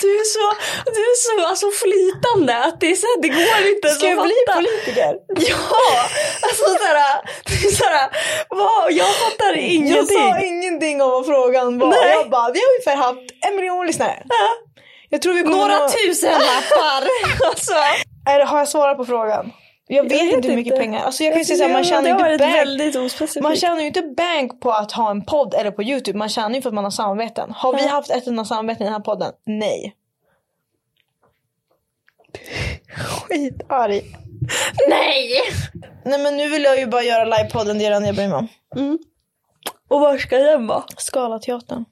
Du 0.02 0.08
är 0.24 0.24
så, 0.36 0.46
du 0.86 1.02
är 1.12 1.16
så 1.28 1.48
alltså, 1.50 1.68
flytande 1.84 2.58
att 2.66 2.80
det 2.82 2.92
är 2.92 2.96
så 2.96 3.08
här, 3.08 3.22
det 3.22 3.30
går 3.30 3.62
inte 3.76 3.90
Ska 3.90 4.08
jag 4.10 4.24
bli 4.24 4.40
politiker? 4.56 5.14
Ja! 5.50 6.10
Alltså 6.42 6.64
såhär, 6.64 7.22
det 7.46 7.68
är 7.68 7.72
såhär, 7.82 8.10
vad, 8.50 8.92
jag 8.92 9.08
fattar 9.16 9.54
Jag 9.54 9.58
ingenting. 9.58 10.18
sa 10.18 10.40
ingenting 10.40 11.02
om 11.02 11.10
vad 11.12 11.26
frågan 11.26 11.80
var. 11.80 11.88
Nej. 11.90 12.12
Jag 12.14 12.30
bara, 12.30 12.52
vi 12.52 12.60
har 12.60 12.70
ungefär 12.74 12.96
haft 12.96 13.20
en 13.48 13.56
miljon 13.56 13.88
lyssnare. 13.88 14.24
Jag 15.10 15.22
tror 15.22 15.34
vi 15.34 15.42
kommer 15.44 15.58
Några 15.58 15.78
nå- 15.80 15.90
tusen 15.90 16.32
lappar. 16.32 17.04
alltså. 17.50 17.74
Har 18.46 18.60
jag 18.60 18.68
svarat 18.68 18.98
på 18.98 19.06
frågan? 19.06 19.52
Jag 19.88 20.04
vet, 20.04 20.22
inte 20.22 20.48
hur 20.48 20.56
mycket 20.56 20.76
pengar. 20.78 21.04
Alltså 21.04 21.24
jag 21.24 21.34
kan 21.34 21.46
säga 21.46 21.58
såhär, 21.58 21.74
man 21.74 21.84
tjänar 21.84 22.04
ju 22.04 22.34
inte 22.34 22.46
bank. 22.46 23.44
Man 23.44 23.56
tjänar 23.56 23.80
ju 23.82 23.88
inte 23.88 24.02
bank 24.02 24.62
på 24.62 24.72
att 24.72 24.92
ha 24.92 25.12
en 25.12 25.26
podd 25.26 25.54
eller 25.54 25.72
på 25.72 25.84
YouTube. 25.84 26.18
Man 26.18 26.30
tjänar 26.30 26.56
ju 26.56 26.62
för 26.62 26.70
att 26.70 26.74
man 26.74 26.84
har 26.84 26.92
samarbeten. 26.92 27.52
Har 27.52 27.74
vi 27.74 27.88
haft 27.88 28.12
ett 28.12 28.28
enda 28.28 28.46
samarbete 28.46 28.84
i 28.84 28.86
den 28.86 28.94
här 28.94 29.00
podden? 29.00 29.32
Nej. 29.44 29.96
Skitarg. 32.98 34.04
Nej! 34.90 35.42
Nej 36.06 36.20
men 36.20 36.38
nu 36.38 36.50
vill 36.50 36.64
jag 36.64 36.80
ju 36.80 36.86
bara 36.88 37.04
göra 37.04 37.26
livepodden, 37.26 37.78
det 37.78 37.86
är 37.86 37.92
enda 37.92 38.08
jag 38.08 38.16
bryr 38.16 38.28
mig 38.28 38.38
om. 38.38 38.48
Mm. 38.76 39.00
Och 39.88 40.00
var 40.00 40.18
ska 40.18 40.38
den 40.38 40.68
vara? 40.68 40.84
Scalateatern. 40.98 41.86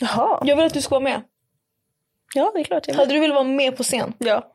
Jaha. 0.00 0.42
Jag 0.44 0.56
vill 0.56 0.66
att 0.66 0.74
du 0.74 0.82
ska 0.82 0.90
vara 0.94 1.04
med. 1.04 1.22
Ja, 2.34 2.50
det 2.54 2.60
är 2.60 2.64
klart 2.64 2.88
jag 2.88 2.94
Hade 2.94 3.14
du 3.14 3.20
velat 3.20 3.34
vara 3.34 3.44
med 3.44 3.76
på 3.76 3.82
scen 3.82 4.12
Ja. 4.18 4.52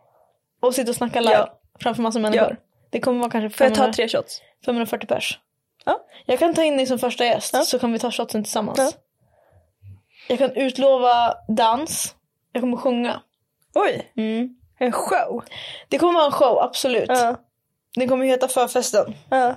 och 0.59 0.75
sitta 0.75 0.89
och 0.89 0.95
snacka 0.95 1.21
live 1.21 1.33
Ja. 1.33 1.59
framför 1.79 2.01
massa 2.01 2.19
människor? 2.19 2.57
Ja. 2.59 2.64
Det 2.95 3.01
kommer 3.01 3.19
vara 3.19 3.31
kanske 3.31 3.57
Får 3.57 3.65
jag 3.67 3.75
500, 3.75 3.91
ta 3.91 3.95
tre 3.95 4.07
shots? 4.07 4.41
540 4.65 5.07
pers. 5.07 5.39
Ja. 5.85 6.05
Jag 6.25 6.39
kan 6.39 6.53
ta 6.53 6.63
in 6.63 6.77
dig 6.77 6.85
som 6.85 6.99
första 6.99 7.25
gäst 7.25 7.53
Ja. 7.53 7.61
så 7.61 7.79
kan 7.79 7.91
vi 7.91 7.99
ta 7.99 8.11
shotsen 8.11 8.43
tillsammans. 8.43 8.77
Ja. 8.79 8.91
Jag 10.27 10.37
kan 10.39 10.51
utlova 10.51 11.33
dans. 11.47 12.15
Jag 12.51 12.61
kommer 12.61 12.77
sjunga. 12.77 13.21
Oj, 13.73 14.11
Mm. 14.17 14.49
en 14.79 14.91
show. 14.91 15.43
Det 15.89 15.97
kommer 15.97 16.13
vara 16.13 16.25
en 16.25 16.31
show, 16.31 16.59
absolut. 16.61 17.09
Ja. 17.09 17.35
Den 17.95 18.07
kommer 18.07 18.25
heta 18.25 18.47
förfesten. 18.47 19.15
Ja. 19.29 19.55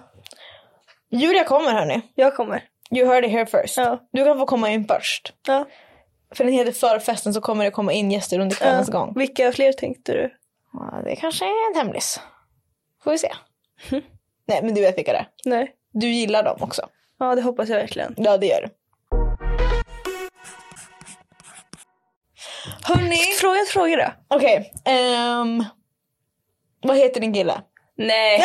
Julia 1.11 1.45
kommer 1.45 1.71
hörni. 1.73 2.01
Jag 2.15 2.37
kommer. 2.37 2.65
You 2.91 3.07
heard 3.09 3.25
it 3.25 3.31
here 3.31 3.47
first. 3.47 3.77
Ja. 3.77 3.99
Du 4.13 4.25
kan 4.25 4.39
få 4.39 4.47
komma 4.47 4.71
in 4.71 4.87
först. 4.89 5.33
Ja. 5.47 5.65
För 6.35 6.45
den 6.45 6.53
heter 6.53 6.73
förfesten 6.73 7.35
så 7.35 7.41
kommer 7.41 7.65
det 7.65 7.71
komma 7.71 7.93
in 7.93 8.11
gäster 8.11 8.39
under 8.39 8.57
kvällens 8.57 8.89
gång. 8.89 9.13
Vilka 9.17 9.53
fler 9.53 9.73
tänkte 9.73 10.13
du? 10.13 10.31
Ja, 10.73 11.01
det 11.05 11.17
kanske 11.17 11.45
är 11.45 11.71
en 11.71 11.77
hemlis. 11.87 12.21
Får 13.09 13.13
vi 13.13 13.19
se. 13.19 13.33
Nej 14.49 14.63
men 14.63 14.75
du 14.75 14.81
vet 14.81 14.99
vilka 14.99 15.13
det 15.13 15.19
är. 15.19 15.29
Nej. 15.45 15.73
Du 15.93 16.09
gillar 16.09 16.43
dem 16.43 16.59
också. 16.61 16.83
Ja, 17.19 17.35
det 17.35 17.43
hoppas 17.43 17.69
jag 17.69 17.77
verkligen. 17.77 18.15
Ja 18.17 18.37
det 18.39 18.47
gör 18.47 18.61
du. 18.61 18.69
Hörni, 22.83 23.17
Fråga 23.41 23.61
ett 23.61 23.69
fråga 23.69 23.97
då. 23.97 24.37
okej. 24.37 24.73
ehm, 24.85 25.65
vad 26.83 26.97
heter 26.97 27.21
din 27.21 27.33
kille? 27.35 27.61
Nej. 27.97 28.45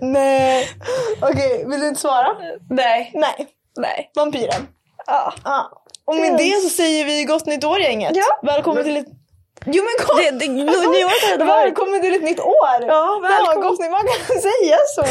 Nej. 0.00 0.68
Okej, 1.22 1.64
vill 1.68 1.80
du 1.80 1.88
inte 1.88 2.00
svara? 2.00 2.36
Nej. 2.70 3.10
Nej. 3.14 3.48
Nej. 3.76 4.10
Vampyren. 4.16 4.68
Ja. 5.06 5.34
Ja. 5.44 5.82
Och 6.04 6.16
med 6.16 6.36
det 6.38 6.60
så 6.62 6.68
säger 6.68 7.04
vi 7.04 7.24
gott 7.24 7.46
nytt 7.46 7.64
år 7.64 7.80
gänget. 7.80 8.12
Ja. 8.16 8.40
Välkommen 8.42 8.84
till 8.84 8.96
ett... 8.96 9.19
Jo 9.66 9.82
men 9.84 10.06
gott! 10.06 10.16
Det, 10.16 10.30
det, 10.30 10.48
nu- 10.52 10.64
nyåret 10.64 11.22
har 11.30 11.38
det 11.38 11.44
varit. 11.44 11.66
Välkommen 11.66 12.00
till 12.00 12.14
ett 12.14 12.22
nytt 12.22 12.40
år! 12.40 12.78
Ja, 12.86 13.20
välkommen. 13.22 13.90
man 13.90 14.00
kan 14.26 14.36
säga 14.50 14.76
så. 14.94 15.04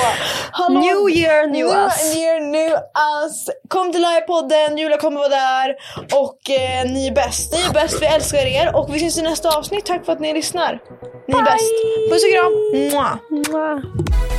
Hallå. 0.52 0.80
New 0.80 1.10
year, 1.18 1.48
new 1.48 1.66
new 1.68 1.76
us. 1.86 2.16
year, 2.16 2.40
new 2.40 2.72
us. 2.72 3.50
Kom 3.68 3.92
till 3.92 4.02
livepodden, 4.02 4.78
Julia 4.78 4.98
kommer 4.98 5.18
vara 5.20 5.30
där. 5.30 5.76
Och 6.14 6.50
eh, 6.50 6.86
ni 6.86 7.08
är 7.08 7.12
bäst. 7.12 7.54
Ni 7.54 7.62
är 7.70 7.74
bäst, 7.74 8.02
vi 8.02 8.06
älskar 8.06 8.46
er. 8.46 8.76
Och 8.76 8.96
vi 8.96 9.00
syns 9.00 9.18
i 9.18 9.22
nästa 9.22 9.58
avsnitt. 9.58 9.86
Tack 9.86 10.06
för 10.06 10.14
att 10.14 10.20
ni 10.20 10.34
lyssnar. 10.34 10.80
Ni 11.28 11.38
är 11.38 11.42
Bye. 11.44 11.52
bäst. 11.52 11.74
Puss 12.12 12.24
och 12.24 12.32
kram. 12.32 12.54
Mwah. 12.74 13.16
Mwah. 13.30 14.39